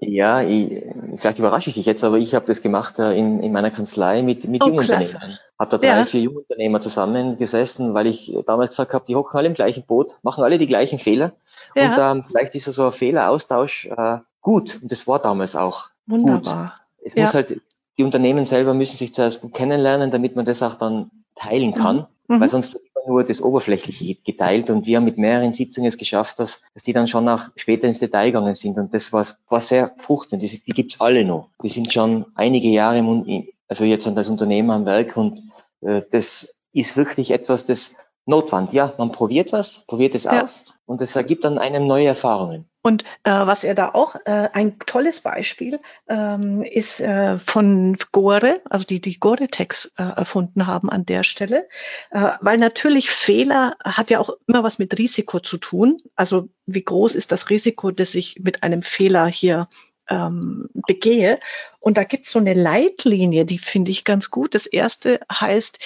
Ja. 0.00 0.42
Ich, 0.42 0.84
vielleicht 1.16 1.38
überrasche 1.38 1.70
ich 1.70 1.74
dich 1.74 1.86
jetzt, 1.86 2.04
aber 2.04 2.18
ich 2.18 2.34
habe 2.34 2.46
das 2.46 2.62
gemacht 2.62 2.98
äh, 2.98 3.12
in, 3.16 3.42
in 3.42 3.52
meiner 3.52 3.70
Kanzlei 3.70 4.22
mit, 4.22 4.46
mit 4.48 4.62
oh, 4.62 4.66
Jungunternehmern. 4.66 5.38
Habe 5.58 5.70
da 5.70 5.78
drei, 5.78 5.86
ja. 5.86 6.04
vier 6.04 6.20
Jungunternehmer 6.22 6.80
zusammengesessen, 6.80 7.94
weil 7.94 8.06
ich 8.06 8.36
damals 8.46 8.70
gesagt 8.70 8.94
habe, 8.94 9.04
die 9.06 9.16
hocken 9.16 9.36
alle 9.36 9.48
im 9.48 9.54
gleichen 9.54 9.84
Boot, 9.84 10.16
machen 10.22 10.44
alle 10.44 10.58
die 10.58 10.68
gleichen 10.68 10.98
Fehler. 10.98 11.32
Ja. 11.74 12.12
Und 12.12 12.18
ähm, 12.18 12.22
vielleicht 12.22 12.54
ist 12.54 12.64
so 12.66 12.84
ein 12.84 12.92
Fehleraustausch 12.92 13.86
äh, 13.86 14.18
gut. 14.40 14.78
Und 14.80 14.92
das 14.92 15.06
war 15.06 15.18
damals 15.18 15.56
auch 15.56 15.90
Wunderbar. 16.06 16.74
gut. 16.76 17.06
Es 17.06 17.14
ja. 17.14 17.22
muss 17.22 17.34
halt, 17.34 17.60
die 17.98 18.04
Unternehmen 18.04 18.46
selber 18.46 18.74
müssen 18.74 18.96
sich 18.96 19.12
zuerst 19.12 19.42
gut 19.42 19.54
kennenlernen, 19.54 20.10
damit 20.10 20.36
man 20.36 20.44
das 20.44 20.62
auch 20.62 20.74
dann 20.74 21.10
teilen 21.34 21.74
kann. 21.74 22.06
Mhm. 22.28 22.40
Weil 22.40 22.48
sonst 22.48 22.74
wird 22.74 22.84
immer 22.84 23.06
nur 23.08 23.24
das 23.24 23.42
Oberflächliche 23.42 24.16
geteilt 24.22 24.70
und 24.70 24.86
wir 24.86 24.98
haben 24.98 25.04
mit 25.04 25.18
mehreren 25.18 25.52
Sitzungen 25.52 25.88
es 25.88 25.96
geschafft, 25.96 26.38
dass, 26.38 26.62
dass 26.74 26.82
die 26.82 26.92
dann 26.92 27.08
schon 27.08 27.24
nach 27.24 27.50
später 27.56 27.86
ins 27.86 27.98
Detail 27.98 28.26
gegangen 28.26 28.54
sind 28.54 28.78
und 28.78 28.94
das 28.94 29.12
war, 29.12 29.26
war 29.48 29.60
sehr 29.60 29.92
fruchtend. 29.96 30.42
Die, 30.42 30.62
die 30.64 30.72
gibt's 30.72 31.00
alle 31.00 31.24
noch. 31.24 31.48
Die 31.62 31.68
sind 31.68 31.92
schon 31.92 32.26
einige 32.34 32.68
Jahre 32.68 32.98
im, 32.98 33.48
also 33.66 33.84
jetzt 33.84 34.06
an 34.06 34.14
das 34.14 34.28
Unternehmen 34.28 34.70
am 34.70 34.86
Werk 34.86 35.16
und 35.16 35.42
äh, 35.80 36.02
das 36.10 36.54
ist 36.72 36.96
wirklich 36.96 37.30
etwas, 37.30 37.64
das 37.64 37.96
Notwand. 38.26 38.74
Ja, 38.74 38.92
man 38.98 39.10
probiert 39.10 39.52
was, 39.52 39.84
probiert 39.86 40.14
es 40.14 40.24
ja. 40.24 40.42
aus 40.42 40.66
und 40.84 41.00
es 41.00 41.16
ergibt 41.16 41.44
dann 41.44 41.58
einem 41.58 41.86
neue 41.86 42.06
Erfahrungen. 42.06 42.66
Und 42.88 43.04
äh, 43.22 43.30
was 43.30 43.64
er 43.64 43.74
da 43.74 43.90
auch, 43.90 44.16
äh, 44.24 44.48
ein 44.54 44.78
tolles 44.78 45.20
Beispiel 45.20 45.78
ähm, 46.08 46.62
ist 46.62 47.02
äh, 47.02 47.38
von 47.38 47.98
Gore, 48.12 48.62
also 48.70 48.86
die 48.86 49.02
die 49.02 49.20
Gore-Tex 49.20 49.92
äh, 49.98 50.02
erfunden 50.04 50.66
haben 50.66 50.88
an 50.88 51.04
der 51.04 51.22
Stelle, 51.22 51.68
äh, 52.10 52.30
weil 52.40 52.56
natürlich 52.56 53.10
Fehler 53.10 53.76
hat 53.84 54.08
ja 54.08 54.20
auch 54.20 54.30
immer 54.46 54.62
was 54.62 54.78
mit 54.78 54.96
Risiko 54.96 55.38
zu 55.40 55.58
tun. 55.58 55.98
Also 56.16 56.48
wie 56.64 56.82
groß 56.82 57.14
ist 57.14 57.30
das 57.30 57.50
Risiko, 57.50 57.90
dass 57.90 58.14
ich 58.14 58.40
mit 58.40 58.62
einem 58.62 58.80
Fehler 58.80 59.26
hier 59.26 59.68
ähm, 60.08 60.68
begehe. 60.86 61.38
Und 61.80 61.96
da 61.96 62.04
gibt 62.04 62.26
es 62.26 62.32
so 62.32 62.38
eine 62.38 62.54
Leitlinie, 62.54 63.44
die 63.44 63.58
finde 63.58 63.90
ich 63.90 64.04
ganz 64.04 64.30
gut. 64.30 64.54
Das 64.54 64.66
erste 64.66 65.20
heißt, 65.30 65.78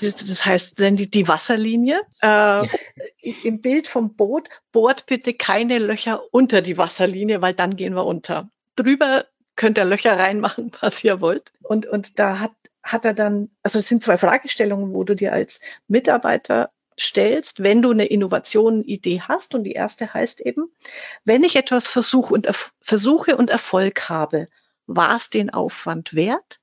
das 0.00 0.44
heißt 0.44 0.78
die, 0.78 1.10
die 1.10 1.28
Wasserlinie. 1.28 2.00
Äh, 2.20 2.66
Im 3.42 3.60
Bild 3.60 3.88
vom 3.88 4.14
Boot, 4.14 4.48
bohrt 4.72 5.06
bitte 5.06 5.34
keine 5.34 5.78
Löcher 5.78 6.22
unter 6.32 6.62
die 6.62 6.78
Wasserlinie, 6.78 7.40
weil 7.42 7.54
dann 7.54 7.76
gehen 7.76 7.94
wir 7.94 8.06
unter. 8.06 8.48
Drüber 8.76 9.26
könnt 9.56 9.78
ihr 9.78 9.84
Löcher 9.84 10.18
reinmachen, 10.18 10.72
was 10.80 11.02
ihr 11.04 11.20
wollt. 11.20 11.52
Und, 11.62 11.86
und 11.86 12.18
da 12.18 12.40
hat, 12.40 12.52
hat 12.82 13.04
er 13.04 13.14
dann, 13.14 13.50
also 13.62 13.78
es 13.78 13.88
sind 13.88 14.02
zwei 14.02 14.18
Fragestellungen, 14.18 14.92
wo 14.92 15.04
du 15.04 15.14
dir 15.14 15.32
als 15.32 15.60
Mitarbeiter 15.88 16.70
stellst, 16.98 17.62
wenn 17.62 17.82
du 17.82 17.90
eine 17.90 18.06
Innovation-Idee 18.06 19.22
hast. 19.22 19.54
Und 19.54 19.64
die 19.64 19.72
erste 19.72 20.12
heißt 20.12 20.40
eben, 20.40 20.70
wenn 21.24 21.42
ich 21.42 21.56
etwas 21.56 21.88
versuche 21.88 22.32
und, 22.34 22.48
versuche 22.80 23.36
und 23.36 23.50
Erfolg 23.50 24.08
habe, 24.08 24.46
war 24.86 25.16
es 25.16 25.30
den 25.30 25.50
Aufwand 25.50 26.14
wert? 26.14 26.60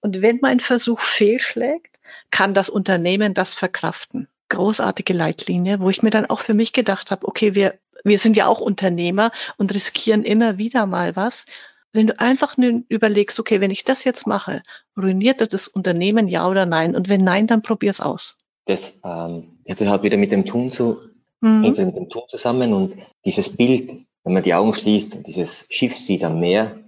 Und 0.00 0.22
wenn 0.22 0.38
mein 0.42 0.60
Versuch 0.60 1.00
fehlschlägt, 1.00 1.98
kann 2.30 2.54
das 2.54 2.68
Unternehmen 2.68 3.34
das 3.34 3.54
verkraften. 3.54 4.28
Großartige 4.50 5.14
Leitlinie, 5.14 5.80
wo 5.80 5.90
ich 5.90 6.02
mir 6.02 6.10
dann 6.10 6.26
auch 6.26 6.40
für 6.40 6.54
mich 6.54 6.72
gedacht 6.72 7.10
habe, 7.10 7.26
okay, 7.26 7.54
wir, 7.54 7.78
wir 8.04 8.18
sind 8.18 8.36
ja 8.36 8.46
auch 8.46 8.60
Unternehmer 8.60 9.32
und 9.56 9.74
riskieren 9.74 10.22
immer 10.22 10.58
wieder 10.58 10.86
mal 10.86 11.16
was. 11.16 11.46
Wenn 11.92 12.08
du 12.08 12.20
einfach 12.20 12.56
überlegst, 12.88 13.38
okay, 13.40 13.60
wenn 13.60 13.70
ich 13.70 13.84
das 13.84 14.04
jetzt 14.04 14.26
mache, 14.26 14.62
ruiniert 14.96 15.40
das 15.40 15.68
Unternehmen 15.68 16.28
ja 16.28 16.48
oder 16.48 16.66
nein? 16.66 16.94
Und 16.94 17.08
wenn 17.08 17.22
nein, 17.22 17.46
dann 17.46 17.62
probier's 17.62 18.00
aus. 18.00 18.36
Das 18.66 18.98
ähm, 19.04 19.58
hat 19.68 19.80
halt 19.80 20.02
wieder 20.02 20.16
mit 20.16 20.32
dem 20.32 20.46
Tun 20.46 20.72
zu, 20.72 20.98
mhm. 21.40 21.62
hängt 21.62 21.78
mit 21.78 21.96
dem 21.96 22.08
Tun 22.08 22.22
zusammen 22.28 22.72
und 22.72 22.96
dieses 23.24 23.56
Bild, 23.56 23.90
wenn 24.22 24.32
man 24.32 24.42
die 24.42 24.54
Augen 24.54 24.74
schließt 24.74 25.16
und 25.16 25.26
dieses 25.26 25.66
Schiff 25.68 25.96
sieht 25.96 26.24
am 26.24 26.40
Meer 26.40 26.78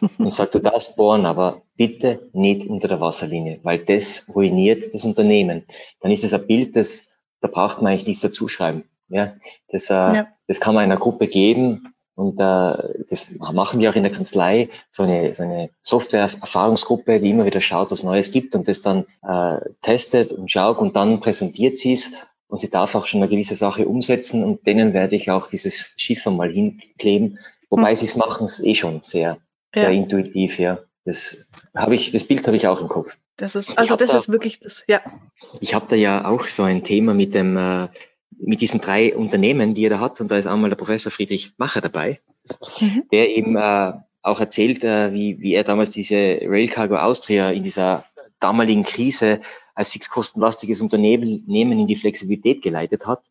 und 0.18 0.32
sagt, 0.32 0.54
du 0.54 0.58
darfst 0.58 0.96
bohren, 0.96 1.26
aber 1.26 1.62
bitte 1.76 2.30
nicht 2.32 2.66
unter 2.66 2.88
der 2.88 3.00
Wasserlinie, 3.00 3.60
weil 3.62 3.84
das 3.84 4.30
ruiniert 4.34 4.94
das 4.94 5.04
Unternehmen. 5.04 5.64
Dann 6.00 6.10
ist 6.10 6.24
es 6.24 6.32
ein 6.32 6.46
Bild, 6.46 6.76
das, 6.76 7.22
da 7.40 7.48
braucht 7.48 7.82
man 7.82 7.92
eigentlich 7.92 8.06
nichts 8.06 8.22
dazu 8.22 8.48
schreiben. 8.48 8.84
Ja, 9.08 9.34
das, 9.68 9.88
äh, 9.90 9.94
ja. 9.94 10.28
das 10.48 10.58
kann 10.58 10.74
man 10.74 10.82
einer 10.82 10.96
Gruppe 10.96 11.28
geben 11.28 11.94
und 12.16 12.40
äh, 12.40 13.04
das 13.10 13.30
machen 13.38 13.78
wir 13.78 13.90
auch 13.90 13.94
in 13.94 14.02
der 14.02 14.12
Kanzlei, 14.12 14.70
so 14.90 15.02
eine, 15.02 15.34
so 15.34 15.42
eine 15.42 15.68
Software-Erfahrungsgruppe, 15.82 17.20
die 17.20 17.30
immer 17.30 17.44
wieder 17.44 17.60
schaut, 17.60 17.90
was 17.90 18.02
Neues 18.02 18.30
gibt 18.30 18.56
und 18.56 18.66
das 18.68 18.80
dann 18.80 19.04
äh, 19.22 19.58
testet 19.82 20.32
und 20.32 20.50
schaut 20.50 20.78
und 20.78 20.96
dann 20.96 21.20
präsentiert 21.20 21.76
sie 21.76 21.92
es 21.92 22.12
und 22.48 22.60
sie 22.60 22.70
darf 22.70 22.94
auch 22.94 23.06
schon 23.06 23.20
eine 23.20 23.28
gewisse 23.28 23.54
Sache 23.54 23.86
umsetzen 23.86 24.42
und 24.44 24.66
denen 24.66 24.94
werde 24.94 25.14
ich 25.14 25.30
auch 25.30 25.46
dieses 25.46 25.92
Schiff 25.96 26.26
einmal 26.26 26.50
hinkleben, 26.50 27.38
wobei 27.68 27.90
mhm. 27.90 27.96
sie 27.96 28.06
es 28.06 28.16
machen 28.16 28.46
es 28.46 28.60
eh 28.60 28.74
schon 28.74 29.02
sehr, 29.02 29.36
sehr 29.74 29.92
ja. 29.92 30.00
intuitiv, 30.00 30.58
ja. 30.58 30.78
Das 31.04 31.50
habe 31.76 31.94
ich, 31.94 32.12
das 32.12 32.24
Bild 32.24 32.46
habe 32.46 32.56
ich 32.56 32.66
auch 32.66 32.80
im 32.80 32.88
Kopf. 32.88 33.16
Das 33.36 33.54
ist, 33.54 33.76
also 33.76 33.94
das 33.94 34.10
da, 34.10 34.18
ist 34.18 34.30
wirklich 34.30 34.58
das, 34.60 34.84
ja. 34.88 35.02
Ich 35.60 35.74
habe 35.74 35.86
da 35.90 35.96
ja 35.96 36.26
auch 36.26 36.48
so 36.48 36.62
ein 36.62 36.82
Thema 36.82 37.12
mit 37.12 37.34
dem, 37.34 37.58
äh, 37.58 37.88
mit 38.38 38.60
diesen 38.60 38.80
drei 38.80 39.14
Unternehmen, 39.14 39.74
die 39.74 39.84
er 39.84 39.90
da 39.90 40.00
hat. 40.00 40.20
Und 40.20 40.30
da 40.30 40.36
ist 40.36 40.46
einmal 40.46 40.70
der 40.70 40.76
Professor 40.76 41.10
Friedrich 41.10 41.52
Macher 41.56 41.80
dabei, 41.80 42.20
mhm. 42.80 43.04
der 43.10 43.30
eben 43.30 43.56
äh, 43.56 43.92
auch 44.22 44.40
erzählt, 44.40 44.84
äh, 44.84 45.12
wie, 45.12 45.40
wie 45.40 45.54
er 45.54 45.64
damals 45.64 45.90
diese 45.90 46.16
Rail 46.16 46.68
Cargo 46.68 46.96
Austria 46.96 47.50
in 47.50 47.62
dieser 47.62 48.04
damaligen 48.40 48.84
Krise 48.84 49.40
als 49.74 49.90
fixkostenlastiges 49.90 50.80
Unternehmen 50.80 51.44
in 51.46 51.86
die 51.86 51.96
Flexibilität 51.96 52.62
geleitet 52.62 53.06
hat. 53.06 53.22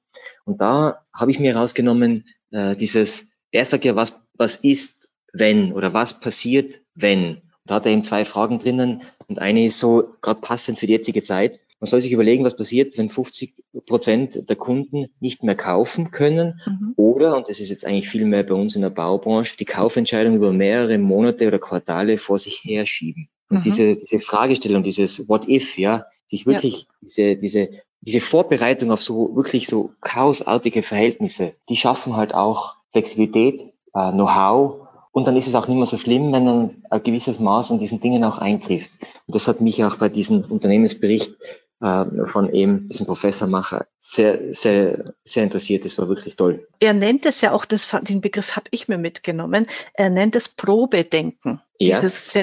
Und 0.46 0.62
da 0.62 1.04
habe 1.14 1.32
ich 1.32 1.40
mir 1.40 1.54
herausgenommen, 1.54 2.26
äh, 2.52 2.76
dieses, 2.76 3.34
er 3.52 3.66
sagt 3.66 3.84
ja, 3.84 3.96
was, 3.96 4.22
was 4.36 4.56
ist, 4.58 5.10
wenn 5.34 5.74
oder 5.74 5.94
was 5.94 6.20
passiert, 6.20 6.82
wenn. 6.94 7.42
Da 7.66 7.76
hat 7.76 7.86
er 7.86 7.92
eben 7.92 8.04
zwei 8.04 8.26
Fragen 8.26 8.60
drinnen 8.60 9.02
und 9.28 9.40
eine 9.40 9.66
ist 9.66 9.80
so 9.80 10.16
gerade 10.22 10.40
passend 10.40 10.80
für 10.80 10.88
die 10.88 10.94
jetzige 10.94 11.24
Zeit. 11.24 11.60
Man 11.86 11.92
soll 11.92 12.02
sich 12.02 12.14
überlegen, 12.14 12.44
was 12.44 12.56
passiert, 12.56 12.98
wenn 12.98 13.10
50 13.10 13.54
Prozent 13.86 14.50
der 14.50 14.56
Kunden 14.56 15.06
nicht 15.20 15.44
mehr 15.44 15.54
kaufen 15.54 16.10
können 16.10 16.60
mhm. 16.66 16.94
oder, 16.96 17.38
und 17.38 17.48
das 17.48 17.60
ist 17.60 17.70
jetzt 17.70 17.86
eigentlich 17.86 18.10
viel 18.10 18.26
mehr 18.26 18.42
bei 18.42 18.56
uns 18.56 18.76
in 18.76 18.82
der 18.82 18.90
Baubranche, 18.90 19.56
die 19.56 19.66
Kaufentscheidung 19.66 20.36
über 20.36 20.52
mehrere 20.52 20.98
Monate 20.98 21.46
oder 21.46 21.60
Quartale 21.60 22.18
vor 22.18 22.40
sich 22.40 22.64
herschieben. 22.64 23.30
Und 23.52 23.58
mhm. 23.58 23.62
diese, 23.62 23.96
diese 23.98 24.18
Fragestellung, 24.18 24.82
dieses 24.82 25.30
What 25.30 25.48
if, 25.48 25.78
ja, 25.78 26.08
sich 26.26 26.48
wirklich 26.48 26.88
ja. 26.88 26.88
diese, 27.04 27.36
diese, 27.36 27.70
diese 28.02 28.20
Vorbereitung 28.20 28.90
auf 28.90 29.04
so 29.04 29.36
wirklich 29.36 29.68
so 29.68 29.92
chaosartige 30.02 30.82
Verhältnisse, 30.82 31.54
die 31.70 31.76
schaffen 31.76 32.16
halt 32.16 32.34
auch 32.34 32.78
Flexibilität, 32.94 33.62
äh, 33.94 34.12
Know-how 34.12 34.86
und 35.16 35.28
dann 35.28 35.38
ist 35.38 35.48
es 35.48 35.56
auch 35.56 35.70
nicht 35.70 35.78
mehr 35.78 35.86
so 35.86 35.98
schlimm, 35.98 36.34
wenn 36.34 36.46
dann 36.46 36.76
ein 36.90 37.02
gewisses 37.02 37.40
Maß 37.40 37.72
an 37.72 37.80
diesen 37.80 38.02
Dingen 38.02 38.26
auch 38.26 38.38
eintrifft. 38.38 39.00
Und 39.02 39.34
das 39.34 39.48
hat 39.48 39.62
mich 39.62 39.82
auch 39.86 39.96
bei 39.96 40.10
diesem 40.10 40.44
Unternehmensbericht 40.44 41.32
von 41.80 42.54
eben 42.54 42.88
diesem 42.88 43.06
Professor 43.06 43.48
Macher 43.48 43.86
sehr, 43.98 44.54
sehr, 44.54 45.14
sehr 45.24 45.44
interessiert. 45.44 45.84
Das 45.84 45.98
war 45.98 46.08
wirklich 46.08 46.36
toll. 46.36 46.68
Er 46.80 46.94
nennt 46.94 47.26
es 47.26 47.42
ja 47.42 47.52
auch, 47.52 47.66
das, 47.66 47.88
den 48.04 48.22
Begriff 48.22 48.56
habe 48.56 48.68
ich 48.72 48.88
mir 48.88 48.98
mitgenommen, 48.98 49.68
er 49.94 50.10
nennt 50.10 50.36
es 50.36 50.48
Probedenken. 50.48 51.62
Ja. 51.78 52.00
Dieses, 52.00 52.34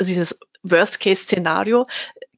dieses 0.00 0.38
Worst-Case-Szenario 0.62 1.86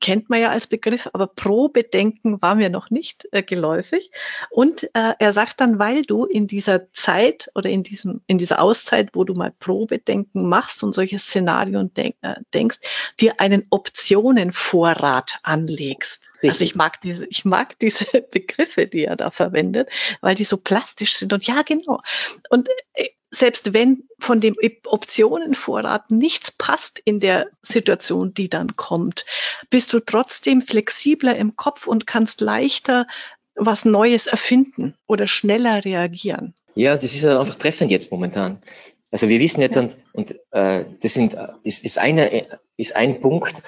kennt 0.00 0.30
man 0.30 0.40
ja 0.40 0.50
als 0.50 0.66
Begriff, 0.66 1.08
aber 1.12 1.26
Probedenken 1.26 2.40
war 2.40 2.54
mir 2.54 2.70
noch 2.70 2.90
nicht 2.90 3.28
äh, 3.32 3.42
geläufig. 3.42 4.10
Und 4.50 4.84
äh, 4.94 5.14
er 5.18 5.32
sagt 5.32 5.60
dann, 5.60 5.78
weil 5.78 6.02
du 6.02 6.24
in 6.24 6.46
dieser 6.46 6.92
Zeit 6.92 7.50
oder 7.54 7.68
in 7.68 7.82
diesem 7.82 8.22
in 8.26 8.38
dieser 8.38 8.60
Auszeit, 8.60 9.10
wo 9.12 9.24
du 9.24 9.34
mal 9.34 9.52
Probedenken 9.58 10.48
machst 10.48 10.82
und 10.82 10.94
solche 10.94 11.18
Szenarien 11.18 11.92
denk, 11.94 12.16
äh, 12.22 12.36
denkst, 12.54 12.78
dir 13.20 13.40
einen 13.40 13.66
Optionenvorrat 13.70 15.38
anlegst. 15.42 16.32
Richtig. 16.36 16.50
Also 16.50 16.64
ich 16.64 16.74
mag 16.74 17.00
diese 17.02 17.26
ich 17.26 17.44
mag 17.44 17.78
diese 17.78 18.06
Begriffe, 18.32 18.86
die 18.86 19.04
er 19.04 19.16
da 19.16 19.30
verwendet, 19.30 19.90
weil 20.20 20.34
die 20.34 20.44
so 20.44 20.56
plastisch 20.56 21.16
sind 21.16 21.32
und 21.32 21.46
ja 21.46 21.62
genau. 21.62 22.00
Und 22.48 22.68
äh, 22.94 23.08
selbst 23.30 23.72
wenn 23.72 24.08
von 24.18 24.40
dem 24.40 24.56
Optionenvorrat 24.86 26.10
nichts 26.10 26.50
passt 26.50 26.98
in 26.98 27.20
der 27.20 27.46
Situation, 27.62 28.34
die 28.34 28.48
dann 28.48 28.76
kommt, 28.76 29.24
bist 29.70 29.92
du 29.92 30.00
trotzdem 30.00 30.62
flexibler 30.62 31.36
im 31.36 31.56
Kopf 31.56 31.86
und 31.86 32.06
kannst 32.06 32.40
leichter 32.40 33.06
was 33.54 33.84
Neues 33.84 34.26
erfinden 34.26 34.96
oder 35.06 35.26
schneller 35.26 35.84
reagieren. 35.84 36.54
Ja, 36.74 36.96
das 36.96 37.14
ist 37.14 37.24
einfach 37.24 37.56
treffend 37.56 37.90
jetzt 37.90 38.10
momentan. 38.10 38.62
Also 39.10 39.28
wir 39.28 39.40
wissen 39.40 39.60
jetzt, 39.60 39.76
und, 39.76 39.96
und 40.12 40.34
äh, 40.52 40.84
das 41.00 41.14
sind, 41.14 41.36
ist, 41.62 41.84
ist, 41.84 41.98
eine, 41.98 42.46
ist 42.76 42.94
ein 42.94 43.20
Punkt, 43.20 43.62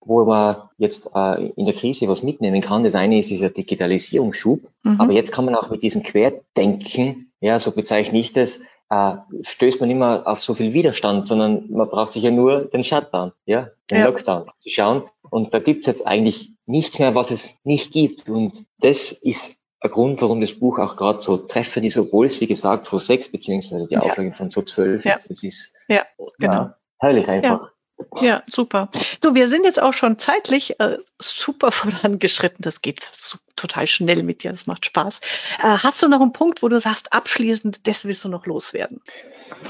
wo 0.00 0.24
man 0.24 0.68
jetzt 0.76 1.10
äh, 1.14 1.46
in 1.56 1.66
der 1.66 1.74
Krise 1.74 2.08
was 2.08 2.22
mitnehmen 2.22 2.60
kann. 2.60 2.82
Das 2.82 2.94
eine 2.94 3.18
ist 3.18 3.30
dieser 3.30 3.50
Digitalisierungsschub, 3.50 4.68
mhm. 4.82 5.00
aber 5.00 5.12
jetzt 5.12 5.32
kann 5.32 5.44
man 5.44 5.54
auch 5.54 5.70
mit 5.70 5.82
diesem 5.82 6.02
Querdenken, 6.02 7.32
ja, 7.40 7.58
so 7.58 7.70
bezeichne 7.72 8.18
ich 8.18 8.32
das, 8.32 8.60
äh, 8.90 9.16
stößt 9.42 9.80
man 9.80 9.90
immer 9.90 10.26
auf 10.26 10.42
so 10.42 10.54
viel 10.54 10.72
Widerstand, 10.72 11.26
sondern 11.26 11.70
man 11.70 11.88
braucht 11.88 12.12
sich 12.12 12.22
ja 12.22 12.30
nur 12.30 12.64
den 12.66 12.84
Shutdown, 12.84 13.32
ja, 13.44 13.70
den 13.90 13.98
ja. 13.98 14.06
Lockdown 14.06 14.50
zu 14.58 14.70
schauen. 14.70 15.02
Und 15.30 15.52
da 15.52 15.58
gibt's 15.58 15.86
jetzt 15.86 16.06
eigentlich 16.06 16.52
nichts 16.66 16.98
mehr, 16.98 17.14
was 17.14 17.30
es 17.30 17.56
nicht 17.64 17.92
gibt. 17.92 18.28
Und 18.28 18.64
das 18.80 19.12
ist 19.12 19.58
ein 19.80 19.90
Grund, 19.90 20.22
warum 20.22 20.40
das 20.40 20.54
Buch 20.54 20.78
auch 20.78 20.96
gerade 20.96 21.20
so 21.20 21.36
treffend 21.36 21.86
ist, 21.86 21.98
obwohl 21.98 22.26
es, 22.26 22.40
wie 22.40 22.46
gesagt, 22.46 22.86
so 22.86 22.98
sechs 22.98 23.30
beziehungsweise 23.30 23.86
die 23.86 23.98
Auflage 23.98 24.32
von 24.32 24.50
so 24.50 24.62
zwölf 24.62 25.04
ja. 25.04 25.14
ist. 25.14 25.30
Das 25.30 25.42
ist 25.42 25.76
ja, 25.88 26.04
genau. 26.38 26.52
Ja, 26.52 26.76
herrlich 26.98 27.28
einfach. 27.28 27.72
Ja, 28.20 28.42
super. 28.46 28.90
Du, 29.20 29.34
wir 29.34 29.48
sind 29.48 29.64
jetzt 29.64 29.80
auch 29.80 29.92
schon 29.92 30.18
zeitlich 30.18 30.78
äh, 30.80 30.98
super 31.18 31.72
vorangeschritten. 31.72 32.62
Das 32.62 32.80
geht 32.80 33.00
so, 33.12 33.38
total 33.56 33.86
schnell 33.86 34.22
mit 34.22 34.42
dir. 34.42 34.52
Das 34.52 34.66
macht 34.66 34.86
Spaß. 34.86 35.20
Äh, 35.58 35.78
hast 35.78 36.02
du 36.02 36.08
noch 36.08 36.20
einen 36.20 36.32
Punkt, 36.32 36.62
wo 36.62 36.68
du 36.68 36.78
sagst, 36.78 37.12
abschließend, 37.12 37.86
das 37.86 38.04
willst 38.04 38.24
du 38.24 38.28
noch 38.28 38.46
loswerden? 38.46 39.00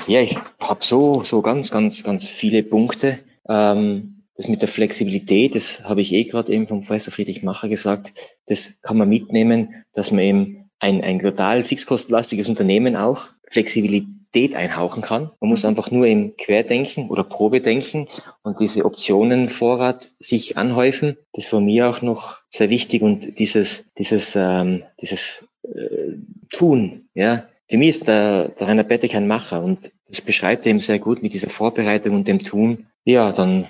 Ja, 0.07 0.21
ich 0.21 0.37
habe 0.61 0.85
so, 0.85 1.23
so 1.25 1.43
ganz, 1.43 1.71
ganz, 1.71 2.03
ganz 2.03 2.27
viele 2.27 2.63
Punkte. 2.63 3.19
Ähm, 3.49 4.15
das 4.37 4.47
mit 4.47 4.63
der 4.63 4.69
Flexibilität, 4.69 5.57
das 5.57 5.83
habe 5.83 6.01
ich 6.01 6.13
eh 6.13 6.23
gerade 6.23 6.53
eben 6.53 6.69
vom 6.69 6.83
Professor 6.83 7.13
Friedrich 7.13 7.43
Macher 7.43 7.69
gesagt, 7.69 8.13
das 8.47 8.81
kann 8.83 8.97
man 8.97 9.09
mitnehmen, 9.09 9.85
dass 9.93 10.13
man 10.13 10.21
eben 10.21 10.71
ein, 10.79 11.03
ein 11.03 11.19
total 11.19 11.65
fixkostenlastiges 11.65 12.49
Unternehmen 12.49 12.95
auch 12.95 13.31
Flexibilität 13.51 14.18
Identität 14.33 14.57
einhauchen 14.57 15.03
kann. 15.03 15.31
Man 15.41 15.51
muss 15.51 15.63
mhm. 15.63 15.71
einfach 15.71 15.91
nur 15.91 16.07
im 16.07 16.37
Querdenken 16.37 17.09
oder 17.09 17.25
Probedenken 17.25 18.09
und 18.43 18.61
diese 18.61 18.85
Optionenvorrat 18.85 20.09
sich 20.21 20.57
anhäufen. 20.57 21.17
Das 21.33 21.53
war 21.53 21.61
mir 21.61 21.89
auch 21.89 22.03
noch 22.03 22.39
sehr 22.49 22.71
wichtig 22.71 23.03
und 23.03 23.39
dieses, 23.39 23.87
dieses, 23.97 24.37
ähm, 24.37 24.85
dieses 25.01 25.49
äh, 25.63 26.17
Tun, 26.51 27.09
ja. 27.15 27.47
Für 27.71 27.77
mich 27.77 27.91
ist 27.91 28.09
der, 28.09 28.49
der 28.49 28.67
Rainer 28.67 28.85
Bette 28.85 29.09
kein 29.09 29.27
Macher 29.27 29.63
und 29.63 29.93
das 30.09 30.23
beschreibt 30.23 30.65
er 30.65 30.71
eben 30.71 30.81
sehr 30.81 30.99
gut 30.99 31.23
mit 31.23 31.35
dieser 31.35 31.51
Vorbereitung 31.51 32.15
und 32.15 32.27
dem 32.27 32.39
Tun. 32.39 32.87
Ja, 33.05 33.31
dann 33.31 33.69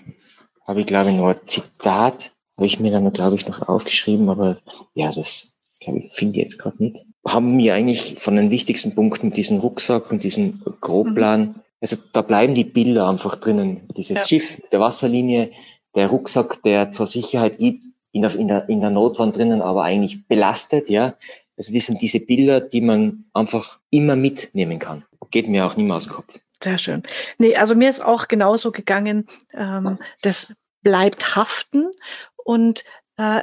habe 0.65 0.81
ich 0.81 0.87
glaube 0.87 1.11
ich 1.11 1.17
noch 1.17 1.31
ein 1.31 1.41
Zitat, 1.47 2.33
habe 2.57 2.67
ich 2.67 2.79
mir 2.79 2.93
dann 2.93 3.13
glaube 3.13 3.35
ich 3.35 3.49
noch 3.49 3.69
aufgeschrieben, 3.69 4.29
aber 4.29 4.59
ja, 4.95 5.11
das 5.11 5.58
glaube 5.89 6.07
ich 6.07 6.13
finde 6.13 6.39
jetzt 6.39 6.59
gerade 6.59 6.83
nicht 6.83 7.05
haben 7.29 7.57
mir 7.57 7.75
eigentlich 7.75 8.17
von 8.19 8.37
den 8.37 8.51
wichtigsten 8.51 8.95
Punkten 8.95 9.33
diesen 9.33 9.59
Rucksack 9.59 10.11
und 10.11 10.25
diesen 10.25 10.63
Grobplan, 10.81 11.41
mhm. 11.41 11.55
also 11.81 11.97
da 12.13 12.23
bleiben 12.23 12.55
die 12.55 12.65
Bilder 12.65 13.09
einfach 13.09 13.37
drinnen. 13.37 13.83
Dieses 13.97 14.19
ja. 14.19 14.27
Schiff, 14.27 14.61
der 14.73 14.81
Wasserlinie, 14.81 15.51
der 15.95 16.09
Rucksack, 16.09 16.63
der 16.63 16.91
zur 16.91 17.07
Sicherheit 17.07 17.59
gibt, 17.59 17.83
in 18.13 18.23
der, 18.23 18.35
in 18.35 18.49
der, 18.49 18.69
in 18.69 18.81
der 18.81 18.91
Notwand 18.91 19.37
drinnen, 19.37 19.63
aber 19.63 19.85
eigentlich 19.85 20.27
belastet, 20.27 20.89
ja. 20.89 21.15
Also 21.57 21.75
das 21.75 21.87
sind 21.87 22.01
diese 22.01 22.21
Bilder, 22.21 22.61
die 22.61 22.81
man 22.81 23.25
einfach 23.33 23.81
immer 23.91 24.17
mitnehmen 24.17 24.79
kann. 24.79 25.05
Geht 25.31 25.49
mir 25.49 25.67
auch 25.67 25.77
nicht 25.77 25.87
mehr 25.87 25.97
aus 25.97 26.05
dem 26.05 26.13
Kopf. 26.13 26.39
Sehr 26.63 26.79
schön. 26.79 27.03
Nee, 27.37 27.57
also 27.57 27.75
mir 27.75 27.91
ist 27.91 28.03
auch 28.03 28.29
genauso 28.29 28.73
gegangen, 28.73 29.29
ähm, 29.53 29.99
das 30.23 30.55
bleibt 30.83 31.37
haften 31.37 31.89
und 32.45 32.85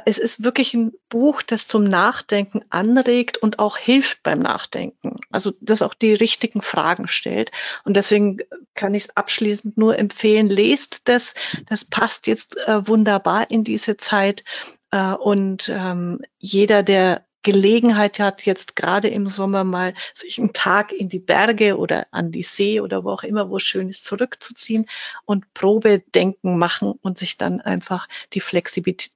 es 0.06 0.16
ist 0.16 0.42
wirklich 0.42 0.72
ein 0.72 0.92
Buch, 1.10 1.42
das 1.42 1.66
zum 1.66 1.84
Nachdenken 1.84 2.64
anregt 2.70 3.36
und 3.36 3.58
auch 3.58 3.76
hilft 3.76 4.22
beim 4.22 4.38
Nachdenken. 4.38 5.16
Also 5.30 5.52
das 5.60 5.82
auch 5.82 5.92
die 5.92 6.14
richtigen 6.14 6.62
Fragen 6.62 7.08
stellt. 7.08 7.52
Und 7.84 7.94
deswegen 7.94 8.38
kann 8.74 8.94
ich 8.94 9.04
es 9.04 9.16
abschließend 9.16 9.76
nur 9.76 9.98
empfehlen, 9.98 10.46
lest 10.46 11.08
das. 11.08 11.34
Das 11.68 11.84
passt 11.84 12.26
jetzt 12.26 12.56
äh, 12.56 12.88
wunderbar 12.88 13.50
in 13.50 13.64
diese 13.64 13.98
Zeit. 13.98 14.44
Äh, 14.90 15.12
und 15.12 15.68
ähm, 15.68 16.22
jeder, 16.38 16.82
der 16.82 17.26
Gelegenheit 17.42 18.18
hat, 18.18 18.44
jetzt 18.44 18.74
gerade 18.74 19.08
im 19.08 19.28
Sommer 19.28 19.62
mal 19.62 19.94
sich 20.14 20.38
einen 20.38 20.52
Tag 20.52 20.90
in 20.90 21.08
die 21.08 21.20
Berge 21.20 21.76
oder 21.76 22.08
an 22.10 22.32
die 22.32 22.42
See 22.42 22.80
oder 22.80 23.04
wo 23.04 23.10
auch 23.10 23.22
immer, 23.22 23.50
wo 23.50 23.58
es 23.58 23.62
schön 23.62 23.88
ist, 23.88 24.04
zurückzuziehen 24.04 24.86
und 25.26 25.54
Probedenken 25.54 26.58
machen 26.58 26.94
und 27.02 27.18
sich 27.18 27.36
dann 27.36 27.60
einfach 27.60 28.08
die 28.32 28.40
Flexibilität 28.40 29.12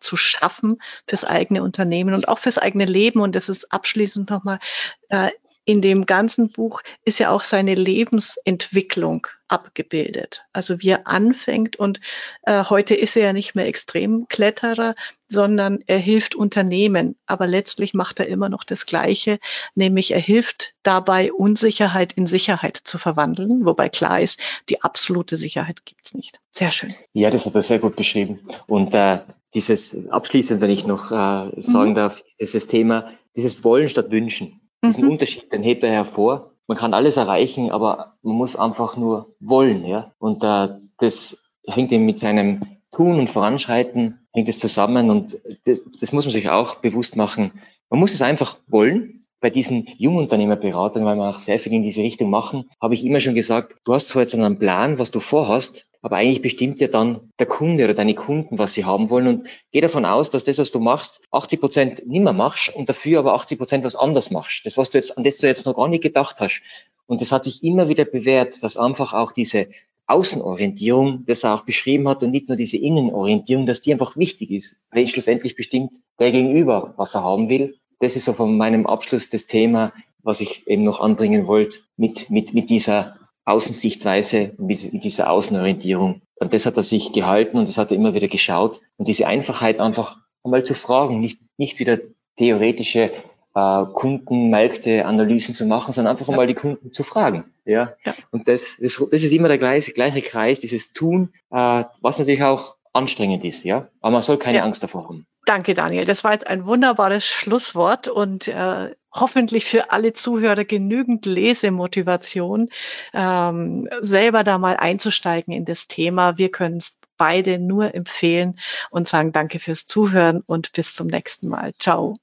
zu 0.00 0.16
schaffen 0.16 0.80
fürs 1.06 1.24
eigene 1.24 1.62
Unternehmen 1.62 2.14
und 2.14 2.28
auch 2.28 2.38
fürs 2.38 2.58
eigene 2.58 2.84
Leben. 2.84 3.20
Und 3.20 3.34
das 3.34 3.48
ist 3.48 3.72
abschließend 3.72 4.30
nochmal 4.30 4.60
äh, 5.08 5.30
in 5.64 5.80
dem 5.82 6.06
ganzen 6.06 6.50
Buch 6.50 6.82
ist 7.04 7.18
ja 7.18 7.30
auch 7.30 7.44
seine 7.44 7.74
Lebensentwicklung 7.74 9.26
abgebildet. 9.50 10.44
Also 10.52 10.80
wie 10.80 10.90
er 10.90 11.06
anfängt 11.06 11.76
und 11.76 12.00
äh, 12.42 12.64
heute 12.64 12.94
ist 12.94 13.16
er 13.16 13.24
ja 13.24 13.32
nicht 13.32 13.54
mehr 13.54 13.66
Extremkletterer, 13.66 14.94
sondern 15.28 15.80
er 15.86 15.98
hilft 15.98 16.34
Unternehmen. 16.34 17.16
Aber 17.26 17.46
letztlich 17.46 17.94
macht 17.94 18.20
er 18.20 18.26
immer 18.26 18.48
noch 18.48 18.64
das 18.64 18.86
Gleiche, 18.86 19.38
nämlich 19.74 20.12
er 20.12 20.20
hilft 20.20 20.74
dabei, 20.82 21.32
Unsicherheit 21.32 22.12
in 22.12 22.26
Sicherheit 22.26 22.76
zu 22.76 22.98
verwandeln, 22.98 23.64
wobei 23.64 23.88
klar 23.88 24.20
ist, 24.20 24.40
die 24.68 24.82
absolute 24.82 25.36
Sicherheit 25.36 25.84
gibt's 25.84 26.14
nicht. 26.14 26.40
Sehr 26.52 26.70
schön. 26.70 26.94
Ja, 27.12 27.30
das 27.30 27.46
hat 27.46 27.54
er 27.54 27.62
sehr 27.62 27.78
gut 27.78 27.96
beschrieben. 27.96 28.40
Und 28.66 28.94
äh, 28.94 29.20
dieses 29.54 29.96
abschließend, 30.10 30.60
wenn 30.60 30.70
ich 30.70 30.86
noch 30.86 31.10
äh, 31.10 31.50
sagen 31.60 31.90
mhm. 31.90 31.94
darf, 31.94 32.22
dieses 32.38 32.66
Thema, 32.66 33.10
dieses 33.36 33.64
Wollen 33.64 33.88
statt 33.88 34.10
Wünschen. 34.10 34.60
Diesen 34.84 35.04
mhm. 35.04 35.10
Unterschied, 35.10 35.52
den 35.52 35.62
hebt 35.62 35.84
er 35.84 35.90
hervor. 35.90 36.49
Man 36.70 36.78
kann 36.78 36.94
alles 36.94 37.16
erreichen, 37.16 37.72
aber 37.72 38.14
man 38.22 38.36
muss 38.36 38.54
einfach 38.54 38.96
nur 38.96 39.34
wollen, 39.40 39.84
ja. 39.84 40.12
Und 40.20 40.44
äh, 40.44 40.68
das 40.98 41.50
hängt 41.66 41.90
eben 41.90 42.06
mit 42.06 42.20
seinem 42.20 42.60
Tun 42.92 43.18
und 43.18 43.28
Voranschreiten 43.28 44.20
hängt 44.32 44.48
es 44.48 44.60
zusammen 44.60 45.10
und 45.10 45.36
das, 45.64 45.82
das 45.98 46.12
muss 46.12 46.26
man 46.26 46.32
sich 46.32 46.48
auch 46.48 46.76
bewusst 46.76 47.16
machen. 47.16 47.50
Man 47.88 47.98
muss 47.98 48.14
es 48.14 48.22
einfach 48.22 48.56
wollen 48.68 49.26
bei 49.40 49.50
diesen 49.50 49.88
Jungunternehmerberatungen, 49.98 51.08
weil 51.08 51.16
wir 51.16 51.30
auch 51.30 51.40
sehr 51.40 51.58
viel 51.58 51.72
in 51.72 51.82
diese 51.82 52.02
Richtung 52.02 52.30
machen, 52.30 52.70
habe 52.80 52.94
ich 52.94 53.04
immer 53.04 53.18
schon 53.18 53.34
gesagt, 53.34 53.74
du 53.82 53.92
hast 53.92 54.06
zwar 54.06 54.22
jetzt 54.22 54.36
einen 54.36 54.60
Plan, 54.60 55.00
was 55.00 55.10
du 55.10 55.18
vorhast, 55.18 55.89
aber 56.02 56.16
eigentlich 56.16 56.42
bestimmt 56.42 56.80
ja 56.80 56.88
dann 56.88 57.32
der 57.38 57.46
Kunde 57.46 57.84
oder 57.84 57.94
deine 57.94 58.14
Kunden, 58.14 58.58
was 58.58 58.72
sie 58.72 58.84
haben 58.84 59.10
wollen 59.10 59.26
und 59.26 59.48
geh 59.72 59.80
davon 59.80 60.04
aus, 60.04 60.30
dass 60.30 60.44
das, 60.44 60.58
was 60.58 60.70
du 60.70 60.80
machst, 60.80 61.22
80 61.30 61.60
Prozent 61.60 62.06
nimmer 62.06 62.32
machst 62.32 62.74
und 62.74 62.88
dafür 62.88 63.18
aber 63.18 63.34
80 63.34 63.58
Prozent 63.58 63.84
was 63.84 63.96
anders 63.96 64.30
machst. 64.30 64.64
Das, 64.64 64.76
was 64.76 64.90
du 64.90 64.98
jetzt, 64.98 65.16
an 65.16 65.24
das 65.24 65.38
du 65.38 65.46
jetzt 65.46 65.66
noch 65.66 65.76
gar 65.76 65.88
nicht 65.88 66.02
gedacht 66.02 66.40
hast. 66.40 66.62
Und 67.06 67.20
das 67.20 67.32
hat 67.32 67.44
sich 67.44 67.62
immer 67.62 67.88
wieder 67.88 68.04
bewährt, 68.04 68.62
dass 68.62 68.76
einfach 68.76 69.12
auch 69.12 69.32
diese 69.32 69.68
Außenorientierung, 70.06 71.24
das 71.26 71.44
er 71.44 71.54
auch 71.54 71.62
beschrieben 71.62 72.08
hat 72.08 72.22
und 72.22 72.30
nicht 72.30 72.48
nur 72.48 72.56
diese 72.56 72.76
Innenorientierung, 72.76 73.66
dass 73.66 73.80
die 73.80 73.92
einfach 73.92 74.16
wichtig 74.16 74.50
ist, 74.50 74.82
weil 74.90 75.06
schlussendlich 75.06 75.54
bestimmt 75.54 75.96
der 76.18 76.32
Gegenüber, 76.32 76.94
was 76.96 77.14
er 77.14 77.24
haben 77.24 77.48
will 77.48 77.80
das 78.00 78.16
ist 78.16 78.24
so 78.24 78.32
von 78.32 78.56
meinem 78.56 78.86
Abschluss 78.86 79.30
das 79.30 79.46
Thema, 79.46 79.92
was 80.22 80.40
ich 80.40 80.66
eben 80.66 80.82
noch 80.82 81.00
anbringen 81.00 81.46
wollte, 81.46 81.80
mit, 81.96 82.30
mit, 82.30 82.54
mit 82.54 82.70
dieser 82.70 83.16
Außensichtweise, 83.44 84.54
mit, 84.58 85.04
dieser 85.04 85.30
Außenorientierung. 85.30 86.22
Und 86.36 86.52
das 86.52 86.66
hat 86.66 86.76
er 86.76 86.82
sich 86.82 87.12
gehalten 87.12 87.58
und 87.58 87.68
das 87.68 87.78
hat 87.78 87.90
er 87.90 87.96
immer 87.96 88.14
wieder 88.14 88.28
geschaut. 88.28 88.80
Und 88.96 89.08
diese 89.08 89.26
Einfachheit 89.26 89.80
einfach 89.80 90.16
einmal 90.42 90.64
zu 90.64 90.74
fragen, 90.74 91.20
nicht, 91.20 91.40
nicht 91.56 91.78
wieder 91.78 91.98
theoretische 92.36 93.12
äh, 93.54 93.84
Kundenmärkte, 93.92 95.04
Analysen 95.04 95.54
zu 95.54 95.66
machen, 95.66 95.92
sondern 95.92 96.12
einfach 96.12 96.26
ja. 96.26 96.32
einmal 96.32 96.46
die 96.46 96.54
Kunden 96.54 96.92
zu 96.92 97.02
fragen. 97.02 97.44
Ja. 97.64 97.94
ja. 98.04 98.14
Und 98.30 98.48
das, 98.48 98.76
das, 98.80 98.96
das 99.10 99.22
ist 99.22 99.32
immer 99.32 99.48
der 99.48 99.58
gleiche, 99.58 99.92
gleiche 99.92 100.22
Kreis, 100.22 100.60
dieses 100.60 100.92
Tun, 100.92 101.32
äh, 101.50 101.84
was 102.00 102.18
natürlich 102.18 102.42
auch 102.42 102.76
anstrengend 102.92 103.44
ist, 103.44 103.64
ja. 103.64 103.88
Aber 104.00 104.12
man 104.12 104.22
soll 104.22 104.38
keine 104.38 104.58
ja. 104.58 104.64
Angst 104.64 104.82
davor 104.82 105.04
haben. 105.04 105.26
Danke, 105.46 105.74
Daniel. 105.74 106.04
Das 106.04 106.22
war 106.22 106.32
jetzt 106.32 106.46
ein 106.46 106.66
wunderbares 106.66 107.26
Schlusswort 107.26 108.08
und 108.08 108.48
äh, 108.48 108.94
hoffentlich 109.12 109.64
für 109.64 109.90
alle 109.90 110.12
Zuhörer 110.12 110.64
genügend 110.64 111.26
Lesemotivation, 111.26 112.68
ähm, 113.14 113.88
selber 114.00 114.44
da 114.44 114.58
mal 114.58 114.76
einzusteigen 114.76 115.52
in 115.52 115.64
das 115.64 115.88
Thema. 115.88 116.38
Wir 116.38 116.50
können 116.50 116.76
es 116.76 116.98
beide 117.16 117.58
nur 117.58 117.94
empfehlen 117.94 118.58
und 118.90 119.08
sagen 119.08 119.32
Danke 119.32 119.58
fürs 119.58 119.86
Zuhören 119.86 120.42
und 120.46 120.72
bis 120.72 120.94
zum 120.94 121.06
nächsten 121.08 121.48
Mal. 121.48 121.72
Ciao. 121.78 122.16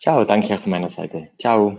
Ciao, 0.00 0.24
danke 0.24 0.54
auch 0.54 0.60
von 0.60 0.70
meiner 0.70 0.88
Seite. 0.88 1.28
Ciao. 1.40 1.78